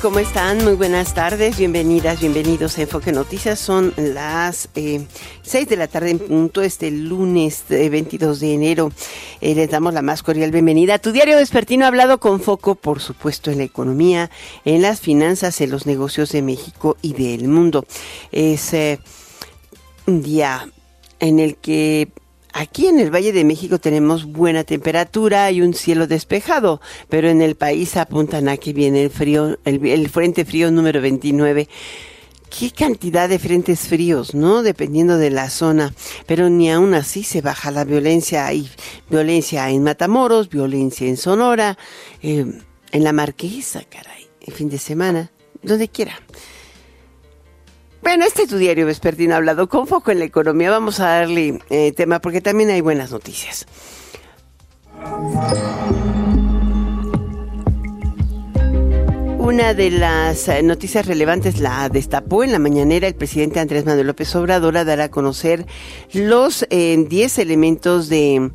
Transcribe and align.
¿Cómo 0.00 0.20
están? 0.20 0.62
Muy 0.62 0.74
buenas 0.74 1.12
tardes, 1.12 1.58
bienvenidas, 1.58 2.20
bienvenidos 2.20 2.78
a 2.78 2.82
Enfoque 2.82 3.10
Noticias. 3.10 3.58
Son 3.58 3.92
las 3.96 4.68
eh, 4.76 5.04
6 5.42 5.68
de 5.68 5.76
la 5.76 5.88
tarde 5.88 6.10
en 6.10 6.20
punto, 6.20 6.62
este 6.62 6.92
lunes 6.92 7.64
22 7.68 8.36
eh, 8.36 8.46
de 8.46 8.54
enero. 8.54 8.92
Eh, 9.40 9.56
les 9.56 9.68
damos 9.68 9.94
la 9.94 10.02
más 10.02 10.22
cordial 10.22 10.52
bienvenida. 10.52 11.00
Tu 11.00 11.10
diario 11.10 11.36
vespertino 11.36 11.84
ha 11.84 11.88
hablado 11.88 12.20
con 12.20 12.40
foco, 12.40 12.76
por 12.76 13.00
supuesto, 13.00 13.50
en 13.50 13.58
la 13.58 13.64
economía, 13.64 14.30
en 14.64 14.82
las 14.82 15.00
finanzas, 15.00 15.60
en 15.60 15.70
los 15.70 15.84
negocios 15.84 16.30
de 16.30 16.42
México 16.42 16.96
y 17.02 17.14
del 17.14 17.48
mundo. 17.48 17.84
Es 18.30 18.72
eh, 18.74 19.00
un 20.06 20.22
día 20.22 20.70
en 21.18 21.40
el 21.40 21.56
que 21.56 22.08
Aquí 22.52 22.86
en 22.86 22.98
el 22.98 23.14
Valle 23.14 23.32
de 23.32 23.44
México 23.44 23.78
tenemos 23.78 24.24
buena 24.24 24.64
temperatura 24.64 25.50
y 25.50 25.60
un 25.60 25.74
cielo 25.74 26.06
despejado, 26.06 26.80
pero 27.08 27.28
en 27.28 27.42
el 27.42 27.56
país 27.56 27.96
apuntan 27.96 28.48
a 28.48 28.56
que 28.56 28.72
viene 28.72 29.04
el 29.04 29.10
frío, 29.10 29.58
el, 29.64 30.08
frente 30.08 30.44
frío 30.44 30.70
número 30.70 31.00
29 31.00 31.68
qué 32.48 32.70
cantidad 32.70 33.28
de 33.28 33.38
frentes 33.38 33.80
fríos, 33.80 34.34
¿no? 34.34 34.62
Dependiendo 34.62 35.18
de 35.18 35.28
la 35.28 35.50
zona. 35.50 35.92
Pero 36.26 36.48
ni 36.48 36.70
aún 36.70 36.94
así 36.94 37.22
se 37.22 37.42
baja 37.42 37.70
la 37.70 37.84
violencia. 37.84 38.46
Hay 38.46 38.70
violencia 39.10 39.68
en 39.68 39.82
Matamoros, 39.82 40.48
violencia 40.48 41.06
en 41.06 41.18
Sonora, 41.18 41.76
eh, 42.22 42.46
en 42.90 43.04
la 43.04 43.12
Marquesa, 43.12 43.82
caray, 43.84 44.26
el 44.40 44.54
fin 44.54 44.70
de 44.70 44.78
semana, 44.78 45.30
donde 45.62 45.88
quiera. 45.88 46.18
Bueno, 48.02 48.24
este 48.24 48.42
es 48.42 48.48
tu 48.48 48.56
diario 48.56 48.86
vespertino 48.86 49.34
hablado 49.34 49.68
con 49.68 49.86
foco 49.86 50.10
en 50.10 50.20
la 50.20 50.24
economía. 50.24 50.70
Vamos 50.70 51.00
a 51.00 51.08
darle 51.08 51.60
eh, 51.68 51.92
tema 51.92 52.20
porque 52.20 52.40
también 52.40 52.70
hay 52.70 52.80
buenas 52.80 53.10
noticias. 53.10 53.66
Una 59.58 59.74
de 59.74 59.90
las 59.90 60.46
eh, 60.46 60.62
noticias 60.62 61.04
relevantes 61.04 61.58
la 61.58 61.88
destapó 61.88 62.44
en 62.44 62.52
la 62.52 62.60
mañanera 62.60 63.08
el 63.08 63.16
presidente 63.16 63.58
Andrés 63.58 63.84
Manuel 63.84 64.06
López 64.06 64.32
Obrador 64.36 64.76
a 64.76 64.84
dar 64.84 65.00
a 65.00 65.10
conocer 65.10 65.66
los 66.12 66.64
10 66.70 66.70
eh, 66.70 67.42
elementos 67.42 68.08
de, 68.08 68.52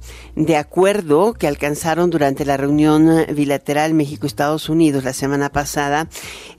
acuerdo 0.58 1.34
que 1.34 1.48
alcanzaron 1.48 2.10
durante 2.10 2.46
la 2.46 2.56
reunión 2.56 3.26
bilateral 3.36 3.94
México-Estados 3.94 4.70
Unidos 4.70 5.04
la 5.04 5.12
semana 5.12 5.52
pasada 5.52 6.08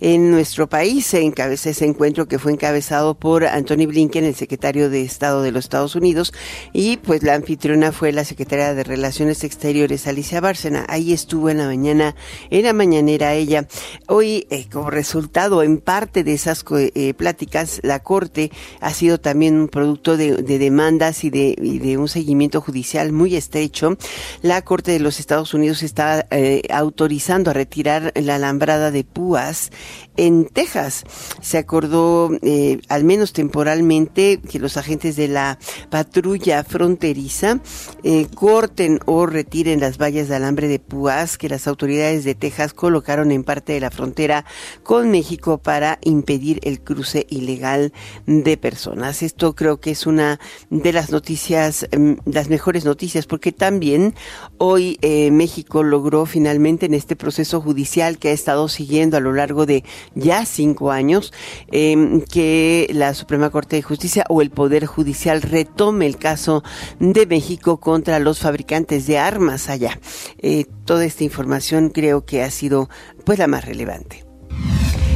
en 0.03 0.31
nuestro 0.31 0.69
país. 0.69 1.07
Se 1.07 1.23
encabezó 1.23 1.71
ese 1.71 1.87
encuentro 1.87 2.29
que 2.29 2.39
fue 2.39 2.53
encabezado 2.53 3.15
por 3.15 3.47
Anthony 3.47 3.87
Blinken, 3.87 4.25
el 4.25 4.35
secretario 4.35 4.91
de 4.91 5.01
Estado 5.01 5.41
de 5.41 5.53
los 5.53 5.65
Estados 5.65 5.97
Unidos, 5.97 6.35
y 6.75 6.99
pues 6.99 7.23
la 7.23 7.33
anfitriona 7.33 7.93
fue 7.93 8.13
la 8.13 8.25
secretaria 8.25 8.75
de 8.75 8.85
Relaciones 8.85 9.43
Exteriores, 9.43 10.07
Alicia 10.07 10.43
Bárcena. 10.43 10.85
Ahí 10.91 11.15
estuvo 11.15 11.49
en 11.49 11.57
la 11.57 11.67
mañana, 11.67 12.15
en 12.51 12.65
la 12.65 12.75
mañanera 12.75 13.33
ella. 13.33 13.67
Hoy 14.07 14.34
eh, 14.51 14.67
como 14.73 14.91
resultado 14.91 15.63
en 15.63 15.79
parte 15.79 16.25
de 16.25 16.35
esas 16.35 16.65
eh, 16.71 17.15
pláticas, 17.15 17.81
la 17.83 18.01
Corte 18.01 18.51
ha 18.81 18.93
sido 18.93 19.19
también 19.19 19.57
un 19.57 19.69
producto 19.69 20.17
de, 20.17 20.43
demandas 20.43 21.25
y 21.25 21.31
de, 21.31 21.57
de, 21.57 21.97
un 21.97 22.09
seguimiento 22.09 22.61
judicial 22.61 23.13
muy 23.13 23.37
estrecho. 23.37 23.97
La 24.43 24.63
Corte 24.63 24.93
de 24.93 25.01
los 25.01 25.21
Estados 25.21 25.55
Unidos 25.55 25.83
está 25.83 26.27
eh, 26.31 26.63
autorizando 26.71 27.51
a 27.51 27.55
retirar 27.55 28.13
la 28.15 28.37
alambrada 28.37 28.91
de 28.91 29.05
púas 29.05 29.71
en 30.17 30.47
Texas. 30.47 31.05
Se 31.41 31.59
acordó, 31.59 32.31
eh, 32.43 32.81
al 32.89 33.05
menos 33.05 33.33
temporalmente, 33.33 34.41
que 34.41 34.59
los 34.59 34.77
agentes 34.77 35.17
de 35.17 35.29
la 35.29 35.59
patrulla 35.91 36.65
fronteriza 36.65 37.61
eh, 38.03 38.27
corten 38.35 39.01
o 39.07 39.27
retiren 39.27 39.81
las 39.81 39.99
vallas 39.99 40.29
de 40.29 40.37
alambre 40.37 40.69
de 40.69 40.79
púas 40.79 41.39
que 41.39 41.49
las 41.49 41.67
autoridades 41.67 42.25
de 42.25 42.35
Texas 42.35 42.75
colocaron 42.75 43.31
en 43.33 43.45
parte 43.45 43.73
de 43.73 43.81
la 43.81 43.91
frontera 43.91 44.45
con 44.83 45.11
México 45.11 45.59
para 45.59 45.99
impedir 46.03 46.61
el 46.63 46.81
cruce 46.81 47.27
ilegal 47.31 47.93
de 48.27 48.57
personas. 48.57 49.23
Esto 49.23 49.55
creo 49.55 49.81
que 49.81 49.91
es 49.91 50.07
una 50.07 50.41
de 50.71 50.93
las 50.93 51.11
noticias, 51.11 51.87
mm, 51.97 52.15
las 52.27 52.49
mejores 52.49 52.85
noticias, 52.85 53.27
porque 53.27 53.53
también 53.53 54.15
hoy 54.59 54.99
eh, 55.03 55.31
México 55.31 55.83
logró 55.83 56.27
finalmente 56.27 56.87
en 56.87 56.95
este 56.95 57.17
proceso 57.17 57.61
judicial 57.61 58.19
que 58.19 58.29
ha 58.29 58.33
estado 58.33 58.69
siguiendo 58.69 59.17
a 59.17 59.21
lo 59.21 59.33
largo 59.33 59.67
de 59.67 59.85
ya 60.15 60.45
cinco 60.45 60.91
años 60.91 61.33
em, 61.71 62.21
que 62.21 62.89
la 62.93 63.15
Suprema 63.15 63.51
Corte 63.51 63.77
de 63.77 63.83
Justicia 63.83 64.25
o 64.29 64.43
el 64.43 64.51
Poder 64.51 64.87
Judicial 64.87 65.43
retome 65.43 66.07
el 66.07 66.17
caso 66.17 66.63
de 66.99 67.27
México 67.27 67.79
contra 67.79 68.19
los 68.19 68.39
fabricantes 68.39 69.07
de 69.07 69.19
armas 69.19 69.69
allá. 69.69 69.99
Eh, 70.39 70.67
toda 70.85 71.05
esta 71.05 71.25
información 71.25 71.91
creo 71.91 72.25
que 72.25 72.43
ha 72.43 72.51
sido 72.51 72.89
pues 73.25 73.39
la 73.39 73.47
más 73.47 73.65
relevante. 73.65 74.25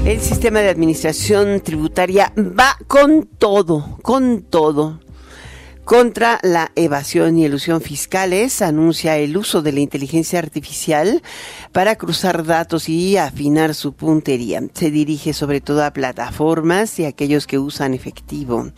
El 0.04 0.20
sistema 0.20 0.60
de 0.60 0.70
administración 0.70 1.60
tributaria 1.60 2.32
va 2.36 2.78
con 2.86 3.26
todo, 3.26 3.98
con 4.02 4.42
todo 4.42 5.00
contra 5.88 6.38
la 6.42 6.70
evasión 6.76 7.38
y 7.38 7.46
elusión 7.46 7.80
fiscales 7.80 8.60
anuncia 8.60 9.16
el 9.16 9.34
uso 9.38 9.62
de 9.62 9.72
la 9.72 9.80
inteligencia 9.80 10.38
artificial 10.38 11.22
para 11.72 11.96
cruzar 11.96 12.44
datos 12.44 12.90
y 12.90 13.16
afinar 13.16 13.74
su 13.74 13.94
puntería. 13.94 14.62
Se 14.74 14.90
dirige 14.90 15.32
sobre 15.32 15.62
todo 15.62 15.82
a 15.82 15.94
plataformas 15.94 16.98
y 16.98 17.06
a 17.06 17.08
aquellos 17.08 17.46
que 17.46 17.58
usan 17.58 17.94
efectivo. 17.94 18.70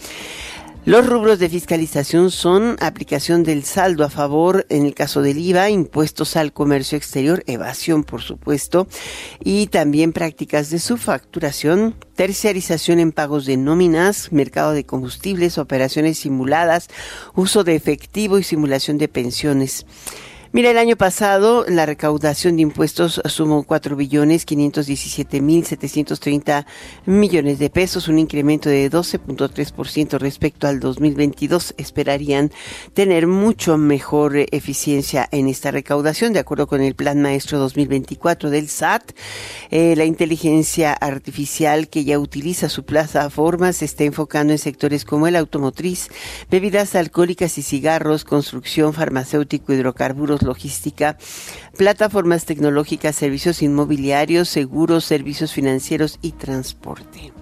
Los 0.86 1.06
rubros 1.06 1.38
de 1.38 1.50
fiscalización 1.50 2.30
son 2.30 2.76
aplicación 2.80 3.42
del 3.42 3.64
saldo 3.64 4.02
a 4.02 4.08
favor 4.08 4.64
en 4.70 4.86
el 4.86 4.94
caso 4.94 5.20
del 5.20 5.36
IVA, 5.36 5.68
impuestos 5.68 6.36
al 6.36 6.54
comercio 6.54 6.96
exterior, 6.96 7.44
evasión 7.46 8.02
por 8.02 8.22
supuesto, 8.22 8.88
y 9.44 9.66
también 9.66 10.14
prácticas 10.14 10.70
de 10.70 10.78
su 10.78 10.96
facturación, 10.96 11.94
terciarización 12.14 12.98
en 12.98 13.12
pagos 13.12 13.44
de 13.44 13.58
nóminas, 13.58 14.32
mercado 14.32 14.72
de 14.72 14.84
combustibles, 14.84 15.58
operaciones 15.58 16.20
simuladas, 16.20 16.88
uso 17.34 17.62
de 17.62 17.74
efectivo 17.74 18.38
y 18.38 18.42
simulación 18.42 18.96
de 18.96 19.08
pensiones. 19.08 19.84
Mira, 20.52 20.72
el 20.72 20.78
año 20.78 20.96
pasado 20.96 21.64
la 21.68 21.86
recaudación 21.86 22.56
de 22.56 22.62
impuestos 22.62 23.22
sumó 23.26 23.62
4 23.62 23.94
billones 23.94 24.44
517 24.44 25.40
mil 25.40 25.64
730 25.64 26.66
millones 27.06 27.60
de 27.60 27.70
pesos, 27.70 28.08
un 28.08 28.18
incremento 28.18 28.68
de 28.68 28.90
12.3% 28.90 30.18
respecto 30.18 30.66
al 30.66 30.80
2022. 30.80 31.74
Esperarían 31.78 32.50
tener 32.94 33.28
mucho 33.28 33.78
mejor 33.78 34.32
eficiencia 34.50 35.28
en 35.30 35.46
esta 35.46 35.70
recaudación, 35.70 36.32
de 36.32 36.40
acuerdo 36.40 36.66
con 36.66 36.80
el 36.80 36.96
Plan 36.96 37.22
Maestro 37.22 37.60
2024 37.60 38.50
del 38.50 38.68
SAT. 38.68 39.12
Eh, 39.70 39.94
la 39.94 40.04
inteligencia 40.04 40.94
artificial 40.94 41.88
que 41.88 42.02
ya 42.02 42.18
utiliza 42.18 42.68
su 42.68 42.84
plataforma 42.84 43.72
se 43.72 43.84
está 43.84 44.02
enfocando 44.02 44.52
en 44.52 44.58
sectores 44.58 45.04
como 45.04 45.28
el 45.28 45.36
automotriz, 45.36 46.08
bebidas 46.50 46.96
alcohólicas 46.96 47.56
y 47.56 47.62
cigarros, 47.62 48.24
construcción, 48.24 48.94
farmacéutico, 48.94 49.72
hidrocarburos, 49.72 50.39
logística, 50.42 51.16
plataformas 51.76 52.44
tecnológicas, 52.44 53.16
servicios 53.16 53.62
inmobiliarios, 53.62 54.48
seguros, 54.48 55.04
servicios 55.04 55.52
financieros 55.52 56.18
y 56.22 56.32
transporte. 56.32 57.32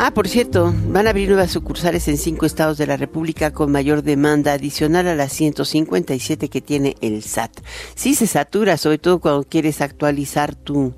Ah, 0.00 0.12
por 0.12 0.28
cierto, 0.28 0.72
van 0.86 1.08
a 1.08 1.10
abrir 1.10 1.28
nuevas 1.28 1.50
sucursales 1.50 2.06
en 2.06 2.18
cinco 2.18 2.46
estados 2.46 2.78
de 2.78 2.86
la 2.86 2.96
República 2.96 3.52
con 3.52 3.72
mayor 3.72 4.04
demanda 4.04 4.52
adicional 4.52 5.08
a 5.08 5.16
las 5.16 5.32
157 5.32 6.48
que 6.48 6.60
tiene 6.60 6.96
el 7.00 7.24
SAT. 7.24 7.50
Sí 7.96 8.14
se 8.14 8.28
satura, 8.28 8.76
sobre 8.76 8.98
todo 8.98 9.18
cuando 9.18 9.42
quieres 9.42 9.80
actualizar 9.80 10.54
tu 10.54 10.94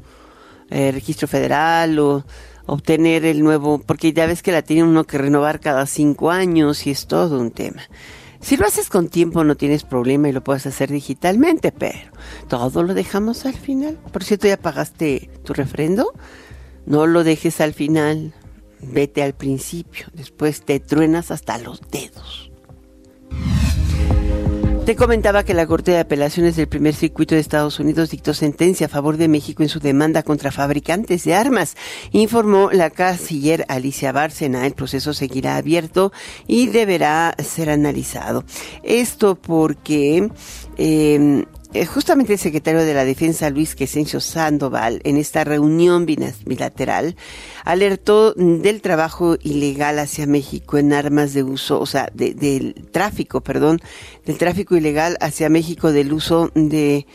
eh, 0.69 0.93
registro 0.93 1.29
federal 1.29 1.99
o 1.99 2.27
obtener 2.67 3.25
el 3.25 3.43
nuevo, 3.43 3.79
porque 3.79 4.12
ya 4.12 4.27
ves 4.27 4.43
que 4.43 4.53
la 4.53 4.61
tiene 4.61 4.85
uno 4.85 5.05
que 5.05 5.17
renovar 5.17 5.61
cada 5.61 5.87
cinco 5.87 6.31
años 6.31 6.87
y 6.87 6.91
es 6.91 7.06
todo 7.06 7.41
un 7.41 7.53
tema. 7.53 7.82
Si 8.40 8.56
lo 8.56 8.66
haces 8.66 8.88
con 8.88 9.08
tiempo 9.08 9.44
no 9.44 9.54
tienes 9.54 9.84
problema 9.84 10.28
y 10.28 10.32
lo 10.32 10.42
puedes 10.42 10.66
hacer 10.66 10.90
digitalmente, 10.90 11.72
pero 11.72 11.98
todo 12.48 12.82
lo 12.82 12.94
dejamos 12.94 13.44
al 13.44 13.54
final. 13.54 13.98
Por 14.12 14.25
cierto, 14.25 14.48
¿ya 14.48 14.56
pagaste 14.56 15.31
tu 15.44 15.52
refrendo? 15.52 16.12
No 16.87 17.06
lo 17.06 17.22
dejes 17.22 17.60
al 17.60 17.75
final, 17.75 18.32
vete 18.81 19.22
al 19.22 19.34
principio, 19.34 20.06
después 20.14 20.64
te 20.64 20.81
truenas 20.81 21.31
hasta 21.31 21.58
los 21.58 21.82
dedos. 21.90 22.50
Te 24.85 24.97
comentaba 24.97 25.44
que 25.44 25.55
la 25.55 25.67
Corte 25.67 25.93
de 25.93 25.99
Apelaciones 25.99 26.56
del 26.56 26.67
Primer 26.67 26.94
Circuito 26.94 27.35
de 27.35 27.41
Estados 27.41 27.79
Unidos 27.79 28.11
dictó 28.11 28.35
sentencia 28.35 28.87
a 28.87 28.88
favor 28.88 29.19
de 29.19 29.29
México 29.29 29.62
en 29.62 29.69
su 29.69 29.79
demanda 29.79 30.23
contra 30.23 30.50
fabricantes 30.50 31.25
de 31.25 31.35
armas. 31.35 31.77
Informó 32.11 32.71
la 32.73 32.91
canciller 32.91 33.65
Alicia 33.69 34.11
Bárcena. 34.11 34.67
El 34.67 34.73
proceso 34.73 35.12
seguirá 35.12 35.56
abierto 35.56 36.12
y 36.47 36.69
deberá 36.69 37.37
ser 37.38 37.71
analizado. 37.71 38.44
Esto 38.82 39.37
porque 39.37 40.29
eh, 40.77 41.44
justamente 41.87 42.32
el 42.32 42.38
secretario 42.38 42.84
de 42.84 42.94
la 42.94 43.05
Defensa, 43.05 43.49
Luis 43.49 43.76
Quesencio 43.76 44.20
Sandoval, 44.20 45.00
en 45.05 45.17
esta 45.17 45.44
reunión 45.44 46.05
bilateral, 46.05 47.17
alertó 47.64 48.32
del 48.34 48.82
trabajo 48.82 49.37
ilegal 49.40 50.00
hacia 50.00 50.26
México 50.26 50.78
en 50.78 50.93
armas 50.93 51.32
de 51.32 51.44
uso, 51.44 51.78
o 51.81 51.87
sea, 51.87 52.11
del 52.12 52.75
tráfico, 52.90 53.40
perdón, 53.40 53.81
del 54.26 54.37
tráfico 54.37 54.76
ilegal 54.76 55.17
hacia 55.20 55.49
México 55.49 55.93
del 55.93 56.12
uso 56.12 56.50
de 56.55 57.06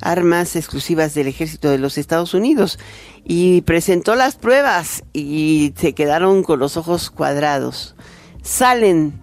armas 0.00 0.56
exclusivas 0.56 1.12
del 1.12 1.26
ejército 1.26 1.70
de 1.70 1.78
los 1.78 1.98
Estados 1.98 2.32
Unidos 2.32 2.78
y 3.24 3.60
presentó 3.62 4.14
las 4.14 4.36
pruebas 4.36 5.02
y 5.12 5.74
se 5.76 5.92
quedaron 5.92 6.42
con 6.44 6.60
los 6.60 6.78
ojos 6.78 7.10
cuadrados. 7.10 7.94
¿Salen 8.42 9.20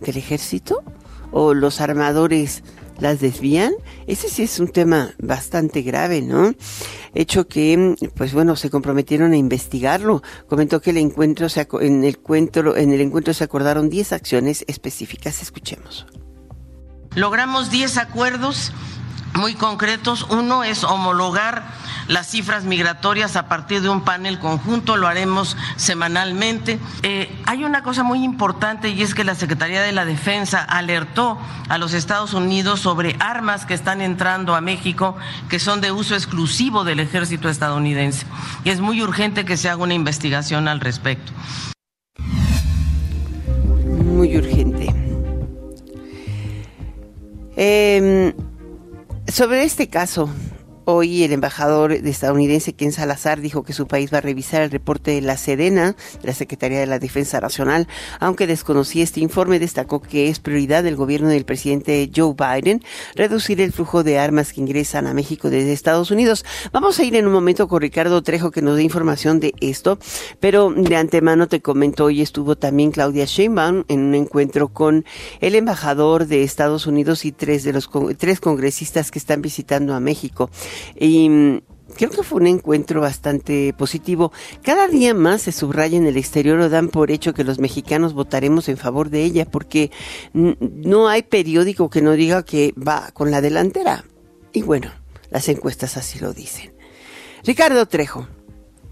del 0.00 0.18
ejército 0.18 0.82
o 1.30 1.54
los 1.54 1.80
armadores 1.80 2.62
las 2.98 3.20
desvían, 3.20 3.72
ese 4.06 4.28
sí 4.28 4.42
es 4.42 4.58
un 4.60 4.68
tema 4.68 5.10
bastante 5.18 5.82
grave, 5.82 6.22
¿no? 6.22 6.54
Hecho 7.14 7.48
que, 7.48 7.96
pues 8.14 8.32
bueno, 8.32 8.56
se 8.56 8.70
comprometieron 8.70 9.32
a 9.32 9.36
investigarlo. 9.36 10.22
Comentó 10.48 10.80
que 10.80 10.90
el 10.90 10.98
encuentro 10.98 11.48
se, 11.48 11.66
en 11.80 12.04
el 12.04 12.16
encuentro, 12.16 12.76
en 12.76 12.92
el 12.92 13.00
encuentro 13.00 13.34
se 13.34 13.44
acordaron 13.44 13.88
10 13.90 14.12
acciones 14.12 14.64
específicas. 14.68 15.42
Escuchemos. 15.42 16.06
Logramos 17.14 17.70
10 17.70 17.96
acuerdos 17.96 18.72
muy 19.34 19.54
concretos. 19.54 20.26
Uno 20.30 20.64
es 20.64 20.84
homologar 20.84 21.64
las 22.08 22.28
cifras 22.28 22.64
migratorias 22.64 23.36
a 23.36 23.48
partir 23.48 23.80
de 23.82 23.88
un 23.88 24.02
panel 24.02 24.38
conjunto, 24.38 24.96
lo 24.96 25.08
haremos 25.08 25.56
semanalmente. 25.76 26.78
Eh, 27.02 27.30
hay 27.46 27.64
una 27.64 27.82
cosa 27.82 28.02
muy 28.02 28.22
importante 28.24 28.90
y 28.90 29.02
es 29.02 29.14
que 29.14 29.24
la 29.24 29.34
Secretaría 29.34 29.82
de 29.82 29.92
la 29.92 30.04
Defensa 30.04 30.62
alertó 30.62 31.38
a 31.68 31.78
los 31.78 31.94
Estados 31.94 32.34
Unidos 32.34 32.80
sobre 32.80 33.16
armas 33.18 33.66
que 33.66 33.74
están 33.74 34.00
entrando 34.00 34.54
a 34.54 34.60
México 34.60 35.16
que 35.48 35.58
son 35.58 35.80
de 35.80 35.92
uso 35.92 36.14
exclusivo 36.14 36.84
del 36.84 37.00
ejército 37.00 37.48
estadounidense. 37.48 38.26
Y 38.64 38.70
es 38.70 38.80
muy 38.80 39.02
urgente 39.02 39.44
que 39.44 39.56
se 39.56 39.68
haga 39.68 39.82
una 39.82 39.94
investigación 39.94 40.68
al 40.68 40.80
respecto. 40.80 41.32
Muy 44.04 44.36
urgente. 44.36 44.94
Eh, 47.56 48.34
sobre 49.28 49.64
este 49.64 49.88
caso, 49.88 50.28
Hoy 50.88 51.24
el 51.24 51.32
embajador 51.32 51.90
estadounidense 51.90 52.72
Ken 52.72 52.92
Salazar 52.92 53.40
dijo 53.40 53.64
que 53.64 53.72
su 53.72 53.88
país 53.88 54.14
va 54.14 54.18
a 54.18 54.20
revisar 54.20 54.62
el 54.62 54.70
reporte 54.70 55.10
de 55.10 55.20
la 55.20 55.36
Sedena, 55.36 55.96
de 56.22 56.28
la 56.28 56.32
Secretaría 56.32 56.78
de 56.78 56.86
la 56.86 57.00
Defensa 57.00 57.40
Nacional, 57.40 57.88
aunque 58.20 58.46
desconocía 58.46 59.02
este 59.02 59.18
informe, 59.18 59.58
destacó 59.58 60.00
que 60.00 60.28
es 60.28 60.38
prioridad 60.38 60.84
del 60.84 60.94
gobierno 60.94 61.28
del 61.28 61.44
presidente 61.44 62.08
Joe 62.14 62.36
Biden 62.38 62.84
reducir 63.16 63.60
el 63.60 63.72
flujo 63.72 64.04
de 64.04 64.20
armas 64.20 64.52
que 64.52 64.60
ingresan 64.60 65.08
a 65.08 65.12
México 65.12 65.50
desde 65.50 65.72
Estados 65.72 66.12
Unidos. 66.12 66.44
Vamos 66.70 67.00
a 67.00 67.02
ir 67.02 67.16
en 67.16 67.26
un 67.26 67.32
momento 67.32 67.66
con 67.66 67.80
Ricardo 67.80 68.22
Trejo 68.22 68.52
que 68.52 68.62
nos 68.62 68.76
dé 68.76 68.84
información 68.84 69.40
de 69.40 69.54
esto, 69.60 69.98
pero 70.38 70.70
de 70.70 70.94
antemano 70.94 71.48
te 71.48 71.60
comento, 71.60 72.04
hoy 72.04 72.22
estuvo 72.22 72.54
también 72.54 72.92
Claudia 72.92 73.24
Sheinbaum 73.24 73.82
en 73.88 74.04
un 74.04 74.14
encuentro 74.14 74.68
con 74.68 75.04
el 75.40 75.56
embajador 75.56 76.28
de 76.28 76.44
Estados 76.44 76.86
Unidos 76.86 77.24
y 77.24 77.32
tres 77.32 77.64
de 77.64 77.72
los 77.72 77.90
tres 78.18 78.38
congresistas 78.38 79.10
que 79.10 79.18
están 79.18 79.42
visitando 79.42 79.92
a 79.92 79.98
México. 79.98 80.48
Y 80.98 81.28
mm, 81.28 81.60
creo 81.96 82.10
que 82.10 82.22
fue 82.22 82.40
un 82.40 82.46
encuentro 82.46 83.00
bastante 83.00 83.74
positivo. 83.76 84.32
Cada 84.62 84.88
día 84.88 85.14
más 85.14 85.42
se 85.42 85.52
subraya 85.52 85.96
en 85.96 86.06
el 86.06 86.16
exterior 86.16 86.58
o 86.60 86.68
dan 86.68 86.88
por 86.88 87.10
hecho 87.10 87.34
que 87.34 87.44
los 87.44 87.58
mexicanos 87.58 88.12
votaremos 88.12 88.68
en 88.68 88.76
favor 88.76 89.10
de 89.10 89.24
ella, 89.24 89.44
porque 89.44 89.90
no 90.32 91.08
hay 91.08 91.22
periódico 91.22 91.90
que 91.90 92.02
no 92.02 92.12
diga 92.12 92.44
que 92.44 92.74
va 92.76 93.10
con 93.12 93.30
la 93.30 93.40
delantera. 93.40 94.04
Y 94.52 94.62
bueno, 94.62 94.90
las 95.30 95.48
encuestas 95.48 95.96
así 95.96 96.18
lo 96.18 96.32
dicen. 96.32 96.72
Ricardo 97.44 97.86
Trejo. 97.86 98.26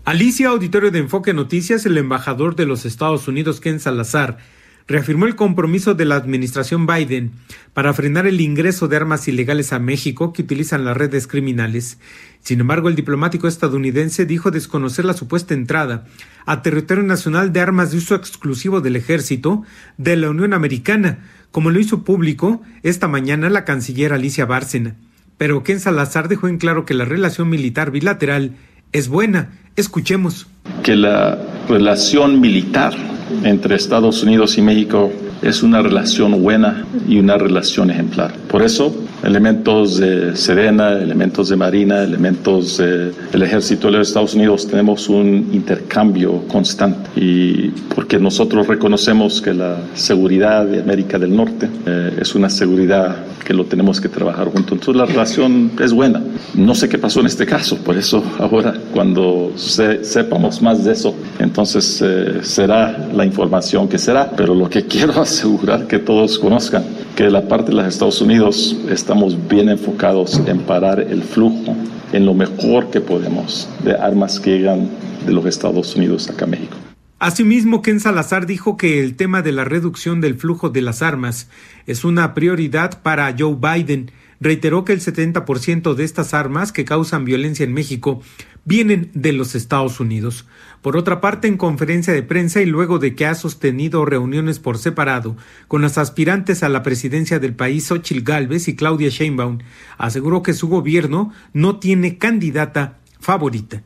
Alicia, 0.04 0.48
auditorio 0.48 0.90
de 0.90 0.98
Enfoque 0.98 1.32
Noticias, 1.32 1.86
el 1.86 1.96
embajador 1.96 2.56
de 2.56 2.66
los 2.66 2.84
Estados 2.84 3.26
Unidos, 3.26 3.60
Ken 3.60 3.80
Salazar, 3.80 4.36
reafirmó 4.86 5.26
el 5.26 5.34
compromiso 5.34 5.94
de 5.94 6.04
la 6.04 6.16
administración 6.16 6.86
Biden 6.86 7.32
para 7.72 7.94
frenar 7.94 8.26
el 8.26 8.40
ingreso 8.40 8.86
de 8.86 8.96
armas 8.96 9.26
ilegales 9.28 9.72
a 9.72 9.78
México 9.78 10.32
que 10.32 10.42
utilizan 10.42 10.84
las 10.84 10.96
redes 10.96 11.26
criminales. 11.26 11.98
Sin 12.40 12.60
embargo, 12.60 12.88
el 12.88 12.94
diplomático 12.94 13.48
estadounidense 13.48 14.26
dijo 14.26 14.50
desconocer 14.50 15.04
la 15.04 15.14
supuesta 15.14 15.54
entrada 15.54 16.06
a 16.44 16.60
territorio 16.60 17.02
nacional 17.02 17.52
de 17.52 17.60
armas 17.60 17.90
de 17.90 17.98
uso 17.98 18.14
exclusivo 18.14 18.80
del 18.82 18.96
ejército 18.96 19.62
de 19.96 20.16
la 20.16 20.28
Unión 20.28 20.52
Americana, 20.52 21.20
como 21.50 21.70
lo 21.70 21.80
hizo 21.80 22.04
público 22.04 22.62
esta 22.82 23.08
mañana 23.08 23.48
la 23.48 23.64
canciller 23.64 24.12
Alicia 24.12 24.44
Bárcena. 24.44 24.96
Pero 25.38 25.62
Ken 25.62 25.80
Salazar 25.80 26.28
dejó 26.28 26.48
en 26.48 26.58
claro 26.58 26.84
que 26.84 26.94
la 26.94 27.04
relación 27.04 27.48
militar 27.48 27.90
bilateral 27.90 28.52
es 28.92 29.08
buena. 29.08 29.52
Escuchemos. 29.74 30.46
Que 30.84 30.94
la 30.94 31.38
relación 31.68 32.40
militar 32.40 32.94
entre 33.42 33.76
Estados 33.76 34.22
Unidos 34.22 34.58
y 34.58 34.62
México 34.62 35.12
es 35.42 35.62
una 35.62 35.82
relación 35.82 36.42
buena 36.42 36.84
y 37.08 37.18
una 37.18 37.36
relación 37.36 37.90
ejemplar. 37.90 38.34
Por 38.48 38.62
eso, 38.62 38.94
elementos 39.24 39.98
de 39.98 40.36
Sedena, 40.36 40.92
elementos 40.92 41.48
de 41.48 41.56
Marina, 41.56 42.02
elementos 42.02 42.78
del 42.78 43.42
Ejército 43.42 43.90
de 43.90 43.98
los 43.98 44.08
Estados 44.08 44.34
Unidos, 44.34 44.66
tenemos 44.66 45.08
un 45.08 45.50
intercambio 45.52 46.42
constante. 46.48 47.10
Y 47.16 47.68
porque 47.94 48.18
nosotros 48.18 48.66
reconocemos 48.66 49.40
que 49.40 49.54
la 49.54 49.78
seguridad 49.94 50.64
de 50.66 50.80
América 50.80 51.18
del 51.18 51.34
Norte 51.34 51.68
eh, 51.86 52.18
es 52.20 52.34
una 52.34 52.50
seguridad 52.50 53.16
que 53.44 53.54
lo 53.54 53.66
tenemos 53.66 54.00
que 54.00 54.08
trabajar 54.08 54.46
juntos. 54.46 54.72
Entonces 54.72 54.96
la 54.96 55.06
relación 55.06 55.70
es 55.80 55.92
buena. 55.92 56.22
No 56.54 56.74
sé 56.74 56.88
qué 56.88 56.98
pasó 56.98 57.20
en 57.20 57.26
este 57.26 57.46
caso, 57.46 57.76
por 57.76 57.96
eso 57.96 58.22
ahora 58.38 58.74
cuando 58.92 59.52
sepamos 59.56 60.62
más 60.62 60.84
de 60.84 60.92
eso, 60.92 61.14
entonces 61.38 62.02
eh, 62.02 62.40
será 62.42 63.08
la 63.14 63.24
información 63.24 63.86
que 63.88 63.98
será. 63.98 64.30
Pero 64.36 64.54
lo 64.54 64.68
que 64.68 64.84
quiero 64.88 65.20
asegurar 65.20 65.86
que 65.86 65.98
todos 65.98 66.38
conozcan, 66.38 66.84
que 67.16 67.24
de 67.24 67.30
la 67.30 67.46
parte 67.46 67.70
de 67.70 67.76
los 67.76 67.86
Estados 67.86 68.20
Unidos 68.20 68.76
estamos 68.88 69.36
bien 69.48 69.68
enfocados 69.68 70.40
en 70.46 70.58
parar 70.60 71.00
el 71.00 71.22
flujo 71.22 71.76
en 72.12 72.26
lo 72.26 72.34
mejor 72.34 72.90
que 72.90 73.00
podemos 73.00 73.68
de 73.84 73.94
armas 73.96 74.40
que 74.40 74.58
llegan 74.58 74.88
de 75.24 75.32
los 75.32 75.46
Estados 75.46 75.94
Unidos 75.96 76.28
acá 76.28 76.44
a 76.44 76.48
México. 76.48 76.76
Asimismo, 77.18 77.80
Ken 77.80 78.00
Salazar 78.00 78.46
dijo 78.46 78.76
que 78.76 79.00
el 79.00 79.16
tema 79.16 79.40
de 79.40 79.52
la 79.52 79.64
reducción 79.64 80.20
del 80.20 80.34
flujo 80.34 80.68
de 80.70 80.82
las 80.82 81.00
armas 81.00 81.48
es 81.86 82.04
una 82.04 82.34
prioridad 82.34 83.00
para 83.02 83.34
Joe 83.38 83.56
Biden. 83.56 84.10
Reiteró 84.44 84.84
que 84.84 84.92
el 84.92 85.00
70% 85.00 85.94
de 85.94 86.04
estas 86.04 86.34
armas 86.34 86.70
que 86.70 86.84
causan 86.84 87.24
violencia 87.24 87.64
en 87.64 87.72
México 87.72 88.20
vienen 88.66 89.10
de 89.14 89.32
los 89.32 89.54
Estados 89.54 90.00
Unidos. 90.00 90.44
Por 90.82 90.98
otra 90.98 91.22
parte, 91.22 91.48
en 91.48 91.56
conferencia 91.56 92.12
de 92.12 92.22
prensa 92.22 92.60
y 92.60 92.66
luego 92.66 92.98
de 92.98 93.14
que 93.14 93.24
ha 93.24 93.34
sostenido 93.34 94.04
reuniones 94.04 94.58
por 94.58 94.76
separado 94.76 95.34
con 95.66 95.80
las 95.80 95.96
aspirantes 95.96 96.62
a 96.62 96.68
la 96.68 96.82
presidencia 96.82 97.38
del 97.38 97.54
país, 97.54 97.86
Xochitl 97.86 98.22
Gálvez 98.22 98.68
y 98.68 98.76
Claudia 98.76 99.08
Sheinbaum, 99.08 99.60
aseguró 99.96 100.42
que 100.42 100.52
su 100.52 100.68
gobierno 100.68 101.32
no 101.54 101.78
tiene 101.78 102.18
candidata 102.18 102.98
favorita. 103.20 103.82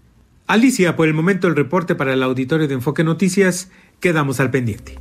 Alicia, 0.48 0.96
por 0.96 1.06
el 1.06 1.14
momento 1.14 1.46
el 1.46 1.54
reporte 1.54 1.94
para 1.94 2.14
el 2.14 2.22
auditorio 2.24 2.66
de 2.66 2.74
Enfoque 2.74 3.04
Noticias. 3.04 3.70
Quedamos 4.00 4.40
al 4.40 4.50
pendiente. 4.50 4.98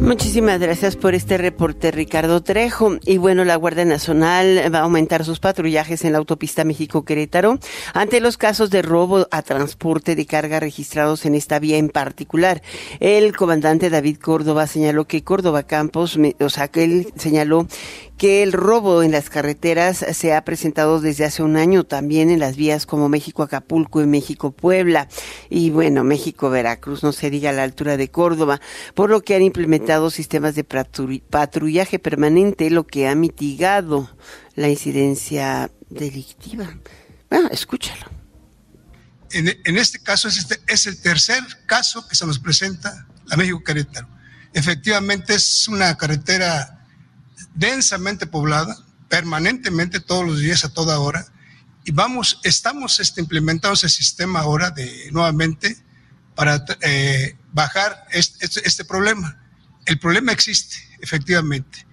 Muchísimas 0.00 0.60
gracias 0.60 0.96
por 0.96 1.14
este 1.14 1.38
reporte, 1.38 1.90
Ricardo 1.90 2.40
Trejo. 2.40 2.98
Y 3.04 3.18
bueno, 3.18 3.44
la 3.44 3.56
Guardia 3.56 3.84
Nacional 3.84 4.72
va 4.72 4.78
a 4.78 4.82
aumentar 4.82 5.24
sus 5.24 5.40
patrullajes 5.40 6.04
en 6.04 6.12
la 6.12 6.18
autopista 6.18 6.64
México-Querétaro 6.64 7.58
ante 7.94 8.20
los 8.20 8.38
casos 8.38 8.70
de 8.70 8.82
robo 8.82 9.26
a 9.30 9.42
transporte 9.42 10.14
de 10.14 10.24
carga 10.24 10.60
registrados 10.60 11.26
en 11.26 11.34
esta 11.34 11.58
vía 11.58 11.78
en 11.78 11.88
particular. 11.88 12.62
El 13.00 13.36
comandante 13.36 13.90
David 13.90 14.18
Córdoba 14.18 14.66
señaló 14.66 15.06
que 15.06 15.24
Córdoba 15.24 15.64
Campos, 15.64 16.18
o 16.40 16.48
sea, 16.48 16.68
que 16.68 16.84
él 16.84 17.12
señaló 17.16 17.66
que 18.18 18.42
el 18.42 18.52
robo 18.52 19.04
en 19.04 19.12
las 19.12 19.30
carreteras 19.30 20.04
se 20.12 20.34
ha 20.34 20.44
presentado 20.44 21.00
desde 21.00 21.24
hace 21.24 21.42
un 21.44 21.56
año 21.56 21.84
también 21.84 22.30
en 22.30 22.40
las 22.40 22.56
vías 22.56 22.84
como 22.84 23.08
México-Acapulco 23.08 24.02
y 24.02 24.06
México-Puebla. 24.06 25.08
Y 25.48 25.70
bueno, 25.70 26.02
México-Veracruz, 26.02 27.04
no 27.04 27.12
se 27.12 27.30
diga 27.30 27.50
a 27.50 27.52
la 27.52 27.62
altura 27.62 27.96
de 27.96 28.10
Córdoba, 28.10 28.60
por 28.94 29.08
lo 29.08 29.22
que 29.22 29.36
han 29.36 29.42
implementado 29.42 30.10
sistemas 30.10 30.56
de 30.56 30.64
patrullaje 30.64 32.00
permanente, 32.00 32.70
lo 32.70 32.86
que 32.86 33.08
ha 33.08 33.14
mitigado 33.14 34.10
la 34.56 34.68
incidencia 34.68 35.70
delictiva. 35.88 36.76
Bueno, 37.30 37.48
escúchalo. 37.50 38.04
En, 39.30 39.76
este 39.76 40.00
caso 40.00 40.26
es, 40.26 40.38
este, 40.38 40.58
es 40.66 40.86
el 40.86 41.00
tercer 41.00 41.42
caso 41.66 42.06
que 42.08 42.16
se 42.16 42.26
nos 42.26 42.40
presenta 42.40 43.06
a 43.30 43.36
México-Querétaro. 43.36 44.08
Efectivamente 44.54 45.34
es 45.34 45.68
una 45.68 45.96
carretera 45.96 46.77
densamente 47.58 48.26
poblada, 48.26 48.78
permanentemente 49.08 49.98
todos 50.00 50.24
los 50.24 50.38
días, 50.38 50.64
a 50.64 50.72
toda 50.72 51.00
hora. 51.00 51.26
Y 51.84 51.90
vamos, 51.90 52.38
estamos 52.44 53.00
este, 53.00 53.20
implementando 53.20 53.74
ese 53.74 53.88
sistema 53.88 54.40
ahora 54.40 54.70
de 54.70 55.10
nuevamente 55.10 55.76
para 56.36 56.64
eh, 56.82 57.36
bajar 57.52 58.06
este, 58.12 58.46
este 58.64 58.84
problema. 58.84 59.42
El 59.86 59.98
problema 59.98 60.30
existe, 60.30 60.76
efectivamente. 61.00 61.87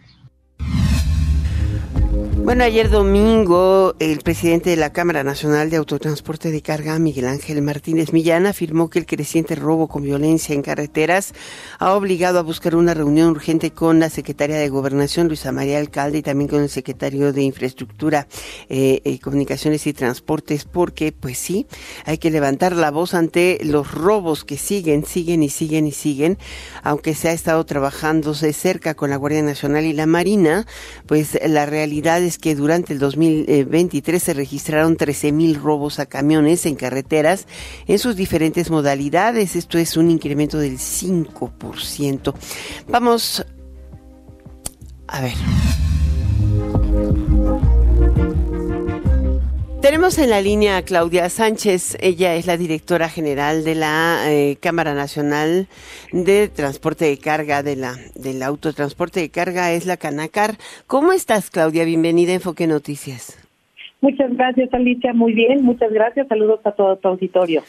Bueno, 2.45 2.63
ayer 2.63 2.91
domingo 2.91 3.95
el 3.97 4.19
presidente 4.19 4.69
de 4.69 4.75
la 4.75 4.93
Cámara 4.93 5.23
Nacional 5.23 5.71
de 5.71 5.77
Autotransporte 5.77 6.51
de 6.51 6.61
Carga, 6.61 6.99
Miguel 6.99 7.25
Ángel 7.25 7.59
Martínez 7.63 8.13
Millán, 8.13 8.45
afirmó 8.45 8.91
que 8.91 8.99
el 8.99 9.07
creciente 9.07 9.55
robo 9.55 9.87
con 9.87 10.03
violencia 10.03 10.53
en 10.53 10.61
carreteras 10.61 11.33
ha 11.79 11.95
obligado 11.95 12.37
a 12.37 12.43
buscar 12.43 12.75
una 12.75 12.93
reunión 12.93 13.29
urgente 13.29 13.71
con 13.71 13.99
la 13.99 14.11
secretaria 14.11 14.57
de 14.57 14.69
Gobernación, 14.69 15.27
Luisa 15.27 15.51
María 15.51 15.79
Alcalde, 15.79 16.19
y 16.19 16.21
también 16.21 16.47
con 16.47 16.61
el 16.61 16.69
secretario 16.69 17.33
de 17.33 17.41
Infraestructura, 17.41 18.27
eh, 18.69 19.01
eh, 19.05 19.17
Comunicaciones 19.17 19.87
y 19.87 19.93
Transportes, 19.93 20.65
porque, 20.65 21.11
pues 21.11 21.39
sí, 21.39 21.65
hay 22.05 22.19
que 22.19 22.29
levantar 22.29 22.73
la 22.75 22.91
voz 22.91 23.15
ante 23.15 23.57
los 23.63 23.91
robos 23.91 24.45
que 24.45 24.59
siguen, 24.59 25.03
siguen 25.03 25.41
y 25.41 25.49
siguen 25.49 25.87
y 25.87 25.91
siguen, 25.91 26.37
aunque 26.83 27.15
se 27.15 27.29
ha 27.29 27.33
estado 27.33 27.65
trabajándose 27.65 28.53
cerca 28.53 28.93
con 28.93 29.09
la 29.09 29.15
Guardia 29.15 29.41
Nacional 29.41 29.83
y 29.85 29.93
la 29.93 30.05
Marina, 30.05 30.67
pues 31.07 31.39
la 31.43 31.65
realidad 31.65 32.21
es 32.21 32.34
que 32.37 32.55
durante 32.55 32.93
el 32.93 32.99
2023 32.99 34.21
se 34.21 34.33
registraron 34.33 34.97
13 34.97 35.31
mil 35.31 35.55
robos 35.55 35.99
a 35.99 36.05
camiones 36.05 36.65
en 36.65 36.75
carreteras 36.75 37.47
en 37.87 37.99
sus 37.99 38.15
diferentes 38.15 38.69
modalidades. 38.69 39.55
Esto 39.55 39.77
es 39.77 39.97
un 39.97 40.09
incremento 40.09 40.57
del 40.57 40.77
5%. 40.77 42.33
Vamos 42.87 43.45
a 45.07 45.21
ver. 45.21 45.84
Tenemos 49.85 50.17
en 50.17 50.31
la 50.31 50.41
línea 50.41 50.77
a 50.77 50.81
Claudia 50.81 51.29
Sánchez, 51.29 51.95
ella 52.01 52.33
es 52.33 52.47
la 52.47 52.57
directora 52.57 53.07
general 53.07 53.63
de 53.63 53.75
la 53.75 54.17
eh, 54.25 54.57
Cámara 54.59 54.95
Nacional 54.95 55.67
de 56.11 56.47
Transporte 56.47 57.05
de 57.05 57.19
Carga, 57.19 57.61
de 57.61 57.75
la, 57.75 57.93
del 58.15 58.41
autotransporte 58.41 59.19
de 59.19 59.29
carga, 59.29 59.73
es 59.73 59.85
la 59.85 59.97
Canacar. 59.97 60.55
¿Cómo 60.87 61.11
estás, 61.13 61.51
Claudia? 61.51 61.85
Bienvenida 61.85 62.31
a 62.31 62.35
Enfoque 62.35 62.65
Noticias. 62.65 63.37
Muchas 64.01 64.35
gracias, 64.35 64.73
Alicia. 64.73 65.13
Muy 65.13 65.33
bien, 65.33 65.63
muchas 65.63 65.93
gracias. 65.93 66.27
Saludos 66.29 66.61
a 66.63 66.71
todo 66.71 66.95
tu 66.95 67.07
auditorio. 67.07 67.61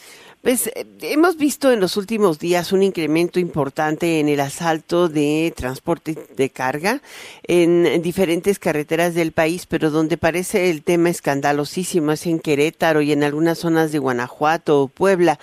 Pues 0.47 0.69
eh, 0.69 0.87
hemos 1.01 1.39
visto 1.39 1.73
en 1.73 1.81
los 1.81 1.97
últimos 1.97 2.39
días 2.39 2.71
un 2.71 2.85
incremento 2.85 3.41
importante 3.41 4.21
en 4.21 4.29
el 4.29 4.39
asalto 4.39 5.09
de 5.09 5.53
transporte 5.57 6.17
de 6.37 6.51
carga 6.51 7.03
en 7.49 8.01
diferentes 8.01 8.61
carreteras 8.61 9.15
del 9.15 9.33
país, 9.33 9.67
pero 9.67 9.91
donde 9.91 10.17
parece 10.17 10.71
el 10.71 10.85
tema 10.85 11.11
escandalosísimo 11.11 12.13
es 12.13 12.27
en 12.27 12.39
Querétaro 12.39 13.03
y 13.03 13.11
en 13.11 13.25
algunas 13.25 13.59
zonas 13.59 13.91
de 13.91 13.99
Guanajuato 13.99 14.83
o 14.83 14.87
Puebla. 14.87 15.41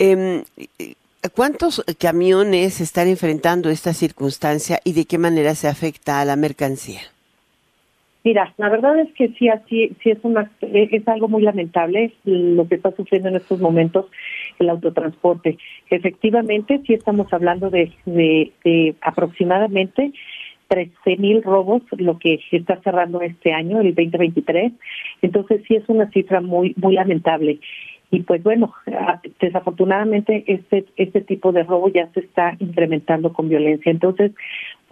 Em, 0.00 0.42
¿Cuántos 1.36 1.84
camiones 2.00 2.80
están 2.80 3.06
enfrentando 3.06 3.70
esta 3.70 3.94
circunstancia 3.94 4.80
y 4.82 4.94
de 4.94 5.04
qué 5.04 5.16
manera 5.16 5.54
se 5.54 5.68
afecta 5.68 6.20
a 6.20 6.24
la 6.24 6.34
mercancía? 6.34 7.13
Mira, 8.24 8.54
la 8.56 8.70
verdad 8.70 8.98
es 8.98 9.12
que 9.12 9.28
sí, 9.38 9.50
así, 9.50 9.94
sí 10.02 10.10
es 10.10 10.18
una, 10.22 10.50
es 10.62 11.06
algo 11.06 11.28
muy 11.28 11.42
lamentable 11.42 12.10
lo 12.24 12.66
que 12.66 12.76
está 12.76 12.90
sufriendo 12.92 13.28
en 13.28 13.36
estos 13.36 13.60
momentos 13.60 14.06
el 14.58 14.70
autotransporte. 14.70 15.58
Efectivamente, 15.90 16.80
sí 16.86 16.94
estamos 16.94 17.30
hablando 17.34 17.68
de, 17.68 17.92
de, 18.06 18.94
aproximadamente 19.02 20.12
13 20.68 21.18
mil 21.18 21.42
robos, 21.42 21.82
lo 21.98 22.18
que 22.18 22.40
está 22.50 22.80
cerrando 22.80 23.20
este 23.20 23.52
año, 23.52 23.82
el 23.82 23.94
2023. 23.94 24.72
Entonces 25.20 25.60
sí 25.68 25.74
es 25.76 25.86
una 25.88 26.08
cifra 26.10 26.40
muy, 26.40 26.72
muy 26.78 26.94
lamentable. 26.94 27.60
Y 28.10 28.20
pues 28.20 28.42
bueno, 28.42 28.72
desafortunadamente 29.40 30.44
este, 30.46 30.86
este 30.96 31.20
tipo 31.20 31.52
de 31.52 31.64
robo 31.64 31.88
ya 31.88 32.08
se 32.14 32.20
está 32.20 32.56
incrementando 32.58 33.32
con 33.32 33.48
violencia. 33.48 33.90
Entonces, 33.90 34.32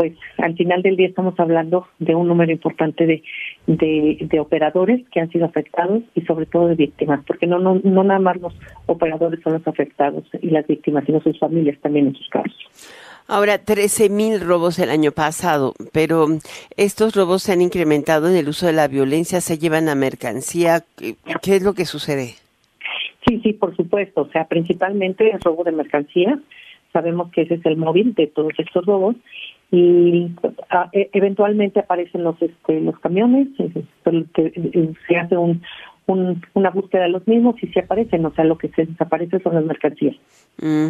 pues 0.03 0.19
al 0.39 0.57
final 0.57 0.83
del 0.83 0.97
día 0.97 1.07
estamos 1.07 1.39
hablando 1.39 1.87
de 2.01 2.17
un 2.17 2.27
número 2.27 2.51
importante 2.51 3.07
de, 3.07 3.23
de, 3.69 4.41
operadores 4.41 5.01
que 5.11 5.21
han 5.21 5.31
sido 5.31 5.45
afectados 5.45 6.03
y 6.17 6.23
sobre 6.23 6.47
todo 6.47 6.67
de 6.67 6.75
víctimas, 6.75 7.21
porque 7.25 7.47
no, 7.47 7.61
no, 7.61 7.81
no 7.85 8.03
nada 8.03 8.19
más 8.19 8.41
los 8.41 8.53
operadores 8.87 9.41
son 9.45 9.53
los 9.53 9.69
afectados 9.69 10.25
y 10.41 10.51
las 10.51 10.67
víctimas, 10.67 11.05
sino 11.07 11.21
sus 11.21 11.39
familias 11.39 11.79
también 11.81 12.09
en 12.09 12.17
sus 12.17 12.29
casos. 12.31 12.57
Ahora, 13.29 13.59
13 13.59 14.09
mil 14.09 14.41
robos 14.41 14.81
el 14.81 14.91
año 14.91 15.13
pasado, 15.13 15.75
pero 15.93 16.27
estos 16.77 17.15
robos 17.15 17.45
se 17.45 17.53
han 17.53 17.63
incrementado 17.63 18.29
en 18.29 18.35
el 18.35 18.49
uso 18.49 18.67
de 18.67 18.73
la 18.73 18.89
violencia, 18.89 19.41
se 19.41 19.57
llevan 19.57 19.89
a 19.89 19.95
mercancía. 19.95 20.83
¿Qué 20.97 21.57
es 21.57 21.63
lo 21.63 21.75
que 21.75 21.85
sucede? 21.85 22.35
Sí, 23.29 23.41
sí, 23.45 23.53
por 23.53 23.77
supuesto. 23.77 24.23
O 24.23 24.29
sea, 24.31 24.49
principalmente 24.49 25.31
el 25.31 25.41
robo 25.41 25.63
de 25.63 25.71
mercancía. 25.71 26.41
Sabemos 26.93 27.31
que 27.31 27.43
ese 27.43 27.55
es 27.55 27.65
el 27.65 27.77
móvil 27.77 28.15
de 28.15 28.27
todos 28.27 28.53
estos 28.59 28.85
robos 28.85 29.15
y 29.73 30.31
ah, 30.69 30.91
e, 30.93 31.09
eventualmente 31.15 31.81
aparecen 31.81 32.23
los 32.23 32.41
este, 32.43 32.81
los 32.81 32.99
camiones, 33.01 33.49
se 33.57 35.17
hace 35.17 35.37
un, 35.37 35.63
una 36.07 36.71
búsqueda 36.71 37.05
de 37.05 37.09
los 37.09 37.27
mismos 37.27 37.57
y 37.63 37.69
se 37.69 37.81
aparecen, 37.81 38.25
o 38.27 38.35
sea, 38.35 38.45
lo 38.45 38.59
que 38.59 38.69
se 38.69 38.85
desaparece 38.85 39.41
son 39.41 39.55
las 39.55 39.65
mercancías. 39.65 40.15
Mm. 40.61 40.89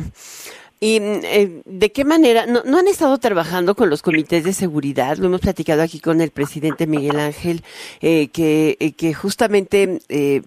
¿Y 0.83 0.97
eh, 1.01 1.63
de 1.65 1.93
qué 1.93 2.05
manera? 2.05 2.45
No, 2.47 2.77
han 2.77 2.89
estado 2.89 3.17
trabajando 3.19 3.77
con 3.77 3.89
los 3.89 4.03
comités 4.03 4.43
de 4.43 4.53
seguridad? 4.53 5.17
Lo 5.17 5.27
hemos 5.27 5.41
platicado 5.41 5.81
aquí 5.81 6.01
con 6.01 6.21
el 6.21 6.33
presidente 6.33 6.89
Miguel 6.89 7.21
Ángel, 7.21 7.63
eh, 8.01 8.31
que, 8.33 8.77
eh, 8.81 8.91
que 8.91 9.15
justamente 9.15 10.01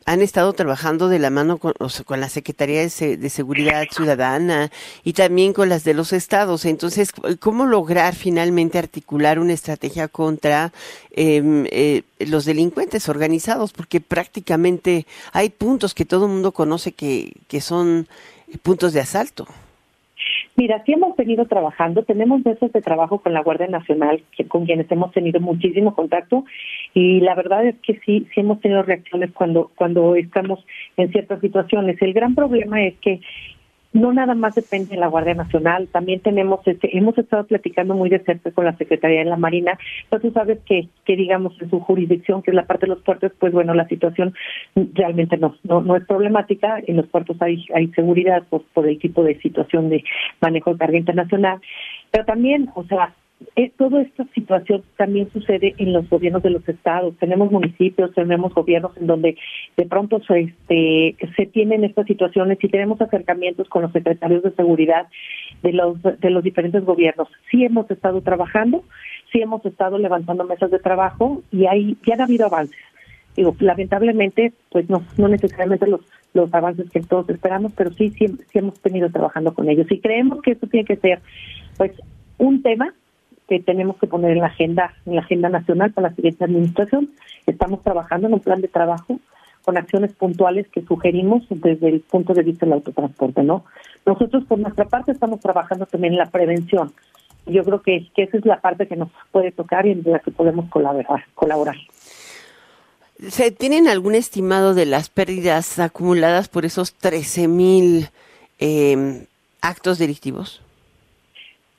han 0.04 0.22
estado 0.22 0.51
trabajando 0.51 1.08
de 1.08 1.20
la 1.20 1.30
mano 1.30 1.58
con, 1.58 1.74
la 2.20 2.27
Secretaría 2.27 2.82
de, 2.82 3.30
Seguridad 3.30 3.86
Ciudadana 3.89 4.72
y 5.06 5.13
también 5.13 5.54
con 5.54 5.70
las 5.70 5.86
de 5.86 5.94
los 5.94 6.12
estados. 6.12 6.65
Entonces, 6.65 7.13
¿cómo 7.39 7.65
lograr 7.65 8.13
finalmente 8.13 8.77
articular 8.77 9.39
una 9.39 9.54
estrategia 9.54 10.10
contra 10.10 10.74
em, 11.12 11.65
los 12.20 12.44
delincuentes 12.44 13.08
organizados? 13.08 13.72
Porque 13.72 14.01
prácticamente 14.01 15.08
hay 15.32 15.50
puntos 15.50 15.94
que 15.94 16.04
todo 16.04 16.25
el 16.25 16.34
mundo 16.34 16.51
conoce 16.51 16.92
que, 16.92 17.32
que 17.48 17.62
son 17.62 18.10
puntos 18.63 18.92
de 18.92 19.00
asalto. 19.00 19.48
Mira, 20.57 20.81
sí 20.85 20.93
hemos 20.93 21.17
venido 21.17 21.45
trabajando, 21.47 22.03
tenemos 22.03 22.45
meses 22.45 22.71
de 22.71 22.81
trabajo 22.81 23.19
con 23.19 23.33
la 23.33 23.43
Guardia 23.43 23.67
Nacional, 23.67 24.24
con 24.47 24.65
quienes 24.65 24.89
hemos 24.89 25.12
tenido 25.12 25.41
muchísimo 25.41 25.93
contacto, 25.93 26.45
y 26.93 27.19
la 27.19 27.35
verdad 27.35 27.65
es 27.65 27.75
que 27.81 28.00
sí, 28.05 28.25
sí 28.33 28.39
hemos 28.39 28.62
tenido 28.62 28.81
reacciones 28.81 29.31
cuando, 29.33 29.71
cuando 29.75 30.15
estamos 30.15 30.65
en 30.95 31.12
ciertas 31.12 31.41
situaciones. 31.41 32.01
El 32.01 32.13
gran 32.13 32.35
problema 32.35 32.81
es 32.85 32.95
que 33.00 33.19
no 33.96 34.12
nada 34.12 34.36
más 34.36 34.56
depende 34.56 34.90
de 34.90 34.98
la 34.98 35.08
Guardia 35.08 35.36
Nacional, 35.36 35.88
también 35.88 36.20
tenemos, 36.20 36.60
este, 36.68 36.96
hemos 36.98 37.18
estado 37.18 37.46
platicando 37.46 37.96
muy 37.96 38.10
de 38.10 38.20
cerca 38.20 38.52
con 38.52 38.66
la 38.66 38.75
Secretaría 38.78 39.20
de 39.20 39.30
la 39.30 39.38
Marina, 39.38 39.80
pero 40.10 40.22
tú 40.22 40.32
sabes 40.32 40.60
que, 40.66 40.90
que 41.06 41.16
digamos 41.16 41.54
en 41.62 41.70
su 41.70 41.80
jurisdicción, 41.80 42.44
que 42.44 42.52
es 42.52 42.56
la 42.56 42.66
parte 42.66 42.88
de 42.88 42.94
los 42.94 43.04
puertos, 43.04 43.32
pues 43.40 43.54
bueno, 43.54 43.74
la 43.74 43.88
situación 43.88 44.34
realmente 44.94 45.38
no, 45.38 45.56
no, 45.64 45.82
no 45.82 45.96
es 45.96 46.06
problemática, 46.06 46.78
en 46.86 46.98
los 46.98 47.08
puertos 47.08 47.42
hay, 47.42 47.66
hay 47.74 47.88
seguridad 47.94 48.44
por, 48.50 48.64
por 48.74 48.86
el 48.86 49.00
tipo 49.00 49.24
de 49.24 49.40
situación 49.40 49.90
de 49.90 50.04
manejo 50.42 50.74
de 50.74 50.80
carga 50.80 50.98
internacional, 50.98 51.62
pero 52.12 52.25
también, 52.25 52.70
o 52.75 52.84
sea, 52.84 53.14
eh, 53.58 53.72
toda 53.77 54.01
esta 54.01 54.25
situación 54.34 54.84
también 54.98 55.30
sucede 55.32 55.75
en 55.77 55.92
los 55.92 56.10
gobiernos 56.10 56.42
de 56.44 56.51
los 56.51 56.68
estados. 56.70 57.15
Tenemos 57.18 57.51
municipios, 57.51 58.13
tenemos 58.13 58.54
gobiernos 58.54 58.96
en 58.98 59.08
donde 59.08 59.38
de 59.75 59.86
pronto 59.86 60.22
se, 60.24 60.39
este, 60.42 61.15
se 61.36 61.46
tienen 61.48 61.84
estas 61.84 62.08
situaciones 62.08 62.58
y 62.62 62.70
tenemos 62.70 63.01
acercamientos 63.01 63.68
con 63.68 63.82
los 63.82 63.92
secretarios 63.92 64.42
de 64.44 64.51
seguridad 64.51 65.08
de 65.63 65.74
los, 65.74 66.01
de 66.01 66.30
los 66.30 66.44
diferentes 66.44 66.86
gobiernos. 66.86 67.27
Sí 67.51 67.65
hemos 67.65 67.89
estado 67.92 68.22
trabajando, 68.22 68.84
sí 69.32 69.42
hemos 69.42 69.65
estado 69.65 69.98
levantando 69.98 70.46
mesas 70.46 70.72
de 70.72 70.80
trabajo 70.80 71.44
y 71.51 71.65
hay, 71.65 71.98
ya 72.06 72.13
han 72.13 72.22
habido 72.22 72.46
avances. 72.46 72.80
Digo, 73.36 73.54
lamentablemente, 73.60 74.54
pues 74.72 74.89
no, 74.89 75.04
no 75.18 75.27
necesariamente 75.27 75.88
los, 75.88 76.01
los 76.34 76.54
avances 76.54 76.89
que 76.89 77.01
todos 77.01 77.30
esperamos, 77.30 77.74
pero 77.75 77.92
sí, 77.92 78.12
sí, 78.12 78.27
sí 78.27 78.60
hemos 78.60 78.82
venido 78.82 79.10
trabajando 79.10 79.54
con 79.54 79.70
ellos. 79.70 79.92
Y 79.92 80.00
creemos 80.00 80.42
que 80.42 80.51
esto 80.51 80.68
tiene 80.68 80.86
que 80.86 80.96
ser, 80.96 81.20
pues, 81.77 81.92
un 82.38 82.62
tema 82.62 82.94
que 83.48 83.60
tenemos 83.60 83.98
que 83.98 84.08
poner 84.08 84.32
en 84.32 84.40
la 84.40 84.48
agenda, 84.48 84.94
en 85.06 85.16
la 85.16 85.22
agenda 85.22 85.50
nacional 85.50 85.92
para 85.92 86.10
la 86.10 86.16
siguiente 86.16 86.44
administración. 86.44 87.10
Estamos 87.46 87.82
trabajando 87.84 88.28
en 88.28 88.34
un 88.34 88.40
plan 88.40 88.62
de 88.62 88.68
trabajo 88.68 89.20
con 89.64 89.78
acciones 89.78 90.14
puntuales 90.14 90.68
que 90.70 90.84
sugerimos 90.84 91.44
desde 91.50 91.90
el 91.90 92.02
punto 92.02 92.34
de 92.34 92.44
vista 92.44 92.66
del 92.66 92.74
autotransporte, 92.74 93.44
¿no? 93.44 93.66
Nosotros 94.06 94.44
por 94.46 94.60
nuestra 94.60 94.86
parte 94.86 95.12
estamos 95.12 95.40
trabajando 95.40 95.86
también 95.88 96.14
en 96.14 96.20
la 96.20 96.30
prevención. 96.30 96.94
Yo 97.48 97.64
creo 97.64 97.82
que, 97.82 98.08
que 98.16 98.24
esa 98.24 98.38
es 98.38 98.46
la 98.46 98.60
parte 98.60 98.88
que 98.88 98.96
nos 98.96 99.10
puede 99.32 99.52
tocar 99.52 99.86
y 99.86 99.92
en 99.92 100.04
la 100.06 100.20
que 100.20 100.32
podemos 100.32 100.70
colaborar. 100.70 101.25
colaborar. 101.34 101.75
¿Se 103.30 103.52
tienen 103.52 103.88
algún 103.88 104.14
estimado 104.14 104.74
de 104.74 104.86
las 104.86 105.10
pérdidas 105.10 105.80
acumuladas 105.80 106.50
por 106.50 106.66
esos 106.66 106.94
13 106.94 107.48
mil 107.48 108.10
eh, 108.60 109.25
actos 109.62 109.98
delictivos? 109.98 110.62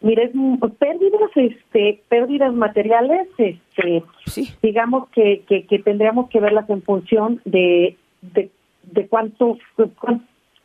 Mire, 0.02 0.30
pérdidas, 0.78 1.30
este, 1.34 2.00
pérdidas 2.08 2.52
materiales, 2.52 3.28
este, 3.38 4.02
digamos 4.62 5.08
que, 5.08 5.42
que, 5.48 5.78
tendríamos 5.78 6.28
que 6.28 6.38
verlas 6.38 6.68
en 6.68 6.82
función 6.82 7.40
de, 7.46 7.96
de, 8.20 8.50
de 8.82 9.06
cuánto, 9.08 9.58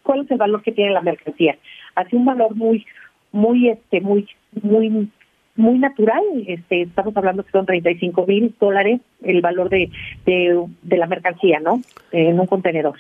cuál 0.03 0.25
es 0.25 0.31
el 0.31 0.37
valor 0.37 0.61
que 0.61 0.73
tiene 0.73 0.91
la 0.91 1.01
mercancía. 1.01 1.57
Así 1.95 2.15
un 2.15 2.25
valor 2.25 2.55
muy, 2.55 2.85
muy, 3.31 3.69
este, 3.69 4.01
muy, 4.01 4.27
muy, 4.61 5.09
muy 5.55 5.79
natural. 5.79 6.23
Este, 6.47 6.81
estamos 6.81 7.15
hablando 7.15 7.43
que 7.43 7.51
son 7.51 7.65
35 7.65 8.25
mil 8.27 8.53
dólares 8.59 8.99
el 9.23 9.41
valor 9.41 9.69
de, 9.69 9.89
de, 10.25 10.65
de, 10.81 10.97
la 10.97 11.07
mercancía, 11.07 11.61
¿no? 11.61 11.81
En 12.11 12.37
un 12.37 12.47
contenedor. 12.47 12.99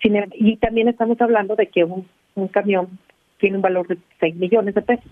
Em, 0.00 0.24
y 0.34 0.56
también 0.56 0.88
estamos 0.88 1.20
hablando 1.20 1.54
de 1.54 1.68
que 1.68 1.84
un, 1.84 2.06
un 2.34 2.48
camión 2.48 2.88
tiene 3.38 3.56
un 3.56 3.62
valor 3.62 3.86
de 3.86 3.98
6 4.18 4.34
millones 4.34 4.74
de 4.74 4.82
pesos 4.82 5.10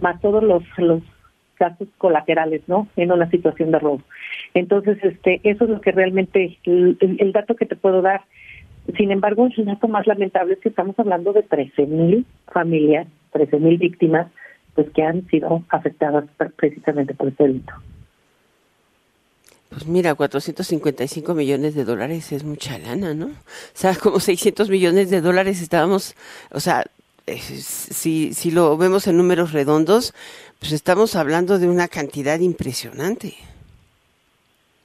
más 0.00 0.20
todos 0.20 0.42
los, 0.42 0.62
los 0.78 1.02
gastos 1.58 1.88
colaterales, 1.98 2.62
¿no? 2.66 2.88
En 2.96 3.12
una 3.12 3.30
situación 3.30 3.72
de 3.72 3.78
robo. 3.78 4.02
Entonces, 4.54 4.98
este, 5.02 5.40
eso 5.44 5.64
es 5.64 5.70
lo 5.70 5.80
que 5.80 5.92
realmente, 5.92 6.58
el, 6.64 7.32
dato 7.32 7.56
que 7.56 7.66
te 7.66 7.76
puedo 7.76 8.02
dar. 8.02 8.22
Sin 8.96 9.10
embargo, 9.10 9.48
el 9.54 9.64
dato 9.66 9.88
más 9.88 10.06
lamentable 10.06 10.54
es 10.54 10.60
que 10.60 10.70
estamos 10.70 10.98
hablando 10.98 11.32
de 11.32 11.42
13 11.42 11.86
mil 11.86 12.24
familias, 12.52 13.06
13 13.32 13.58
mil 13.58 13.76
víctimas, 13.76 14.28
pues 14.74 14.88
que 14.90 15.02
han 15.02 15.26
sido 15.26 15.62
afectadas 15.68 16.24
precisamente 16.56 17.14
por 17.14 17.28
este 17.28 17.44
delito. 17.44 17.72
Pues 19.68 19.86
mira, 19.86 20.14
455 20.14 21.34
millones 21.34 21.74
de 21.74 21.84
dólares 21.84 22.32
es 22.32 22.42
mucha 22.42 22.78
lana, 22.78 23.12
¿no? 23.12 23.26
O 23.26 23.74
sea, 23.74 23.94
como 23.94 24.18
600 24.18 24.70
millones 24.70 25.10
de 25.10 25.20
dólares 25.20 25.60
estábamos, 25.60 26.16
o 26.50 26.60
sea, 26.60 26.86
si, 27.36 28.32
si 28.32 28.50
lo 28.50 28.76
vemos 28.76 29.06
en 29.06 29.16
números 29.16 29.52
redondos, 29.52 30.14
pues 30.58 30.72
estamos 30.72 31.16
hablando 31.16 31.58
de 31.58 31.68
una 31.68 31.88
cantidad 31.88 32.40
impresionante. 32.40 33.34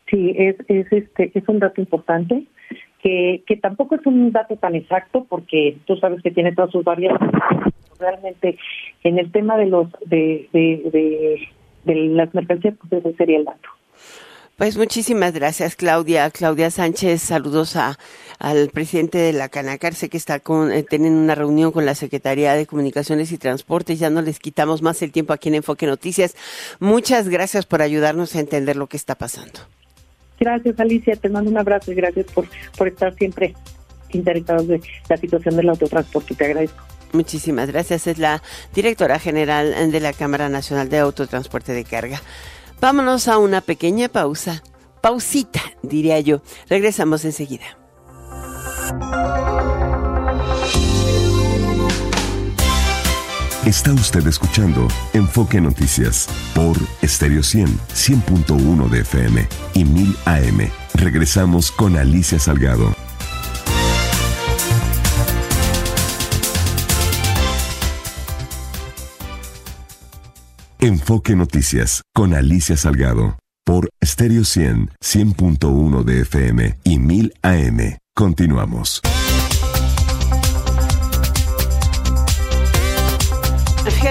Sí, 0.10 0.36
es, 0.38 0.56
es, 0.68 0.92
este, 0.92 1.32
es 1.34 1.48
un 1.48 1.60
dato 1.60 1.82
importante, 1.82 2.44
que, 3.02 3.44
que 3.48 3.58
tampoco 3.58 3.96
es 3.96 4.06
un 4.06 4.32
dato 4.32 4.56
tan 4.58 4.76
exacto, 4.76 5.26
porque 5.28 5.78
tú 5.86 5.98
sabes 5.98 6.22
que 6.22 6.32
tiene 6.32 6.54
todas 6.54 6.72
sus 6.72 6.84
variables. 6.84 7.32
Realmente, 8.00 8.58
en 9.04 9.18
el 9.18 9.32
tema 9.32 9.58
de 9.58 9.66
los 9.66 9.88
de, 10.06 10.48
de, 10.54 11.50
de, 11.84 11.96
las 11.96 12.34
mercancías, 12.34 12.76
pues 12.80 13.04
ese 13.04 13.16
sería 13.18 13.40
el 13.40 13.46
dato. 13.46 13.70
Pues 14.58 14.78
muchísimas 14.78 15.34
gracias, 15.34 15.76
Claudia. 15.76 16.30
Claudia 16.30 16.70
Sánchez, 16.70 17.24
saludos 17.24 17.76
a, 17.76 17.98
al 18.38 18.70
presidente 18.70 19.18
de 19.18 19.34
la 19.34 19.50
Canacar. 19.50 19.96
Sé 19.96 20.10
que 20.10 20.18
está 20.18 20.40
con, 20.40 20.72
eh, 20.72 20.84
teniendo 20.84 21.20
una 21.20 21.34
reunión 21.34 21.72
con 21.72 21.88
la 21.88 21.96
Secretaría 21.96 22.54
de 22.54 22.68
Comunicaciones 22.68 23.32
y 23.32 23.40
Transportes. 23.40 23.98
Ya 23.98 24.12
no 24.12 24.22
les 24.22 24.38
quitamos 24.38 24.84
más 24.84 25.02
el 25.02 25.12
tiempo 25.12 25.34
aquí 25.34 25.50
en 25.50 25.56
Enfoque 25.56 25.88
Noticias. 25.88 26.36
Muchas 26.80 27.30
gracias 27.30 27.66
por 27.66 27.82
ayudarnos 27.82 28.36
a 28.36 28.42
entender 28.42 28.76
lo 28.76 28.88
que 28.88 28.98
está 28.98 29.16
pasando. 29.16 29.60
Gracias, 30.40 30.80
Alicia. 30.80 31.16
Te 31.16 31.30
mando 31.30 31.50
un 31.50 31.58
abrazo 31.58 31.92
y 31.92 31.96
gracias 31.96 32.28
por, 32.28 32.48
por 32.78 32.88
estar 32.88 33.16
siempre 33.16 33.56
interesados 34.12 34.68
de 34.68 34.82
la 35.10 35.18
situación 35.18 35.56
del 35.56 35.70
autotransporte. 35.70 36.36
Te 36.36 36.46
agradezco. 36.46 36.84
Muchísimas 37.12 37.72
gracias. 37.72 38.06
Es 38.06 38.20
la 38.20 38.44
directora 38.74 39.18
general 39.18 39.92
de 39.92 40.00
la 40.00 40.14
Cámara 40.14 40.50
Nacional 40.50 40.90
de 40.90 41.00
Autotransporte 41.00 41.72
de 41.72 41.84
Carga. 41.84 42.22
Vámonos 42.84 43.30
a 43.30 43.38
una 43.38 43.62
pequeña 43.62 44.10
pausa. 44.10 44.62
Pausita, 45.00 45.62
diría 45.84 46.20
yo. 46.20 46.42
Regresamos 46.68 47.24
enseguida. 47.24 47.64
Está 53.66 53.94
usted 53.94 54.28
escuchando 54.28 54.86
Enfoque 55.14 55.62
Noticias 55.62 56.28
por 56.54 56.76
Stereo 57.02 57.42
100, 57.42 57.68
100.1 57.96 58.90
de 58.90 59.00
FM 59.00 59.48
y 59.76 59.86
1000 59.86 60.18
AM. 60.26 60.70
Regresamos 60.96 61.72
con 61.72 61.96
Alicia 61.96 62.38
Salgado. 62.38 62.94
Enfoque 70.86 71.34
Noticias 71.34 72.02
con 72.14 72.34
Alicia 72.34 72.76
Salgado 72.76 73.38
por 73.64 73.90
Stereo 74.04 74.44
100, 74.44 74.90
100.1 75.02 76.04
de 76.04 76.22
FM 76.24 76.78
y 76.84 77.00
1000 77.00 77.34
AM. 77.42 77.98
Continuamos. 78.14 79.02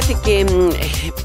Fíjate 0.02 0.20
que 0.24 0.44
mm, 0.44 0.70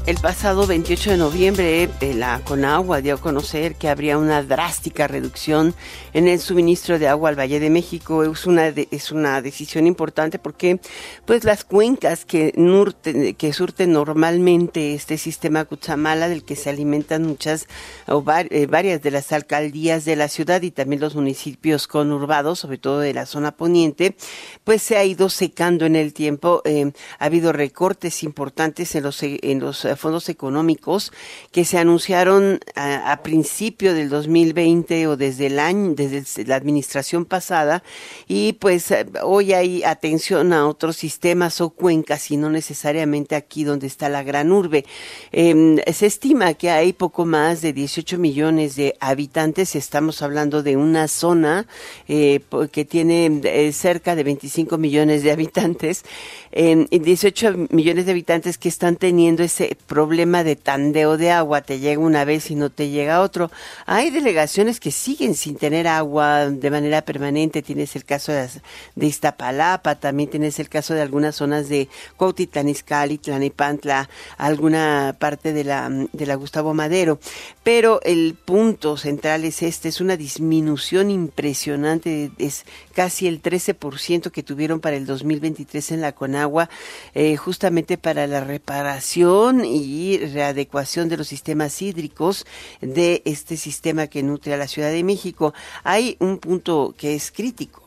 el 0.06 0.16
pasado 0.18 0.64
28 0.64 1.10
de 1.10 1.16
noviembre 1.16 1.90
eh, 2.00 2.14
la 2.14 2.40
Conagua 2.44 3.00
dio 3.00 3.16
a 3.16 3.20
conocer 3.20 3.74
que 3.74 3.88
habría 3.88 4.18
una 4.18 4.44
drástica 4.44 5.08
reducción 5.08 5.74
en 6.12 6.28
el 6.28 6.38
suministro 6.38 7.00
de 7.00 7.08
agua 7.08 7.30
al 7.30 7.38
Valle 7.38 7.58
de 7.58 7.70
México. 7.70 8.22
Es 8.22 8.46
una, 8.46 8.68
es 8.68 9.10
una 9.10 9.42
decisión 9.42 9.88
importante 9.88 10.38
porque 10.38 10.80
pues 11.26 11.42
las 11.42 11.64
cuencas 11.64 12.24
que, 12.24 12.52
que 13.36 13.52
surten 13.52 13.92
normalmente 13.92 14.94
este 14.94 15.18
sistema 15.18 15.64
Cuchamala 15.64 16.28
del 16.28 16.44
que 16.44 16.54
se 16.54 16.70
alimentan 16.70 17.24
muchas 17.24 17.66
o 18.06 18.24
eh, 18.28 18.66
varias 18.66 19.02
de 19.02 19.10
las 19.10 19.32
alcaldías 19.32 20.04
de 20.04 20.14
la 20.14 20.28
ciudad 20.28 20.62
y 20.62 20.70
también 20.70 21.00
los 21.00 21.16
municipios 21.16 21.88
conurbados, 21.88 22.60
sobre 22.60 22.78
todo 22.78 23.00
de 23.00 23.12
la 23.12 23.26
zona 23.26 23.56
poniente, 23.56 24.16
pues 24.62 24.82
se 24.82 24.96
ha 24.96 25.04
ido 25.04 25.30
secando 25.30 25.84
en 25.84 25.96
el 25.96 26.14
tiempo. 26.14 26.62
Eh, 26.64 26.92
ha 27.18 27.24
habido 27.24 27.52
recortes 27.52 28.22
importantes 28.22 28.67
en 28.76 29.60
los, 29.60 29.84
eh, 29.84 29.96
fondos 29.96 30.28
económicos 30.28 31.12
que 31.52 31.64
se 31.64 31.78
anunciaron 31.78 32.60
a, 32.74 33.20
principio 33.22 33.94
del 33.94 34.08
2020 34.08 35.06
o 35.08 35.16
desde 35.16 35.46
el 35.46 35.58
año, 35.58 35.94
desde 35.94 36.44
la 36.44 36.56
administración 36.56 37.24
pasada. 37.24 37.82
Y 38.26 38.54
pues 38.54 38.90
eh, 38.90 39.06
hoy 39.22 39.52
hay 39.52 39.82
atención 39.82 40.52
a 40.52 40.66
otros 40.66 40.96
sistemas 40.96 41.60
o 41.60 41.70
cuencas 41.70 42.30
y 42.30 42.36
no 42.36 42.50
necesariamente 42.50 43.34
aquí 43.34 43.64
donde 43.64 43.86
está 43.86 44.08
la 44.08 44.22
gran 44.22 44.52
urbe. 44.52 44.84
Em, 45.32 45.78
se 45.92 46.06
estima 46.06 46.54
que 46.54 46.70
hay 46.70 46.92
poco 46.92 47.24
más 47.24 47.60
de 47.60 47.72
18 47.72 48.18
millones 48.18 48.76
de 48.76 48.94
habitantes, 49.00 49.74
estamos 49.74 50.22
hablando 50.22 50.62
de 50.62 50.76
una 50.76 51.08
zona 51.08 51.66
eh, 52.06 52.40
que 52.72 52.84
tiene 52.84 53.72
cerca 53.72 54.14
de 54.14 54.24
25 54.24 54.78
millones 54.78 55.22
de 55.22 55.32
habitantes, 55.32 56.04
18 56.52 57.48
em, 57.48 57.68
millones 57.70 58.06
de 58.06 58.12
habitantes 58.12 58.57
que 58.58 58.68
están 58.68 58.96
teniendo 58.96 59.42
ese 59.42 59.76
problema 59.86 60.44
de 60.44 60.56
tandeo 60.56 61.16
de 61.16 61.30
agua, 61.30 61.62
te 61.62 61.78
llega 61.78 62.00
una 62.00 62.24
vez 62.24 62.50
y 62.50 62.54
no 62.54 62.70
te 62.70 62.88
llega 62.90 63.20
otro. 63.20 63.50
Hay 63.86 64.10
delegaciones 64.10 64.80
que 64.80 64.90
siguen 64.90 65.34
sin 65.34 65.56
tener 65.56 65.86
agua 65.86 66.50
de 66.50 66.70
manera 66.70 67.02
permanente, 67.02 67.62
tienes 67.62 67.94
el 67.96 68.04
caso 68.04 68.32
de, 68.32 68.48
Iztapalapa, 68.96 69.94
también 69.94 70.30
tienes 70.30 70.58
el 70.58 70.68
caso 70.68 70.94
de 70.94 71.02
algunas 71.02 71.36
zonas 71.36 71.68
de 71.68 71.88
Cuautitlán 72.16 72.68
Izcalli, 72.68 73.18
Tlanepantla, 73.18 74.08
alguna 74.36 75.16
parte 75.18 75.52
de 75.52 75.64
la, 75.64 75.88
de 76.12 76.26
la 76.26 76.34
Gustavo 76.34 76.74
Madero, 76.74 77.18
pero 77.62 78.00
el 78.02 78.36
punto 78.44 78.96
central 78.96 79.44
es 79.44 79.62
este, 79.62 79.88
es 79.88 80.00
una 80.00 80.16
disminución 80.16 81.10
impresionante, 81.10 82.30
es 82.38 82.64
casi 82.98 83.28
el 83.28 83.40
13% 83.40 84.32
que 84.32 84.42
tuvieron 84.42 84.80
para 84.80 84.96
el 84.96 85.06
2023 85.06 85.92
en 85.92 86.00
la 86.00 86.10
Conagua, 86.10 86.68
eh, 87.14 87.36
justamente 87.36 87.96
para 87.96 88.26
la 88.26 88.40
reparación 88.40 89.64
y 89.64 90.18
readecuación 90.18 91.08
de 91.08 91.16
los 91.16 91.28
sistemas 91.28 91.80
hídricos 91.80 92.44
de 92.80 93.22
este 93.24 93.56
sistema 93.56 94.08
que 94.08 94.24
nutre 94.24 94.52
a 94.52 94.56
la 94.56 94.66
Ciudad 94.66 94.90
de 94.90 95.04
México. 95.04 95.54
Hay 95.84 96.16
un 96.18 96.38
punto 96.38 96.92
que 96.98 97.14
es 97.14 97.30
crítico 97.30 97.84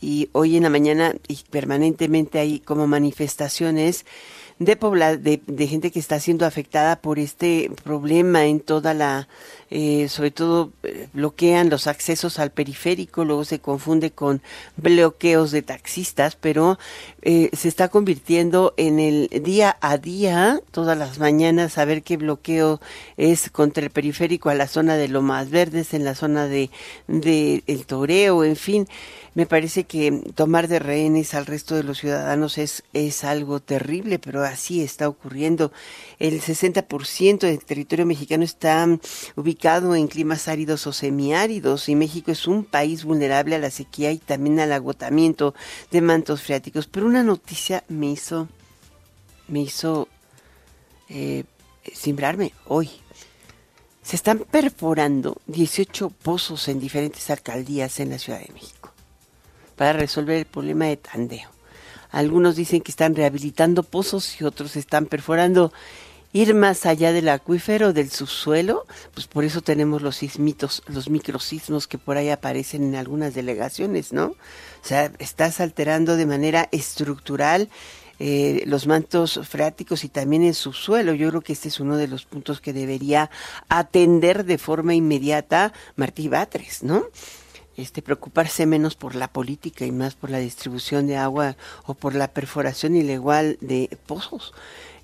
y 0.00 0.30
hoy 0.32 0.56
en 0.56 0.62
la 0.62 0.70
mañana 0.70 1.14
y 1.28 1.38
permanentemente 1.50 2.38
hay 2.38 2.58
como 2.58 2.86
manifestaciones 2.86 4.06
de, 4.58 4.76
de, 5.20 5.42
de 5.46 5.66
gente 5.66 5.90
que 5.90 5.98
está 5.98 6.18
siendo 6.20 6.46
afectada 6.46 6.96
por 6.96 7.18
este 7.18 7.70
problema 7.84 8.46
en 8.46 8.60
toda 8.60 8.94
la 8.94 9.28
eh, 9.74 10.10
sobre 10.10 10.30
todo 10.30 10.70
eh, 10.82 11.08
bloquean 11.14 11.70
los 11.70 11.86
accesos 11.86 12.38
al 12.38 12.50
periférico, 12.50 13.24
luego 13.24 13.46
se 13.46 13.58
confunde 13.58 14.10
con 14.10 14.42
bloqueos 14.76 15.50
de 15.50 15.62
taxistas, 15.62 16.36
pero 16.36 16.78
eh, 17.22 17.48
se 17.54 17.68
está 17.68 17.88
convirtiendo 17.88 18.74
en 18.76 19.00
el 19.00 19.30
día 19.42 19.78
a 19.80 19.96
día, 19.96 20.60
todas 20.72 20.98
las 20.98 21.18
mañanas, 21.18 21.72
saber 21.72 22.02
qué 22.02 22.18
bloqueo 22.18 22.82
es 23.16 23.48
contra 23.48 23.82
el 23.82 23.88
periférico 23.88 24.50
a 24.50 24.54
la 24.54 24.68
zona 24.68 24.96
de 24.96 25.08
Lomas 25.08 25.48
Verdes, 25.48 25.94
en 25.94 26.04
la 26.04 26.14
zona 26.14 26.48
de, 26.48 26.68
de 27.08 27.62
El 27.66 27.86
Toreo, 27.86 28.44
en 28.44 28.56
fin. 28.56 28.86
Me 29.34 29.46
parece 29.46 29.84
que 29.84 30.12
tomar 30.34 30.68
de 30.68 30.80
rehenes 30.80 31.32
al 31.32 31.46
resto 31.46 31.74
de 31.74 31.82
los 31.82 32.00
ciudadanos 32.00 32.58
es, 32.58 32.84
es 32.92 33.24
algo 33.24 33.60
terrible, 33.60 34.18
pero 34.18 34.44
así 34.44 34.82
está 34.82 35.08
ocurriendo. 35.08 35.72
El 36.18 36.42
60% 36.42 37.38
del 37.38 37.64
territorio 37.64 38.04
mexicano 38.04 38.44
está 38.44 38.86
ubicado 39.34 39.61
en 39.64 40.08
climas 40.08 40.48
áridos 40.48 40.88
o 40.88 40.92
semiáridos 40.92 41.88
y 41.88 41.94
México 41.94 42.32
es 42.32 42.48
un 42.48 42.64
país 42.64 43.04
vulnerable 43.04 43.54
a 43.54 43.60
la 43.60 43.70
sequía 43.70 44.10
y 44.10 44.18
también 44.18 44.58
al 44.58 44.72
agotamiento 44.72 45.54
de 45.92 46.00
mantos 46.00 46.42
freáticos. 46.42 46.88
Pero 46.88 47.06
una 47.06 47.22
noticia 47.22 47.84
me 47.88 48.10
hizo, 48.10 48.48
me 49.46 49.60
hizo 49.60 50.08
eh, 51.08 51.44
hoy. 52.66 52.90
Se 54.02 54.16
están 54.16 54.40
perforando 54.40 55.40
18 55.46 56.10
pozos 56.10 56.66
en 56.66 56.80
diferentes 56.80 57.30
alcaldías 57.30 58.00
en 58.00 58.10
la 58.10 58.18
Ciudad 58.18 58.40
de 58.40 58.52
México 58.52 58.92
para 59.76 59.92
resolver 59.92 60.38
el 60.38 60.46
problema 60.46 60.86
de 60.86 60.96
tandeo. 60.96 61.50
Algunos 62.10 62.56
dicen 62.56 62.80
que 62.80 62.90
están 62.90 63.14
rehabilitando 63.14 63.84
pozos 63.84 64.40
y 64.40 64.44
otros 64.44 64.74
están 64.74 65.06
perforando 65.06 65.72
ir 66.32 66.54
más 66.54 66.86
allá 66.86 67.12
del 67.12 67.28
acuífero, 67.28 67.92
del 67.92 68.10
subsuelo, 68.10 68.86
pues 69.14 69.26
por 69.26 69.44
eso 69.44 69.60
tenemos 69.60 70.02
los 70.02 70.16
sismitos, 70.16 70.82
los 70.86 71.10
microsismos 71.10 71.86
que 71.86 71.98
por 71.98 72.16
ahí 72.16 72.30
aparecen 72.30 72.84
en 72.84 72.94
algunas 72.94 73.34
delegaciones, 73.34 74.12
¿no? 74.12 74.26
O 74.26 74.36
sea, 74.84 75.12
estás 75.18 75.60
alterando 75.60 76.16
de 76.16 76.26
manera 76.26 76.68
estructural 76.72 77.68
eh, 78.18 78.62
los 78.66 78.86
mantos 78.86 79.40
freáticos 79.48 80.04
y 80.04 80.08
también 80.08 80.44
el 80.44 80.54
subsuelo. 80.54 81.12
Yo 81.12 81.28
creo 81.30 81.40
que 81.40 81.52
este 81.52 81.68
es 81.68 81.80
uno 81.80 81.96
de 81.96 82.08
los 82.08 82.24
puntos 82.24 82.60
que 82.60 82.72
debería 82.72 83.30
atender 83.68 84.44
de 84.44 84.58
forma 84.58 84.94
inmediata 84.94 85.72
Martí 85.96 86.28
Batres, 86.28 86.82
¿no? 86.82 87.04
Este, 87.76 88.02
preocuparse 88.02 88.66
menos 88.66 88.96
por 88.96 89.14
la 89.14 89.28
política 89.28 89.86
y 89.86 89.92
más 89.92 90.14
por 90.14 90.28
la 90.28 90.38
distribución 90.38 91.06
de 91.06 91.16
agua 91.16 91.56
o 91.86 91.94
por 91.94 92.14
la 92.14 92.28
perforación 92.28 92.96
ilegal 92.96 93.56
de 93.62 93.96
pozos. 94.06 94.52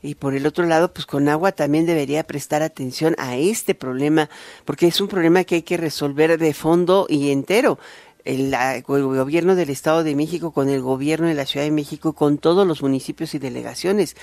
Y 0.03 0.15
por 0.15 0.35
el 0.35 0.47
otro 0.47 0.67
lado, 0.67 0.93
pues 0.93 1.07
con 1.07 1.29
agua 1.29 1.53
también 1.53 1.87
debería 1.87 2.25
prestar 2.25 2.63
atención 2.63 3.17
a 3.19 3.37
este 3.37 3.75
problema, 3.75 4.29
porque 4.67 4.87
es 4.87 5.01
un 5.01 5.09
problema 5.09 5.45
que 5.45 5.57
hay 5.57 5.63
que 5.63 5.79
resolver 5.79 6.39
de 6.39 6.55
fondo 6.55 7.07
y 7.09 7.31
entero. 7.31 7.79
El, 8.25 8.55
el, 8.55 8.83
gobierno 8.83 9.55
del 9.55 9.71
Estado 9.71 10.05
de 10.05 10.15
México 10.15 10.51
con 10.51 10.69
el 10.69 10.83
gobierno 10.83 11.27
de 11.27 11.35
la 11.35 11.47
Ciudad 11.47 11.65
de 11.65 11.73
México, 11.73 12.13
con 12.13 12.37
todos 12.37 12.67
los 12.67 12.83
municipios 12.83 13.35
y 13.35 13.39
delegaciones. 13.39 14.15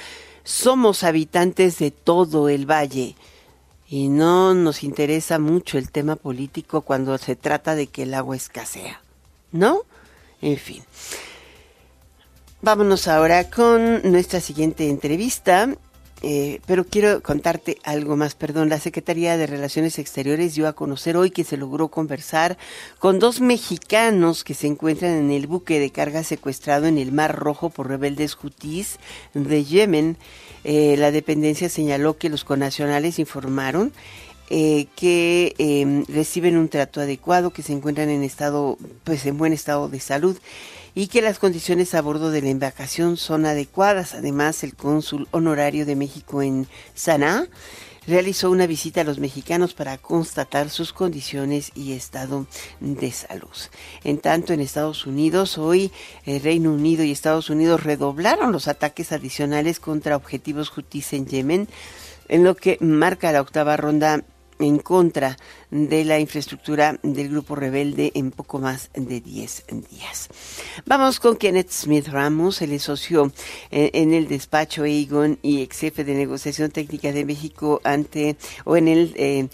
Somos 0.44 1.04
habitantes 1.04 1.80
de 1.80 1.90
todo 1.90 2.48
el 2.48 2.70
valle 2.70 3.16
y 3.88 4.10
no 4.10 4.54
nos 4.54 4.84
interesa 4.84 5.40
mucho 5.40 5.78
el 5.78 5.92
tema 5.92 6.16
político 6.16 6.82
cuando 6.82 7.18
se 7.18 7.36
trata 7.36 7.76
de 7.76 7.88
que 7.88 8.04
el 8.04 8.14
agua 8.14 8.36
escasea, 8.36 9.02
¿no? 9.52 9.82
En 10.42 10.58
fin. 10.58 10.84
Vámonos 12.62 13.08
ahora 13.08 13.50
con 13.50 14.02
nuestra 14.12 14.40
siguiente 14.42 14.90
entrevista. 14.90 15.70
Eh, 16.22 16.62
pero 16.66 16.86
quiero 16.86 17.22
contarte 17.22 17.78
algo 17.84 18.16
más, 18.16 18.34
perdón. 18.34 18.70
La 18.70 18.80
Secretaría 18.80 19.38
de 19.38 19.46
Relaciones 19.46 20.00
Exteriores 20.00 20.56
dio 20.56 20.68
a 20.68 20.74
conocer 20.74 21.18
hoy 21.18 21.30
que 21.30 21.44
se 21.44 21.58
logró 21.58 21.90
conversar 21.90 22.58
con 22.98 23.20
dos 23.20 23.42
mexicanos 23.42 24.44
que 24.44 24.56
se 24.56 24.66
encuentran 24.66 25.12
en 25.12 25.30
el 25.30 25.46
buque 25.46 25.80
de 25.80 25.92
carga 25.92 26.24
secuestrado 26.24 26.88
en 26.88 26.98
el 26.98 27.12
Mar 27.12 27.36
Rojo 27.36 27.70
por 27.70 27.90
rebeldes 27.90 28.36
hutíes 28.42 28.98
de 29.36 29.64
Yemen. 29.64 30.18
Eh, 30.66 30.98
la 30.98 31.12
dependencia 31.12 31.70
señaló 31.70 32.18
que 32.18 32.28
los 32.28 32.44
conacionales 32.44 33.20
informaron 33.20 33.94
eh, 34.50 34.88
que 34.96 35.54
em, 35.60 36.06
reciben 36.06 36.58
un 36.58 36.70
trato 36.70 37.02
adecuado, 37.02 37.52
que 37.52 37.62
se 37.62 37.72
encuentran 37.72 38.10
en 38.10 38.24
estado, 38.24 38.78
pues 39.04 39.26
en 39.28 39.38
buen 39.38 39.54
estado 39.54 39.90
de 39.90 40.00
salud 40.00 40.38
y 40.96 41.08
que 41.08 41.22
las 41.22 41.38
condiciones 41.40 41.94
a 41.94 42.02
bordo 42.02 42.32
de 42.32 42.42
la 42.42 42.50
embarcación 42.50 43.18
son 43.18 43.46
adecuadas. 43.46 44.16
Además, 44.16 44.64
el 44.64 44.76
cónsul 44.76 45.28
honorario 45.32 45.86
de 45.86 45.96
México 45.96 46.42
en 46.42 46.68
Sanaa 46.96 47.48
realizó 48.08 48.52
una 48.52 48.68
visita 48.68 49.02
a 49.02 49.04
los 49.04 49.20
mexicanos 49.20 49.74
para 49.74 49.98
constatar 49.98 50.70
sus 50.70 50.94
condiciones 50.94 51.72
y 51.76 51.94
estado 51.94 52.48
de 52.80 53.12
salud. 53.12 53.56
En 54.04 54.20
tanto, 54.20 54.54
en 54.54 54.62
Estados 54.62 55.06
Unidos, 55.06 55.58
hoy 55.58 55.92
el 56.26 56.42
Reino 56.42 56.72
Unido 56.74 57.04
y 57.04 57.12
Estados 57.12 57.50
Unidos 57.50 57.84
redoblaron 57.84 58.52
los 58.52 58.68
ataques 58.68 59.12
adicionales 59.12 59.80
contra 59.80 60.16
objetivos 60.16 60.70
jutis 60.70 61.14
en 61.14 61.26
Yemen, 61.26 61.68
en 62.28 62.44
lo 62.44 62.56
que 62.56 62.78
marca 62.82 63.32
la 63.32 63.42
octava 63.42 63.78
ronda 63.78 64.24
en 64.60 64.80
contra 64.80 65.38
de 65.72 66.06
la 66.06 66.20
infraestructura 66.20 67.00
del 67.04 67.30
grupo 67.30 67.56
rebelde 67.56 68.12
en 68.16 68.32
poco 68.32 68.60
más 68.60 68.90
de 68.94 69.22
10 69.22 69.66
días. 69.90 70.30
Vamos 70.86 71.20
con 71.20 71.36
Kenneth 71.36 71.72
Smith 71.72 72.08
Ramos, 72.08 72.62
el 72.62 72.80
socio 72.80 73.32
eh, 73.72 73.92
en, 73.94 74.14
el 74.14 74.28
despacho 74.28 74.86
Egon 74.86 75.40
y 75.42 75.62
ex 75.62 75.80
jefe 75.80 76.04
de 76.04 76.14
negociación 76.14 76.72
técnica 76.72 77.12
de 77.12 77.26
México 77.26 77.82
ante 77.84 78.38
o 78.64 78.78
en 78.78 78.88
el 78.88 79.14
eh, 79.16 79.48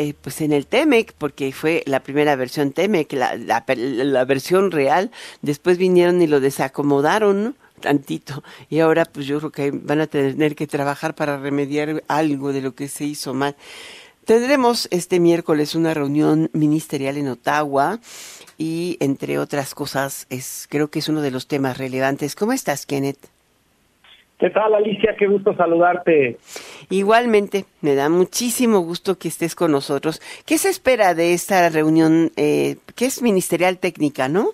eh, 0.00 0.14
pues 0.14 0.40
en 0.42 0.52
el 0.52 0.68
TEMEC, 0.68 1.12
porque 1.18 1.50
fue 1.50 1.82
la 1.84 2.00
primera 2.04 2.36
versión 2.36 2.70
TEMEC, 2.70 3.12
la, 3.14 3.34
la, 3.34 4.24
versión 4.24 4.70
real, 4.70 5.10
después 5.42 5.76
vinieron 5.76 6.22
y 6.22 6.28
lo 6.28 6.38
desacomodaron, 6.38 7.56
tantito 7.78 8.44
y 8.68 8.78
ahora 8.80 9.04
pues 9.04 9.26
yo 9.26 9.38
creo 9.38 9.50
que 9.50 9.70
van 9.72 10.00
a 10.00 10.06
tener 10.06 10.54
que 10.54 10.66
trabajar 10.66 11.14
para 11.14 11.38
remediar 11.38 12.04
algo 12.06 12.52
de 12.52 12.60
lo 12.60 12.76
que 12.76 12.86
se 12.86 13.06
hizo 13.06 13.34
mal. 13.34 13.56
Tendremos 14.28 14.88
este 14.90 15.20
miércoles 15.20 15.74
una 15.74 15.94
reunión 15.94 16.50
ministerial 16.52 17.16
en 17.16 17.28
Ottawa 17.28 17.98
y 18.58 18.98
entre 19.00 19.38
otras 19.38 19.74
cosas 19.74 20.26
es 20.28 20.68
creo 20.70 20.88
que 20.88 20.98
es 20.98 21.08
uno 21.08 21.22
de 21.22 21.30
los 21.30 21.48
temas 21.48 21.78
relevantes. 21.78 22.36
¿Cómo 22.36 22.52
estás, 22.52 22.84
Kenneth? 22.84 23.16
¿Qué 24.38 24.50
tal, 24.50 24.74
Alicia? 24.74 25.16
Qué 25.18 25.26
gusto 25.26 25.56
saludarte. 25.56 26.36
Igualmente, 26.90 27.64
me 27.80 27.94
da 27.94 28.10
muchísimo 28.10 28.80
gusto 28.80 29.18
que 29.18 29.28
estés 29.28 29.54
con 29.54 29.72
nosotros. 29.72 30.20
¿Qué 30.44 30.58
se 30.58 30.68
espera 30.68 31.14
de 31.14 31.32
esta 31.32 31.66
reunión, 31.70 32.30
eh, 32.36 32.76
que 32.96 33.06
es 33.06 33.22
ministerial 33.22 33.78
técnica, 33.78 34.28
no? 34.28 34.50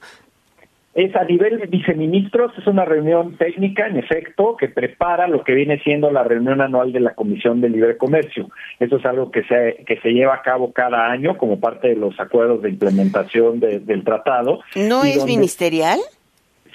Es 0.94 1.14
a 1.16 1.24
nivel 1.24 1.58
de 1.58 1.66
viceministros, 1.66 2.52
es 2.56 2.66
una 2.68 2.84
reunión 2.84 3.36
técnica, 3.36 3.88
en 3.88 3.96
efecto, 3.96 4.56
que 4.56 4.68
prepara 4.68 5.26
lo 5.26 5.42
que 5.42 5.52
viene 5.52 5.80
siendo 5.80 6.10
la 6.12 6.22
reunión 6.22 6.60
anual 6.60 6.92
de 6.92 7.00
la 7.00 7.14
Comisión 7.14 7.60
de 7.60 7.68
Libre 7.68 7.96
Comercio. 7.96 8.48
Eso 8.78 8.98
es 8.98 9.04
algo 9.04 9.32
que 9.32 9.42
se, 9.42 9.84
que 9.86 9.98
se 10.00 10.10
lleva 10.10 10.36
a 10.36 10.42
cabo 10.42 10.72
cada 10.72 11.10
año 11.10 11.36
como 11.36 11.58
parte 11.58 11.88
de 11.88 11.96
los 11.96 12.18
acuerdos 12.20 12.62
de 12.62 12.70
implementación 12.70 13.58
del 13.58 14.04
tratado. 14.04 14.60
¿No 14.76 15.04
es 15.04 15.24
ministerial? 15.24 15.98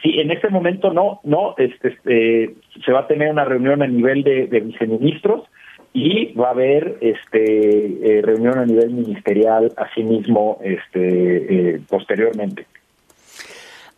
Sí, 0.01 0.19
en 0.19 0.31
este 0.31 0.49
momento 0.49 0.93
no, 0.93 1.19
no, 1.23 1.55
este, 1.57 1.89
este, 1.89 2.55
se 2.85 2.91
va 2.91 3.01
a 3.01 3.07
tener 3.07 3.31
una 3.31 3.43
reunión 3.45 3.81
a 3.81 3.87
nivel 3.87 4.23
de, 4.23 4.47
viceministros 4.47 5.43
y 5.93 6.33
va 6.33 6.49
a 6.49 6.51
haber 6.51 6.97
este 7.01 8.17
eh, 8.17 8.21
reunión 8.21 8.59
a 8.59 8.65
nivel 8.65 8.91
ministerial 8.91 9.73
asimismo 9.75 10.59
este 10.63 11.73
eh, 11.75 11.81
posteriormente. 11.89 12.65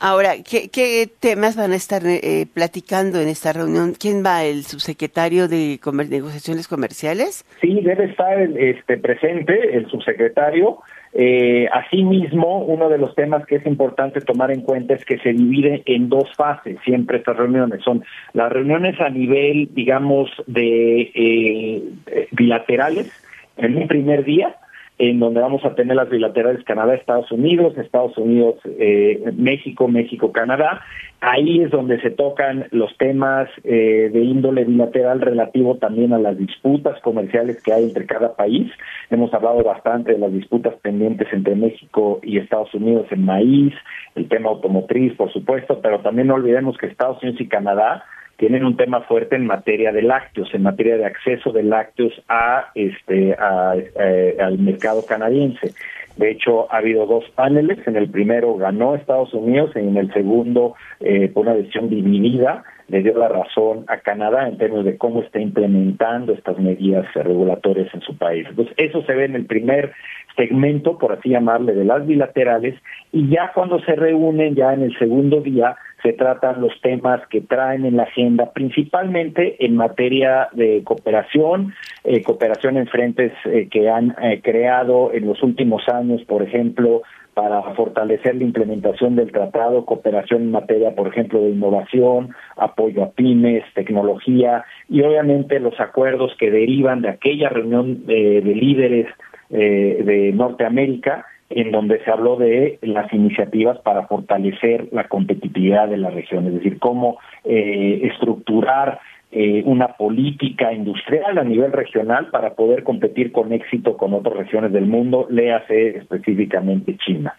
Ahora, 0.04 0.32
¿qué, 0.42 1.10
temas 1.20 1.56
van 1.56 1.74
a 1.74 1.76
estar 1.76 2.02
eh, 2.08 2.48
platicando 2.52 3.22
en 3.22 3.28
esta 3.28 3.54
reunión? 3.54 3.94
¿Quién 3.94 4.26
va? 4.26 4.44
¿El 4.44 4.64
subsecretario 4.64 5.48
de 5.48 5.80
Negociaciones 6.10 6.68
Comerciales? 6.68 7.46
Sí, 7.62 7.82
debe 7.82 8.06
estar 8.06 8.40
este, 8.40 8.98
presente 8.98 9.78
el 9.78 9.88
subsecretario. 9.92 10.80
Eh, 11.14 11.68
asimismo, 11.72 12.64
uno 12.66 12.90
de 12.90 12.98
los 12.98 13.14
temas 13.14 13.46
que 13.46 13.58
es 13.58 13.66
importante 13.68 14.22
tomar 14.22 14.50
en 14.50 14.62
cuenta 14.62 14.96
es 14.96 15.06
que 15.06 15.20
se 15.20 15.34
divide 15.34 15.84
en 15.86 16.10
dos 16.10 16.34
fases 16.36 16.80
siempre 16.84 17.20
estas 17.20 17.38
reuniones. 17.38 17.84
Son 17.84 18.04
las 18.34 18.52
reuniones 18.52 19.00
a 19.00 19.10
nivel, 19.10 19.70
digamos, 19.72 20.32
de 20.48 21.12
eh, 21.14 21.84
bilaterales 22.32 23.12
en 23.58 23.78
un 23.78 23.88
primer 23.88 24.24
día, 24.24 24.56
en 25.02 25.20
donde 25.20 25.42
vamos 25.42 25.66
a 25.66 25.74
tener 25.74 25.96
las 25.96 26.12
bilaterales 26.12 26.64
Canadá-Estados 26.64 27.32
Unidos, 27.32 27.76
Estados 27.76 28.16
Unidos-México, 28.20 29.86
eh, 29.86 29.92
México-Canadá. 29.92 30.82
Ahí 31.22 31.64
es 31.64 31.72
donde 31.72 32.00
se 32.02 32.12
tocan 32.12 32.68
los 32.70 32.96
temas 33.00 33.50
eh, 33.64 34.12
de 34.14 34.20
índole 34.20 34.64
bilateral 34.64 35.20
relativo 35.20 35.78
también 35.78 36.14
a 36.14 36.20
las 36.20 36.38
disputas 36.38 37.02
comerciales 37.02 37.64
que 37.64 37.74
hay 37.74 37.86
entre 37.86 38.06
cada 38.06 38.36
país. 38.36 38.72
Hemos 39.10 39.34
hablado 39.34 39.64
bastante 39.64 40.12
de 40.12 40.20
las 40.20 40.32
disputas 40.32 40.76
pendientes 40.84 41.28
entre 41.34 41.56
México 41.56 42.20
y 42.22 42.38
Estados 42.38 42.72
Unidos 42.76 43.08
en 43.10 43.26
maíz, 43.26 43.74
el 44.14 44.30
tema 44.30 44.52
automotriz, 44.52 45.16
por 45.16 45.34
supuesto, 45.34 45.82
pero 45.82 46.02
también 46.02 46.28
no 46.28 46.36
olvidemos 46.36 46.78
que 46.78 46.86
Estados 46.86 47.24
Unidos 47.24 47.42
y 47.42 47.48
Canadá 47.48 48.04
tienen 48.42 48.66
un 48.66 48.76
tema 48.76 49.02
fuerte 49.02 49.36
en 49.36 49.46
materia 49.46 49.92
de 49.92 50.02
lácteos, 50.02 50.52
en 50.56 50.64
materia 50.64 50.98
de 50.98 51.06
acceso 51.06 51.52
de 51.52 51.62
lácteos 51.62 52.12
a 52.28 52.72
este 52.74 53.36
eh, 53.38 54.38
al 54.42 54.58
mercado 54.58 55.06
canadiense. 55.06 55.76
De 56.18 56.32
hecho, 56.32 56.66
ha 56.74 56.78
habido 56.78 57.06
dos 57.06 57.24
paneles. 57.36 57.78
En 57.86 57.98
el 57.98 58.10
primero 58.10 58.56
ganó 58.56 58.96
Estados 58.96 59.32
Unidos 59.36 59.70
y 59.76 59.80
en 59.82 59.96
el 59.96 60.12
segundo, 60.12 60.74
eh, 61.02 61.30
por 61.32 61.46
una 61.46 61.54
decisión 61.54 61.88
dividida, 61.88 62.64
le 62.88 63.04
dio 63.04 63.16
la 63.16 63.28
razón 63.28 63.86
a 63.88 63.98
Canadá 63.98 64.48
en 64.48 64.58
términos 64.58 64.86
de 64.86 64.98
cómo 64.98 65.22
está 65.22 65.40
implementando 65.40 66.34
estas 66.34 66.58
medidas 66.58 67.06
regulatorias 67.14 67.94
en 67.94 68.02
su 68.02 68.18
país. 68.18 68.48
Entonces, 68.50 68.74
eso 68.78 69.04
se 69.04 69.14
ve 69.14 69.26
en 69.26 69.36
el 69.36 69.46
primer 69.46 69.94
segmento, 70.36 70.98
por 70.98 71.12
así 71.12 71.30
llamarle, 71.30 71.74
de 71.74 71.86
las 71.86 72.08
bilaterales, 72.08 72.74
y 73.12 73.30
ya 73.30 73.52
cuando 73.54 73.80
se 73.82 73.96
reúnen, 73.96 74.56
ya 74.56 74.74
en 74.74 74.82
el 74.82 74.98
segundo 74.98 75.42
día, 75.42 75.78
se 76.04 76.14
tratan 76.14 76.62
los 76.62 76.74
temas 76.82 77.22
que 77.28 77.42
traen 77.42 77.86
en 77.86 77.98
la 77.98 78.04
agenda, 78.04 78.52
principalmente 78.52 79.64
en 79.66 79.76
materia 79.76 80.50
de 80.54 80.84
cooperación, 80.84 81.74
eh, 82.04 82.22
cooperación 82.24 82.78
en 82.78 82.88
frentes 82.88 83.32
eh, 83.46 83.68
que 83.70 83.90
han 83.90 84.16
eh, 84.22 84.42
creado 84.44 85.12
en 85.14 85.28
los 85.28 85.42
últimos 85.44 85.88
años, 85.90 86.24
por 86.26 86.42
ejemplo, 86.42 87.04
para 87.34 87.62
fortalecer 87.76 88.36
la 88.36 88.44
implementación 88.44 89.16
del 89.16 89.32
tratado, 89.32 89.86
cooperación 89.86 90.44
en 90.44 90.52
materia, 90.52 90.94
por 90.96 91.08
ejemplo, 91.08 91.42
de 91.42 91.52
innovación, 91.52 92.36
apoyo 92.58 93.04
a 93.04 93.12
pymes, 93.12 93.64
tecnología 93.74 94.66
y 94.90 95.02
obviamente 95.02 95.60
los 95.60 95.80
acuerdos 95.80 96.34
que 96.38 96.52
derivan 96.52 97.02
de 97.02 97.10
aquella 97.10 97.50
reunión 97.50 98.06
de, 98.06 98.42
líderes 98.42 99.08
eh, 99.50 100.02
de 100.04 100.32
Norteamérica 100.34 101.26
en 101.56 101.72
donde 101.72 102.04
se 102.04 102.12
habló 102.12 102.36
de 102.36 102.80
las 102.82 103.12
iniciativas 103.14 103.80
para 103.80 104.08
fortalecer 104.08 104.88
la 104.92 105.08
competitividad 105.08 105.88
de 105.88 105.98
la 105.98 106.10
región, 106.10 106.48
es 106.48 106.56
decir, 106.56 106.80
cómo 106.80 107.18
eh, 107.44 108.02
estructurar 108.04 109.00
eh, 109.32 109.64
una 109.66 109.96
política 109.96 110.74
industrial 110.74 111.38
a 111.38 111.44
nivel 111.44 111.72
regional 111.72 112.30
para 112.32 112.54
poder 112.54 112.84
competir 112.84 113.32
con 113.32 113.54
éxito 113.54 113.96
con 113.96 114.14
otras 114.14 114.36
regiones 114.36 114.74
del 114.74 114.86
mundo, 114.86 115.28
léase 115.30 115.98
específicamente 115.98 116.98
China. 116.98 117.34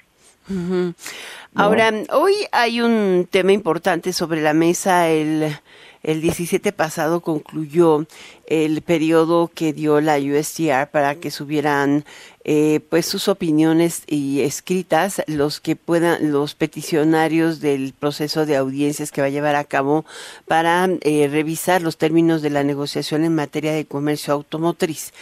Ahora, 1.55 1.90
hoy 2.12 2.33
hay 2.51 2.81
un 2.81 3.29
tema 3.31 3.53
importante 3.53 4.12
sobre 4.12 4.40
la 4.40 4.55
mesa, 4.55 5.09
el 5.09 5.53
el 6.02 6.20
17 6.20 6.72
pasado 6.72 7.20
concluyó 7.20 8.06
el 8.46 8.82
periodo 8.82 9.50
que 9.54 9.72
dio 9.72 10.00
la 10.00 10.18
USTR 10.18 10.90
para 10.90 11.14
que 11.14 11.30
subieran 11.30 12.04
eh, 12.44 12.80
pues 12.90 13.06
sus 13.06 13.28
opiniones 13.28 14.02
y 14.08 14.40
escritas 14.40 15.22
los 15.28 15.60
que 15.60 15.76
puedan 15.76 16.32
los 16.32 16.56
peticionarios 16.56 17.60
del 17.60 17.94
proceso 17.98 18.46
de 18.46 18.56
audiencias 18.56 19.12
que 19.12 19.20
va 19.20 19.28
a 19.28 19.30
llevar 19.30 19.54
a 19.54 19.64
cabo 19.64 20.04
para 20.48 20.88
eh, 21.02 21.28
revisar 21.30 21.82
los 21.82 21.98
términos 21.98 22.42
de 22.42 22.50
la 22.50 22.64
negociación 22.64 23.24
en 23.24 23.34
materia 23.34 23.72
de 23.72 23.86
comercio 23.86 24.34
automotriz. 24.34 25.12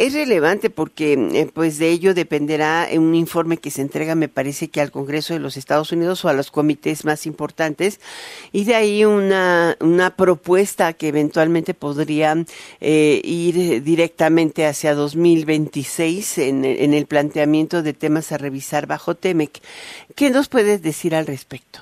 Es 0.00 0.14
relevante 0.14 0.70
porque 0.70 1.12
eh, 1.12 1.46
pues 1.52 1.78
de 1.78 1.90
ello 1.90 2.14
dependerá 2.14 2.86
un 2.96 3.14
informe 3.14 3.58
que 3.58 3.68
se 3.68 3.82
entrega 3.82 4.14
me 4.14 4.30
parece 4.30 4.68
que 4.68 4.80
al 4.80 4.90
Congreso 4.90 5.34
de 5.34 5.40
los 5.40 5.58
Estados 5.58 5.92
Unidos 5.92 6.24
o 6.24 6.30
a 6.30 6.32
los 6.32 6.50
comités 6.50 7.04
más 7.04 7.26
importantes 7.26 8.00
y 8.50 8.64
de 8.64 8.76
ahí 8.76 9.04
una, 9.04 9.76
una 9.78 10.16
propuesta 10.16 10.94
que 10.94 11.08
eventualmente 11.08 11.74
podría 11.74 12.34
eh, 12.80 13.20
ir 13.22 13.82
directamente 13.82 14.64
hacia 14.64 14.94
2026 14.94 16.38
en, 16.38 16.64
en 16.64 16.94
el 16.94 17.04
planteamiento 17.04 17.82
de 17.82 17.92
temas 17.92 18.32
a 18.32 18.38
revisar 18.38 18.86
bajo 18.86 19.16
TEMEC. 19.16 19.60
¿Qué 20.16 20.30
nos 20.30 20.48
puedes 20.48 20.82
decir 20.82 21.14
al 21.14 21.26
respecto? 21.26 21.80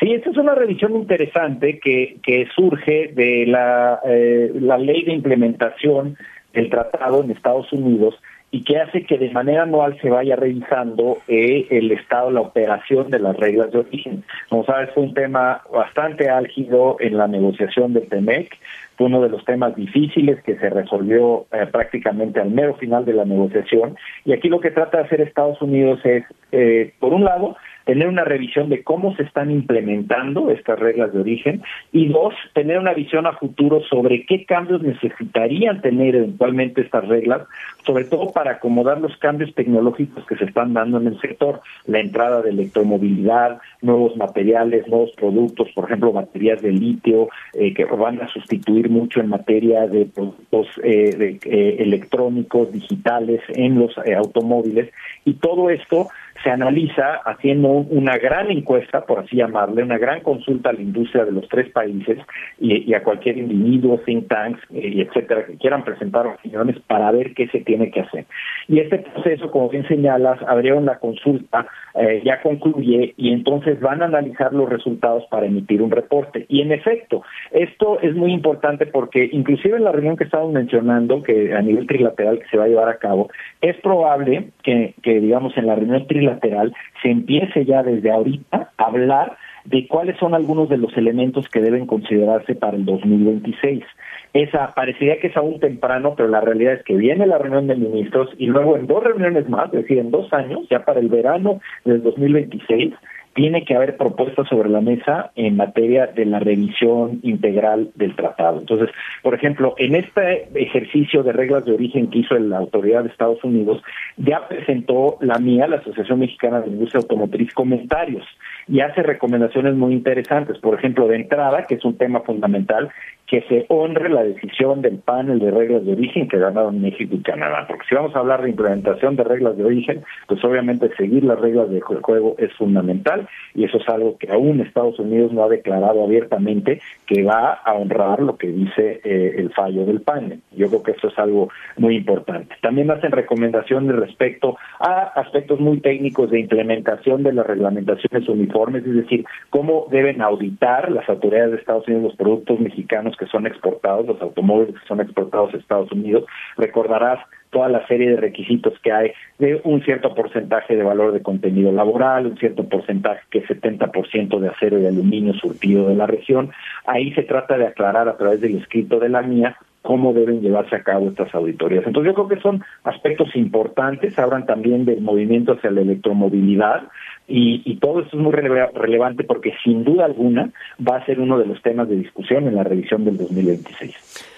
Sí, 0.00 0.12
esta 0.12 0.30
es 0.30 0.36
una 0.36 0.56
revisión 0.56 0.96
interesante 0.96 1.78
que, 1.78 2.16
que 2.24 2.48
surge 2.56 3.12
de 3.14 3.46
la, 3.46 4.00
eh, 4.04 4.50
la 4.54 4.76
ley 4.76 5.04
de 5.04 5.12
implementación 5.12 6.16
el 6.52 6.70
tratado 6.70 7.22
en 7.22 7.30
Estados 7.30 7.72
Unidos 7.72 8.14
y 8.54 8.64
que 8.64 8.78
hace 8.78 9.04
que 9.04 9.16
de 9.16 9.30
manera 9.30 9.62
anual 9.62 9.98
se 10.02 10.10
vaya 10.10 10.36
revisando 10.36 11.16
eh, 11.26 11.66
el 11.70 11.90
estado, 11.90 12.30
la 12.30 12.42
operación 12.42 13.10
de 13.10 13.18
las 13.18 13.34
reglas 13.38 13.72
de 13.72 13.78
origen. 13.78 14.24
Como 14.50 14.64
sabes, 14.66 14.90
fue 14.92 15.04
un 15.04 15.14
tema 15.14 15.62
bastante 15.72 16.28
álgido 16.28 16.96
en 17.00 17.16
la 17.16 17.26
negociación 17.26 17.94
de 17.94 18.02
TEMEC, 18.02 18.54
fue 18.96 19.06
uno 19.06 19.22
de 19.22 19.30
los 19.30 19.42
temas 19.46 19.74
difíciles 19.74 20.42
que 20.42 20.58
se 20.58 20.68
resolvió 20.68 21.46
eh, 21.50 21.66
prácticamente 21.72 22.40
al 22.40 22.50
mero 22.50 22.74
final 22.74 23.06
de 23.06 23.14
la 23.14 23.24
negociación. 23.24 23.96
Y 24.26 24.34
aquí 24.34 24.50
lo 24.50 24.60
que 24.60 24.70
trata 24.70 24.98
de 24.98 25.04
hacer 25.04 25.22
Estados 25.22 25.60
Unidos 25.62 26.00
es, 26.04 26.24
eh, 26.52 26.92
por 27.00 27.14
un 27.14 27.24
lado, 27.24 27.56
tener 27.84 28.08
una 28.08 28.24
revisión 28.24 28.68
de 28.68 28.82
cómo 28.82 29.14
se 29.16 29.22
están 29.22 29.50
implementando 29.50 30.50
estas 30.50 30.78
reglas 30.78 31.12
de 31.12 31.20
origen 31.20 31.62
y 31.92 32.08
dos, 32.08 32.34
tener 32.54 32.78
una 32.78 32.94
visión 32.94 33.26
a 33.26 33.32
futuro 33.32 33.82
sobre 33.88 34.24
qué 34.26 34.44
cambios 34.44 34.82
necesitarían 34.82 35.80
tener 35.80 36.16
eventualmente 36.16 36.82
estas 36.82 37.06
reglas, 37.08 37.42
sobre 37.84 38.04
todo 38.04 38.32
para 38.32 38.52
acomodar 38.52 39.00
los 39.00 39.16
cambios 39.18 39.54
tecnológicos 39.54 40.24
que 40.26 40.36
se 40.36 40.44
están 40.44 40.74
dando 40.74 40.98
en 40.98 41.08
el 41.08 41.20
sector, 41.20 41.60
la 41.86 42.00
entrada 42.00 42.42
de 42.42 42.50
electromovilidad, 42.50 43.58
nuevos 43.80 44.16
materiales, 44.16 44.86
nuevos 44.88 45.10
productos, 45.12 45.68
por 45.74 45.84
ejemplo, 45.84 46.12
baterías 46.12 46.62
de 46.62 46.72
litio 46.72 47.28
eh, 47.54 47.74
que 47.74 47.84
van 47.84 48.20
a 48.20 48.28
sustituir 48.28 48.88
mucho 48.90 49.20
en 49.20 49.28
materia 49.28 49.86
de 49.86 50.06
productos 50.06 50.68
eh, 50.82 51.38
eh, 51.44 51.76
electrónicos, 51.78 52.72
digitales 52.72 53.40
en 53.48 53.78
los 53.78 53.96
automóviles 53.98 54.90
y 55.24 55.34
todo 55.34 55.70
esto 55.70 56.08
se 56.42 56.50
analiza 56.50 57.20
haciendo 57.24 57.68
una 57.68 58.16
gran 58.16 58.50
encuesta, 58.50 59.04
por 59.04 59.20
así 59.20 59.36
llamarle, 59.36 59.82
una 59.82 59.98
gran 59.98 60.20
consulta 60.20 60.70
a 60.70 60.72
la 60.72 60.80
industria 60.80 61.24
de 61.24 61.32
los 61.32 61.48
tres 61.48 61.70
países 61.70 62.18
y, 62.58 62.92
a 62.94 63.02
cualquier 63.02 63.38
individuo, 63.38 63.98
think 64.04 64.28
tanks, 64.28 64.60
eh, 64.74 64.88
y 64.88 65.00
etcétera, 65.02 65.46
que 65.46 65.56
quieran 65.56 65.84
presentar 65.84 66.26
opiniones 66.26 66.78
para 66.86 67.10
ver 67.12 67.34
qué 67.34 67.48
se 67.48 67.60
tiene 67.60 67.90
que 67.90 68.00
hacer. 68.00 68.26
Y 68.68 68.80
este 68.80 68.98
proceso, 68.98 69.50
como 69.50 69.68
bien 69.68 69.86
señalas, 69.86 70.40
abrieron 70.46 70.86
la 70.86 70.98
consulta, 70.98 71.66
eh, 71.94 72.22
ya 72.24 72.40
concluye 72.42 73.14
y 73.16 73.32
entonces 73.32 73.80
van 73.80 74.02
a 74.02 74.06
analizar 74.06 74.52
los 74.52 74.68
resultados 74.68 75.24
para 75.30 75.46
emitir 75.46 75.82
un 75.82 75.90
reporte. 75.90 76.46
Y 76.48 76.62
en 76.62 76.72
efecto, 76.72 77.22
esto 77.50 78.00
es 78.00 78.14
muy 78.14 78.32
importante 78.32 78.86
porque 78.86 79.28
inclusive 79.32 79.76
en 79.76 79.84
la 79.84 79.92
reunión 79.92 80.16
que 80.16 80.24
estamos 80.24 80.52
mencionando, 80.52 81.22
que 81.22 81.54
a 81.54 81.62
nivel 81.62 81.86
trilateral 81.86 82.38
que 82.38 82.48
se 82.48 82.56
va 82.56 82.64
a 82.64 82.68
llevar 82.68 82.88
a 82.88 82.98
cabo, 82.98 83.30
es 83.60 83.76
probable 83.80 84.48
que, 84.62 84.94
que 85.02 85.20
digamos, 85.20 85.56
en 85.56 85.66
la 85.66 85.74
reunión 85.74 86.06
trilateral 86.06 86.31
lateral 86.34 86.74
se 87.02 87.10
empiece 87.10 87.64
ya 87.64 87.82
desde 87.82 88.10
ahorita 88.10 88.70
a 88.76 88.84
hablar 88.84 89.36
de 89.64 89.86
cuáles 89.86 90.18
son 90.18 90.34
algunos 90.34 90.68
de 90.68 90.76
los 90.76 90.96
elementos 90.96 91.48
que 91.48 91.60
deben 91.60 91.86
considerarse 91.86 92.54
para 92.54 92.76
el 92.76 92.84
2026. 92.84 93.84
Esa 94.32 94.72
parecería 94.74 95.20
que 95.20 95.28
es 95.28 95.36
aún 95.36 95.60
temprano, 95.60 96.14
pero 96.16 96.28
la 96.28 96.40
realidad 96.40 96.74
es 96.74 96.82
que 96.84 96.96
viene 96.96 97.26
la 97.26 97.38
reunión 97.38 97.66
de 97.66 97.76
ministros 97.76 98.30
y 98.38 98.46
luego 98.46 98.76
en 98.76 98.86
dos 98.86 99.04
reuniones 99.04 99.48
más, 99.48 99.66
es 99.66 99.82
decir, 99.82 99.98
en 99.98 100.10
dos 100.10 100.32
años, 100.32 100.66
ya 100.70 100.84
para 100.84 101.00
el 101.00 101.08
verano 101.08 101.60
del 101.84 102.02
2026, 102.02 102.94
tiene 103.34 103.64
que 103.64 103.74
haber 103.74 103.96
propuestas 103.96 104.48
sobre 104.48 104.68
la 104.68 104.80
mesa 104.80 105.32
en 105.36 105.56
materia 105.56 106.06
de 106.06 106.26
la 106.26 106.38
revisión 106.38 107.20
integral 107.22 107.90
del 107.94 108.14
tratado. 108.14 108.60
Entonces, 108.60 108.90
por 109.22 109.34
ejemplo, 109.34 109.74
en 109.78 109.94
este 109.94 110.48
ejercicio 110.54 111.22
de 111.22 111.32
reglas 111.32 111.64
de 111.64 111.72
origen 111.72 112.08
que 112.08 112.18
hizo 112.18 112.38
la 112.38 112.58
autoridad 112.58 113.04
de 113.04 113.10
Estados 113.10 113.42
Unidos, 113.44 113.82
ya 114.16 114.46
presentó 114.48 115.16
la 115.20 115.38
mía, 115.38 115.66
la 115.66 115.76
Asociación 115.76 116.20
Mexicana 116.20 116.60
de 116.60 116.68
Industria 116.68 117.00
Automotriz, 117.00 117.52
comentarios 117.54 118.26
y 118.68 118.80
hace 118.80 119.02
recomendaciones 119.02 119.74
muy 119.74 119.92
interesantes. 119.92 120.58
Por 120.58 120.78
ejemplo, 120.78 121.08
de 121.08 121.16
entrada, 121.16 121.64
que 121.64 121.76
es 121.76 121.84
un 121.84 121.96
tema 121.96 122.20
fundamental, 122.20 122.90
que 123.32 123.40
se 123.48 123.64
honre 123.68 124.10
la 124.10 124.24
decisión 124.24 124.82
del 124.82 124.98
panel 124.98 125.38
de 125.38 125.50
reglas 125.50 125.86
de 125.86 125.92
origen 125.92 126.28
que 126.28 126.38
ganaron 126.38 126.82
México 126.82 127.14
y 127.14 127.22
Canadá. 127.22 127.64
Porque 127.66 127.86
si 127.88 127.94
vamos 127.94 128.14
a 128.14 128.18
hablar 128.18 128.42
de 128.42 128.50
implementación 128.50 129.16
de 129.16 129.24
reglas 129.24 129.56
de 129.56 129.64
origen, 129.64 130.04
pues 130.28 130.44
obviamente 130.44 130.94
seguir 130.98 131.24
las 131.24 131.40
reglas 131.40 131.70
del 131.70 131.80
juego 131.80 132.34
es 132.36 132.52
fundamental 132.52 133.26
y 133.54 133.64
eso 133.64 133.78
es 133.78 133.88
algo 133.88 134.18
que 134.18 134.30
aún 134.30 134.60
Estados 134.60 134.98
Unidos 134.98 135.32
no 135.32 135.44
ha 135.44 135.48
declarado 135.48 136.04
abiertamente 136.04 136.82
que 137.06 137.22
va 137.22 137.54
a 137.54 137.72
honrar 137.72 138.20
lo 138.20 138.36
que 138.36 138.48
dice 138.48 139.00
eh, 139.02 139.36
el 139.38 139.50
fallo 139.54 139.86
del 139.86 140.02
panel. 140.02 140.40
Yo 140.54 140.68
creo 140.68 140.82
que 140.82 140.90
eso 140.90 141.08
es 141.08 141.18
algo 141.18 141.48
muy 141.78 141.96
importante. 141.96 142.54
También 142.60 142.90
hacen 142.90 143.12
recomendaciones 143.12 143.96
respecto 143.96 144.58
a 144.78 145.04
aspectos 145.18 145.58
muy 145.58 145.80
técnicos 145.80 146.30
de 146.30 146.40
implementación 146.40 147.22
de 147.22 147.32
las 147.32 147.46
reglamentaciones 147.46 148.28
uniformes, 148.52 148.86
es 148.86 148.94
decir, 148.94 149.24
cómo 149.50 149.86
deben 149.90 150.20
auditar 150.20 150.90
las 150.90 151.08
autoridades 151.08 151.52
de 151.52 151.56
Estados 151.58 151.86
Unidos 151.88 152.04
los 152.04 152.16
productos 152.16 152.60
mexicanos 152.60 153.16
que 153.16 153.26
son 153.26 153.46
exportados, 153.46 154.06
los 154.06 154.20
automóviles 154.20 154.78
que 154.80 154.86
son 154.86 155.00
exportados 155.00 155.54
a 155.54 155.56
Estados 155.56 155.90
Unidos. 155.92 156.24
Recordarás 156.56 157.20
toda 157.50 157.68
la 157.68 157.86
serie 157.86 158.10
de 158.10 158.16
requisitos 158.16 158.74
que 158.82 158.92
hay 158.92 159.12
de 159.38 159.60
un 159.64 159.82
cierto 159.82 160.14
porcentaje 160.14 160.74
de 160.74 160.82
valor 160.82 161.12
de 161.12 161.22
contenido 161.22 161.70
laboral, 161.70 162.26
un 162.26 162.38
cierto 162.38 162.68
porcentaje 162.68 163.20
que 163.30 163.40
es 163.40 163.48
70% 163.48 164.38
de 164.38 164.48
acero 164.48 164.78
y 164.78 164.86
aluminio 164.86 165.34
surtido 165.34 165.88
de 165.88 165.94
la 165.94 166.06
región. 166.06 166.50
Ahí 166.86 167.12
se 167.12 167.22
trata 167.22 167.58
de 167.58 167.66
aclarar 167.66 168.08
a 168.08 168.16
través 168.16 168.40
del 168.40 168.56
escrito 168.56 168.98
de 168.98 169.10
la 169.10 169.22
mía 169.22 169.56
cómo 169.82 170.12
deben 170.14 170.40
llevarse 170.40 170.76
a 170.76 170.82
cabo 170.82 171.08
estas 171.08 171.34
auditorías. 171.34 171.84
Entonces 171.86 172.10
yo 172.10 172.14
creo 172.14 172.28
que 172.28 172.40
son 172.40 172.64
aspectos 172.84 173.34
importantes, 173.34 174.18
hablan 174.18 174.46
también 174.46 174.84
del 174.84 175.00
movimiento 175.02 175.52
hacia 175.52 175.70
la 175.72 175.82
electromovilidad 175.82 176.84
y, 177.28 177.62
y 177.64 177.76
todo 177.76 178.00
esto 178.00 178.16
es 178.16 178.22
muy 178.22 178.32
relevante 178.32 179.24
porque 179.24 179.54
sin 179.64 179.84
duda 179.84 180.04
alguna 180.04 180.52
va 180.86 180.96
a 180.96 181.06
ser 181.06 181.20
uno 181.20 181.38
de 181.38 181.46
los 181.46 181.62
temas 181.62 181.88
de 181.88 181.96
discusión 181.96 182.46
en 182.48 182.56
la 182.56 182.64
revisión 182.64 183.04
del 183.04 183.16
2026. 183.16 184.28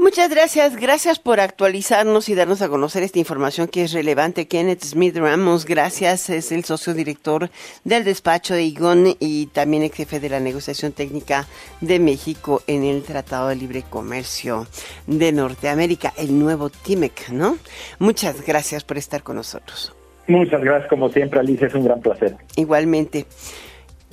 Muchas 0.00 0.30
gracias, 0.30 0.76
gracias 0.76 1.18
por 1.18 1.40
actualizarnos 1.40 2.28
y 2.28 2.36
darnos 2.36 2.62
a 2.62 2.68
conocer 2.68 3.02
esta 3.02 3.18
información 3.18 3.66
que 3.66 3.82
es 3.82 3.92
relevante. 3.92 4.46
Kenneth 4.46 4.84
Smith 4.84 5.16
Ramos, 5.16 5.64
gracias, 5.64 6.30
es 6.30 6.52
el 6.52 6.64
socio 6.64 6.94
director 6.94 7.50
del 7.82 8.04
despacho 8.04 8.54
de 8.54 8.62
IGON 8.62 9.16
y 9.18 9.46
también 9.46 9.82
ex 9.82 9.96
jefe 9.96 10.20
de 10.20 10.28
la 10.28 10.38
negociación 10.38 10.92
técnica 10.92 11.48
de 11.80 11.98
México 11.98 12.62
en 12.68 12.84
el 12.84 13.02
Tratado 13.02 13.48
de 13.48 13.56
Libre 13.56 13.82
Comercio 13.82 14.68
de 15.08 15.32
Norteamérica, 15.32 16.14
el 16.16 16.38
nuevo 16.38 16.70
TIMEC, 16.70 17.30
¿no? 17.30 17.58
Muchas 17.98 18.46
gracias 18.46 18.84
por 18.84 18.98
estar 18.98 19.24
con 19.24 19.34
nosotros. 19.34 19.97
Muchas 20.28 20.60
gracias, 20.62 20.88
como 20.90 21.08
siempre, 21.08 21.40
Alicia, 21.40 21.66
es 21.66 21.74
un 21.74 21.84
gran 21.84 22.00
placer. 22.00 22.36
Igualmente. 22.56 23.26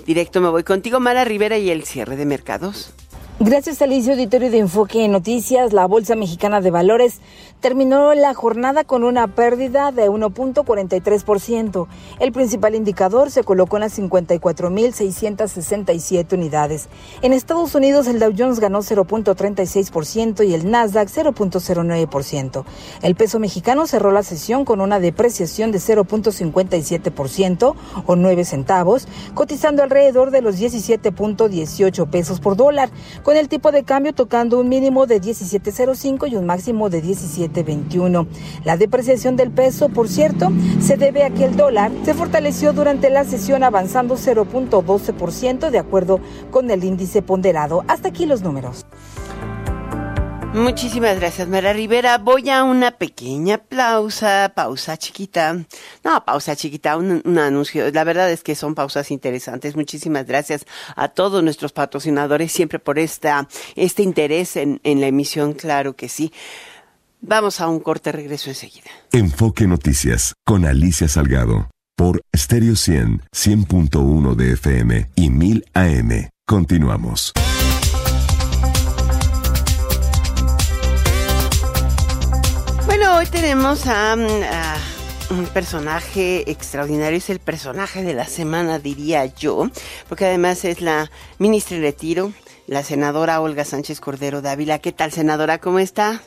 Directo 0.05 0.39
me 0.41 0.49
voy 0.49 0.63
contigo, 0.63 0.99
Mara 0.99 1.25
Rivera, 1.25 1.57
y 1.57 1.69
el 1.69 1.83
cierre 1.83 2.15
de 2.15 2.25
mercados. 2.25 2.93
Gracias, 3.39 3.81
Alicia 3.81 4.13
Auditorio 4.13 4.49
de 4.49 4.59
Enfoque 4.59 5.03
en 5.03 5.11
Noticias. 5.11 5.73
La 5.73 5.85
Bolsa 5.87 6.15
Mexicana 6.15 6.61
de 6.61 6.71
Valores 6.71 7.19
terminó 7.61 8.13
la 8.13 8.33
jornada 8.33 8.83
con 8.83 9.03
una 9.03 9.27
pérdida 9.27 9.91
de 9.91 10.09
1.43%. 10.09 11.87
El 12.19 12.31
principal 12.31 12.73
indicador 12.75 13.31
se 13.31 13.43
colocó 13.43 13.77
en 13.77 13.81
las 13.81 13.97
54.667 13.97 16.33
unidades. 16.33 16.89
En 17.21 17.33
Estados 17.33 17.73
Unidos, 17.75 18.07
el 18.07 18.19
Dow 18.19 18.33
Jones 18.37 18.59
ganó 18.59 18.79
0.36% 18.79 20.45
y 20.47 20.53
el 20.53 20.69
Nasdaq 20.69 21.07
0.09%. 21.09 22.63
El 23.01 23.15
peso 23.15 23.39
mexicano 23.39 23.87
cerró 23.87 24.11
la 24.11 24.23
sesión 24.23 24.65
con 24.65 24.81
una 24.81 24.99
depreciación 24.99 25.71
de 25.71 25.79
0.57% 25.79 27.75
o 28.05 28.15
9 28.15 28.45
centavos, 28.45 29.07
cotizando 29.33 29.81
alrededor 29.81 30.29
de 30.31 30.41
los 30.41 30.59
17.18 30.59 32.09
pesos 32.09 32.39
por 32.39 32.55
dólar 32.55 32.89
con 33.23 33.37
el 33.37 33.49
tipo 33.49 33.71
de 33.71 33.83
cambio 33.83 34.13
tocando 34.13 34.59
un 34.59 34.69
mínimo 34.69 35.05
de 35.05 35.21
17.05 35.21 36.31
y 36.31 36.35
un 36.35 36.45
máximo 36.45 36.89
de 36.89 37.01
17.21. 37.49 38.27
La 38.63 38.77
depreciación 38.77 39.35
del 39.35 39.51
peso, 39.51 39.89
por 39.89 40.07
cierto, 40.07 40.51
se 40.79 40.97
debe 40.97 41.23
a 41.23 41.29
que 41.29 41.45
el 41.45 41.55
dólar 41.55 41.91
se 42.03 42.13
fortaleció 42.13 42.73
durante 42.73 43.09
la 43.09 43.23
sesión 43.23 43.63
avanzando 43.63 44.15
0.12% 44.15 45.69
de 45.69 45.79
acuerdo 45.79 46.19
con 46.51 46.71
el 46.71 46.83
índice 46.83 47.21
ponderado. 47.21 47.83
Hasta 47.87 48.09
aquí 48.09 48.25
los 48.25 48.41
números. 48.41 48.85
Muchísimas 50.55 51.19
gracias, 51.19 51.49
Mara 51.49 51.73
Rivera. 51.73 52.17
Voy 52.17 52.49
a 52.49 52.63
una 52.63 52.91
pequeña 52.91 53.57
pausa, 53.57 54.53
pausa 54.55 54.95
chiquita. 54.95 55.65
No, 56.01 56.23
pausa 56.23 56.55
chiquita, 56.55 56.95
un, 56.95 57.21
un, 57.25 57.37
anuncio. 57.37 57.91
La 57.91 58.05
verdad 58.05 58.31
es 58.31 58.41
que 58.41 58.55
son 58.55 58.73
pausas 58.73 59.11
interesantes. 59.11 59.75
Muchísimas 59.75 60.25
gracias 60.25 60.65
a 60.95 61.09
todos 61.09 61.43
nuestros 61.43 61.73
patrocinadores 61.73 62.53
siempre 62.53 62.79
por 62.79 62.99
esta, 62.99 63.49
este 63.75 64.01
interés 64.01 64.55
en 64.55 64.79
la 64.81 65.07
emisión, 65.07 65.51
claro 65.51 65.97
que 65.97 66.07
sí. 66.07 66.31
Vamos 67.27 67.59
a 67.59 67.67
un 67.67 67.79
corte, 67.79 68.11
regreso 68.11 68.51
enseguida. 68.51 68.91
Enfoque 69.11 69.65
Noticias 69.65 70.35
con 70.45 70.63
Alicia 70.63 71.07
Salgado 71.07 71.71
por 71.97 72.21
Stereo 72.35 72.75
100, 72.75 73.23
100.1 73.35 74.35
de 74.35 74.51
FM 74.53 75.09
y 75.15 75.31
1000 75.31 75.65
AM. 75.73 76.29
Continuamos. 76.45 77.33
Bueno, 82.85 83.17
hoy 83.17 83.25
tenemos 83.25 83.87
a, 83.87 84.13
a, 84.13 84.77
un 85.31 85.47
personaje 85.47 86.51
extraordinario, 86.51 87.17
es 87.17 87.31
el 87.31 87.39
personaje 87.39 88.03
de 88.03 88.13
la 88.13 88.27
semana, 88.27 88.77
diría 88.77 89.25
yo, 89.25 89.71
porque 90.07 90.25
además 90.25 90.63
es 90.63 90.79
la 90.79 91.09
ministra 91.39 91.77
de 91.77 91.81
retiro, 91.81 92.33
la 92.67 92.83
senadora 92.83 93.41
Olga 93.41 93.65
Sánchez 93.65 93.99
Cordero 93.99 94.43
Dávila. 94.43 94.77
¿Qué 94.77 94.91
tal, 94.91 95.11
senadora? 95.11 95.57
¿Cómo 95.57 95.79
está? 95.79 96.21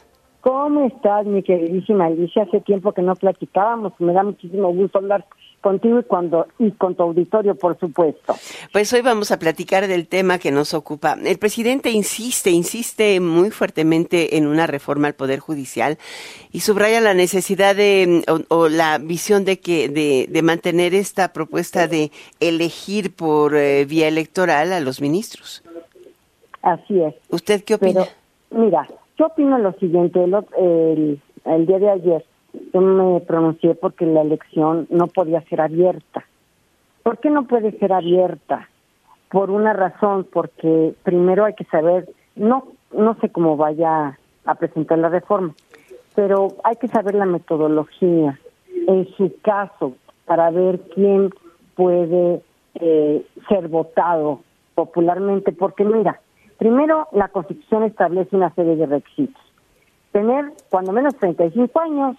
¿Cómo 0.48 0.86
estás, 0.86 1.26
mi 1.26 1.42
queridísima 1.42 2.06
Alicia? 2.06 2.44
Hace 2.44 2.62
tiempo 2.62 2.92
que 2.92 3.02
no 3.02 3.14
platicábamos, 3.14 3.92
me 3.98 4.14
da 4.14 4.22
muchísimo 4.22 4.72
gusto 4.72 4.96
hablar 4.96 5.26
contigo 5.60 6.00
y, 6.00 6.04
cuando, 6.04 6.46
y 6.58 6.70
con 6.70 6.94
tu 6.94 7.02
auditorio, 7.02 7.54
por 7.54 7.78
supuesto. 7.78 8.34
Pues 8.72 8.90
hoy 8.94 9.02
vamos 9.02 9.30
a 9.30 9.38
platicar 9.38 9.86
del 9.86 10.08
tema 10.08 10.38
que 10.38 10.50
nos 10.50 10.72
ocupa. 10.72 11.18
El 11.22 11.38
presidente 11.38 11.90
insiste, 11.90 12.50
insiste 12.50 13.20
muy 13.20 13.50
fuertemente 13.50 14.38
en 14.38 14.46
una 14.46 14.66
reforma 14.66 15.08
al 15.08 15.14
Poder 15.14 15.38
Judicial 15.38 15.98
y 16.50 16.60
subraya 16.60 17.02
la 17.02 17.12
necesidad 17.12 17.76
de, 17.76 18.24
o, 18.26 18.40
o 18.48 18.68
la 18.70 18.96
visión 18.96 19.44
de 19.44 19.60
que, 19.60 19.90
de, 19.90 20.28
de, 20.30 20.42
mantener 20.42 20.94
esta 20.94 21.34
propuesta 21.34 21.88
de 21.88 22.10
elegir 22.40 23.14
por 23.14 23.54
eh, 23.54 23.84
vía 23.84 24.08
electoral 24.08 24.72
a 24.72 24.80
los 24.80 25.02
ministros. 25.02 25.62
Así 26.62 27.02
es. 27.02 27.14
¿Usted 27.28 27.64
qué 27.64 27.74
opina? 27.74 28.06
Pero, 28.48 28.64
mira, 28.64 28.88
yo 29.18 29.26
opino 29.26 29.58
lo 29.58 29.72
siguiente, 29.72 30.22
el, 30.22 30.34
el, 30.56 31.20
el 31.44 31.66
día 31.66 31.78
de 31.78 31.90
ayer 31.90 32.24
yo 32.72 32.80
me 32.80 33.20
pronuncié 33.20 33.74
porque 33.74 34.06
la 34.06 34.22
elección 34.22 34.86
no 34.90 35.08
podía 35.08 35.40
ser 35.42 35.60
abierta. 35.60 36.24
¿Por 37.02 37.18
qué 37.18 37.30
no 37.30 37.44
puede 37.46 37.72
ser 37.78 37.92
abierta? 37.92 38.68
Por 39.30 39.50
una 39.50 39.72
razón, 39.72 40.26
porque 40.32 40.94
primero 41.02 41.44
hay 41.44 41.54
que 41.54 41.64
saber, 41.64 42.08
no, 42.36 42.68
no 42.92 43.14
sé 43.20 43.30
cómo 43.30 43.56
vaya 43.56 44.18
a 44.44 44.54
presentar 44.54 44.98
la 44.98 45.08
reforma, 45.08 45.54
pero 46.14 46.56
hay 46.64 46.76
que 46.76 46.88
saber 46.88 47.14
la 47.14 47.26
metodología 47.26 48.38
en 48.86 49.06
su 49.16 49.34
caso 49.42 49.94
para 50.24 50.50
ver 50.50 50.80
quién 50.94 51.30
puede 51.74 52.42
eh, 52.74 53.26
ser 53.48 53.68
votado 53.68 54.40
popularmente, 54.74 55.52
porque 55.52 55.84
mira, 55.84 56.20
primero 56.58 57.08
la 57.12 57.28
Constitución 57.28 57.84
establece 57.84 58.36
una 58.36 58.54
serie 58.54 58.76
de 58.76 58.86
requisitos. 58.86 59.42
Tener 60.12 60.52
cuando 60.70 60.92
menos 60.92 61.16
35 61.16 61.80
años, 61.80 62.16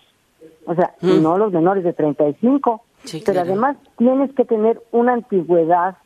o 0.66 0.74
sea, 0.74 0.94
mm. 1.02 1.22
no 1.22 1.38
los 1.38 1.52
menores 1.52 1.84
de 1.84 1.94
35, 1.94 2.82
sí, 3.04 3.22
pero 3.26 3.34
claro. 3.34 3.50
además 3.52 3.78
tienes 3.98 4.34
que 4.34 4.46
tener 4.46 4.82
una 4.92 5.14
antigüedad 5.14 5.98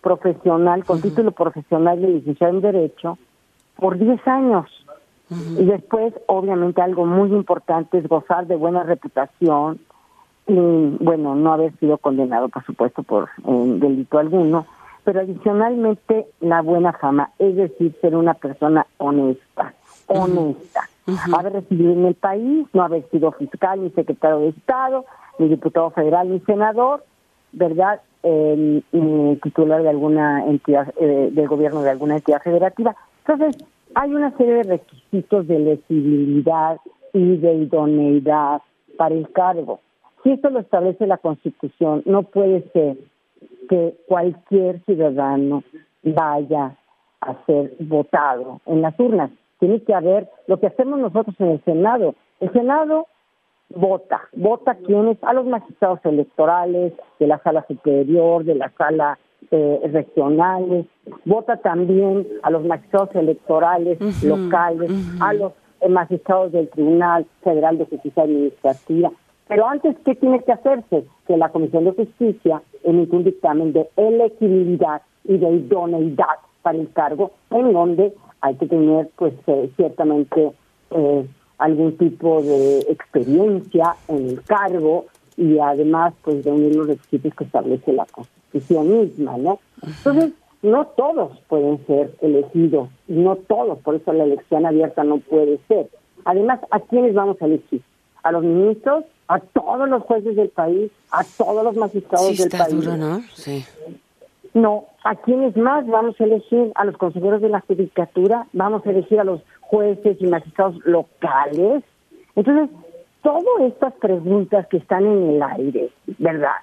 profesional, 0.00 0.84
con 0.84 0.98
uh 0.98 1.00
-huh. 1.00 1.02
título 1.04 1.30
profesional 1.32 2.00
de 2.00 2.08
licenciado 2.08 2.54
en 2.54 2.60
Derecho, 2.60 3.18
por 3.76 3.98
10 3.98 4.26
años. 4.26 4.66
Uh 5.30 5.34
-huh. 5.34 5.62
Y 5.62 5.64
después, 5.66 6.12
obviamente, 6.26 6.82
algo 6.82 7.06
muy 7.06 7.30
importante 7.30 7.98
es 7.98 8.08
gozar 8.08 8.46
de 8.46 8.56
buena 8.56 8.82
reputación 8.82 9.78
y, 10.46 10.56
bueno, 11.00 11.34
no 11.36 11.52
haber 11.52 11.72
sido 11.78 11.98
condenado, 11.98 12.48
por 12.48 12.64
supuesto, 12.64 13.02
por 13.02 13.28
eh, 13.46 13.64
delito 13.78 14.18
alguno, 14.18 14.66
pero 15.04 15.20
adicionalmente 15.20 16.26
la 16.40 16.62
buena 16.62 16.92
fama, 16.92 17.30
es 17.38 17.56
decir, 17.56 17.94
ser 18.00 18.14
una 18.14 18.34
persona 18.34 18.86
honesta, 18.98 19.74
honesta. 20.06 20.80
Uh 20.80 20.86
-huh 20.86 20.92
haber 21.06 21.52
residido 21.54 21.92
en 21.92 22.06
el 22.06 22.14
país, 22.14 22.66
no 22.72 22.82
haber 22.82 23.08
sido 23.10 23.32
fiscal, 23.32 23.82
ni 23.82 23.90
secretario 23.90 24.38
de 24.38 24.48
Estado, 24.48 25.04
ni 25.38 25.48
diputado 25.48 25.90
federal, 25.90 26.30
ni 26.30 26.40
senador, 26.40 27.04
¿verdad? 27.52 28.00
Eh, 28.22 28.82
ni 28.92 29.36
titular 29.36 29.82
de 29.82 29.88
alguna 29.88 30.46
entidad, 30.46 30.92
eh, 31.00 31.30
del 31.32 31.48
gobierno 31.48 31.82
de 31.82 31.90
alguna 31.90 32.16
entidad 32.16 32.40
federativa. 32.40 32.94
Entonces, 33.26 33.64
hay 33.94 34.14
una 34.14 34.36
serie 34.36 34.54
de 34.54 34.62
requisitos 34.62 35.48
de 35.48 35.56
elegibilidad 35.56 36.78
y 37.12 37.36
de 37.36 37.54
idoneidad 37.54 38.62
para 38.96 39.14
el 39.14 39.30
cargo. 39.32 39.80
Si 40.22 40.30
esto 40.30 40.50
lo 40.50 40.60
establece 40.60 41.06
la 41.06 41.18
Constitución, 41.18 42.02
no 42.06 42.22
puede 42.22 42.62
ser 42.70 42.96
que 43.68 43.94
cualquier 44.06 44.84
ciudadano 44.84 45.62
vaya 46.02 46.76
a 47.20 47.44
ser 47.46 47.74
votado 47.80 48.60
en 48.66 48.82
las 48.82 48.98
urnas 48.98 49.30
tiene 49.60 49.80
que 49.82 49.94
haber 49.94 50.28
lo 50.48 50.58
que 50.58 50.66
hacemos 50.66 50.98
nosotros 50.98 51.36
en 51.38 51.50
el 51.50 51.64
Senado. 51.64 52.16
El 52.40 52.52
Senado 52.52 53.06
vota, 53.74 54.22
vota 54.32 54.74
quienes, 54.74 55.22
a 55.22 55.32
los 55.32 55.46
magistrados 55.46 56.00
electorales 56.04 56.92
de 57.20 57.26
la 57.28 57.38
sala 57.38 57.64
superior, 57.68 58.44
de 58.44 58.56
la 58.56 58.72
sala 58.76 59.18
eh, 59.50 59.80
regionales, 59.92 60.86
vota 61.24 61.56
también 61.58 62.26
a 62.42 62.50
los 62.50 62.64
magistrados 62.64 63.14
electorales 63.14 64.00
uh 64.00 64.04
-huh, 64.04 64.28
locales, 64.28 64.90
uh 64.90 64.94
-huh. 64.94 65.28
a 65.28 65.32
los 65.34 65.52
magistrados 65.88 66.52
del 66.52 66.68
Tribunal 66.68 67.26
Federal 67.42 67.78
de 67.78 67.86
Justicia 67.86 68.24
Administrativa. 68.24 69.12
Pero 69.52 69.68
antes, 69.68 69.94
¿qué 70.06 70.14
tiene 70.14 70.42
que 70.42 70.52
hacerse? 70.52 71.04
Que 71.26 71.36
la 71.36 71.50
Comisión 71.50 71.84
de 71.84 71.92
Justicia 71.92 72.62
emite 72.84 73.14
un 73.14 73.24
dictamen 73.24 73.74
de 73.74 73.86
elegibilidad 73.96 75.02
y 75.24 75.36
de 75.36 75.46
idoneidad 75.46 76.38
para 76.62 76.78
el 76.78 76.90
cargo, 76.94 77.32
en 77.50 77.74
donde 77.74 78.14
hay 78.40 78.54
que 78.54 78.66
tener 78.66 79.10
pues 79.14 79.34
eh, 79.46 79.70
ciertamente 79.76 80.52
eh, 80.92 81.26
algún 81.58 81.98
tipo 81.98 82.40
de 82.40 82.78
experiencia 82.88 83.94
en 84.08 84.30
el 84.30 84.42
cargo 84.42 85.04
y 85.36 85.58
además 85.58 86.14
pues 86.24 86.42
reunir 86.46 86.74
los 86.74 86.86
requisitos 86.86 87.34
que 87.34 87.44
establece 87.44 87.92
la 87.92 88.06
Constitución 88.06 89.00
misma, 89.00 89.36
¿no? 89.36 89.58
Entonces, 89.82 90.32
no 90.62 90.86
todos 90.96 91.38
pueden 91.48 91.86
ser 91.86 92.10
elegidos, 92.22 92.88
no 93.06 93.36
todos, 93.36 93.78
por 93.80 93.96
eso 93.96 94.14
la 94.14 94.24
elección 94.24 94.64
abierta 94.64 95.04
no 95.04 95.18
puede 95.18 95.58
ser. 95.68 95.90
Además, 96.24 96.60
¿a 96.70 96.80
quiénes 96.80 97.12
vamos 97.12 97.36
a 97.42 97.44
elegir? 97.44 97.82
¿A 98.22 98.32
los 98.32 98.42
ministros? 98.42 99.04
¿A 99.28 99.38
todos 99.38 99.88
los 99.88 100.02
jueces 100.02 100.36
del 100.36 100.50
país? 100.50 100.90
¿A 101.10 101.22
todos 101.24 101.64
los 101.64 101.76
magistrados 101.76 102.26
sí, 102.28 102.36
del 102.36 102.46
está 102.46 102.64
país? 102.64 102.76
Duro, 102.76 102.96
¿no? 102.96 103.22
Sí. 103.34 103.64
No, 104.54 104.84
¿a 105.04 105.14
quiénes 105.16 105.56
más 105.56 105.86
vamos 105.86 106.20
a 106.20 106.24
elegir? 106.24 106.72
A 106.74 106.84
los 106.84 106.96
consejeros 106.96 107.40
de 107.40 107.48
la 107.48 107.60
judicatura, 107.60 108.46
vamos 108.52 108.84
a 108.86 108.90
elegir 108.90 109.18
a 109.20 109.24
los 109.24 109.40
jueces 109.60 110.18
y 110.20 110.26
magistrados 110.26 110.76
locales. 110.84 111.82
Entonces, 112.36 112.68
todas 113.22 113.60
estas 113.60 113.94
preguntas 113.94 114.66
que 114.66 114.76
están 114.76 115.06
en 115.06 115.30
el 115.30 115.42
aire, 115.42 115.90
¿verdad? 116.18 116.56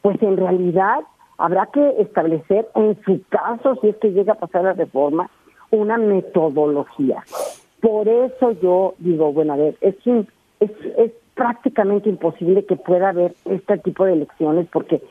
Pues 0.00 0.22
en 0.22 0.36
realidad 0.36 1.00
habrá 1.36 1.66
que 1.66 2.00
establecer 2.00 2.68
en 2.74 2.98
su 3.04 3.20
caso, 3.28 3.76
si 3.82 3.88
es 3.88 3.96
que 3.96 4.12
llega 4.12 4.32
a 4.32 4.38
pasar 4.38 4.64
la 4.64 4.72
reforma, 4.72 5.28
una 5.70 5.98
metodología. 5.98 7.22
Por 7.80 8.08
eso 8.08 8.52
yo 8.62 8.94
digo, 8.98 9.32
bueno, 9.32 9.52
a 9.52 9.56
ver, 9.56 9.76
es, 9.80 9.94
un, 10.06 10.26
es, 10.60 10.70
es 10.96 11.12
prácticamente 11.36 12.08
imposible 12.08 12.64
que 12.64 12.76
pueda 12.76 13.10
haber 13.10 13.34
este 13.44 13.78
tipo 13.78 14.04
de 14.04 14.14
elecciones 14.14 14.66
porque 14.72 15.02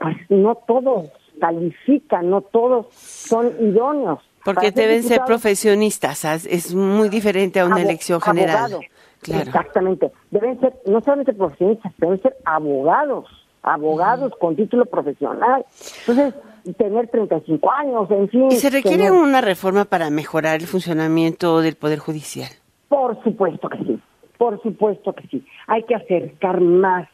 pues 0.00 0.16
no 0.30 0.56
todos 0.66 1.10
califican, 1.38 2.30
no 2.30 2.40
todos 2.40 2.86
son 2.94 3.52
idóneos. 3.60 4.18
Porque 4.44 4.72
deben 4.72 5.02
ser 5.02 5.20
profesionistas, 5.26 6.24
es 6.46 6.74
muy 6.74 7.10
diferente 7.10 7.60
a 7.60 7.66
una 7.66 7.82
elección 7.82 8.20
general. 8.20 8.78
Claro. 9.20 9.42
Exactamente. 9.42 10.10
Deben 10.30 10.58
ser 10.58 10.74
no 10.86 11.00
solamente 11.02 11.34
profesionistas, 11.34 11.92
deben 11.98 12.22
ser 12.22 12.36
abogados, 12.44 13.26
abogados 13.62 14.32
con 14.40 14.56
título 14.56 14.86
profesional. 14.86 15.66
Entonces, 16.06 16.34
tener 16.78 17.08
35 17.08 17.70
años, 17.70 18.10
en 18.10 18.28
fin. 18.28 18.46
¿Y 18.50 18.56
se 18.56 18.70
requiere 18.70 19.10
una 19.10 19.42
reforma 19.42 19.84
para 19.84 20.08
mejorar 20.08 20.60
el 20.60 20.66
funcionamiento 20.66 21.60
del 21.60 21.76
Poder 21.76 21.98
Judicial? 21.98 22.48
Por 22.88 23.22
supuesto 23.22 23.68
que 23.68 23.78
sí, 23.78 24.00
por 24.38 24.62
supuesto 24.62 25.12
que 25.12 25.26
sí. 25.28 25.44
Hay 25.66 25.82
que 25.82 25.94
acercar 25.94 26.60
más 26.60 27.08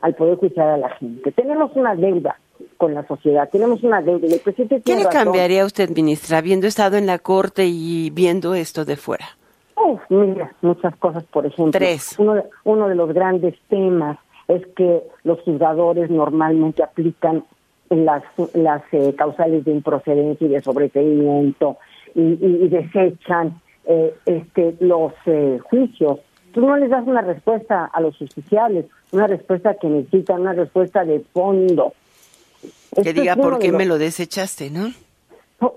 al 0.00 0.14
Poder 0.14 0.36
Judicial 0.36 0.68
a 0.68 0.76
la 0.76 0.90
gente. 0.90 1.32
Tenemos 1.32 1.70
una 1.74 1.94
deuda 1.94 2.38
con 2.76 2.92
la 2.92 3.06
sociedad, 3.06 3.48
tenemos 3.50 3.82
una 3.82 4.02
deuda. 4.02 4.26
El 4.26 4.40
presidente 4.40 4.82
¿Qué 4.84 4.96
le 4.96 5.08
cambiaría 5.08 5.62
a 5.62 5.66
usted, 5.66 5.88
ministra, 5.90 6.38
habiendo 6.38 6.66
estado 6.66 6.96
en 6.96 7.06
la 7.06 7.18
Corte 7.18 7.64
y 7.66 8.10
viendo 8.10 8.54
esto 8.54 8.84
de 8.84 8.96
fuera? 8.96 9.26
Uf, 9.76 10.00
mira, 10.08 10.52
muchas 10.60 10.94
cosas, 10.96 11.24
por 11.24 11.46
ejemplo. 11.46 11.72
Tres. 11.72 12.16
Uno 12.18 12.34
de, 12.34 12.42
uno 12.64 12.88
de 12.88 12.94
los 12.94 13.12
grandes 13.12 13.54
temas 13.68 14.18
es 14.48 14.66
que 14.76 15.02
los 15.22 15.40
juzgadores 15.40 16.10
normalmente 16.10 16.82
aplican 16.82 17.44
las, 17.90 18.22
las 18.54 18.82
eh, 18.92 19.14
causales 19.16 19.64
de 19.64 19.72
improcedencia 19.72 20.46
y 20.46 20.50
de 20.50 20.62
sobreseimiento 20.62 21.78
y, 22.14 22.68
desechan 22.68 23.60
eh, 23.86 24.14
este, 24.26 24.76
los 24.80 25.12
eh, 25.26 25.58
juicios. 25.62 26.20
Tú 26.54 26.60
no 26.60 26.76
les 26.76 26.88
das 26.88 27.04
una 27.04 27.20
respuesta 27.20 27.86
a 27.92 28.00
los 28.00 28.16
justiciales, 28.16 28.86
una 29.10 29.26
respuesta 29.26 29.74
que 29.74 29.88
necesitan, 29.88 30.42
una 30.42 30.52
respuesta 30.52 31.04
de 31.04 31.18
fondo. 31.32 31.92
Que 33.02 33.12
diga 33.12 33.34
por 33.34 33.58
qué 33.58 33.72
me 33.72 33.84
lo 33.84 33.98
desechaste, 33.98 34.70
¿no? 34.70 34.92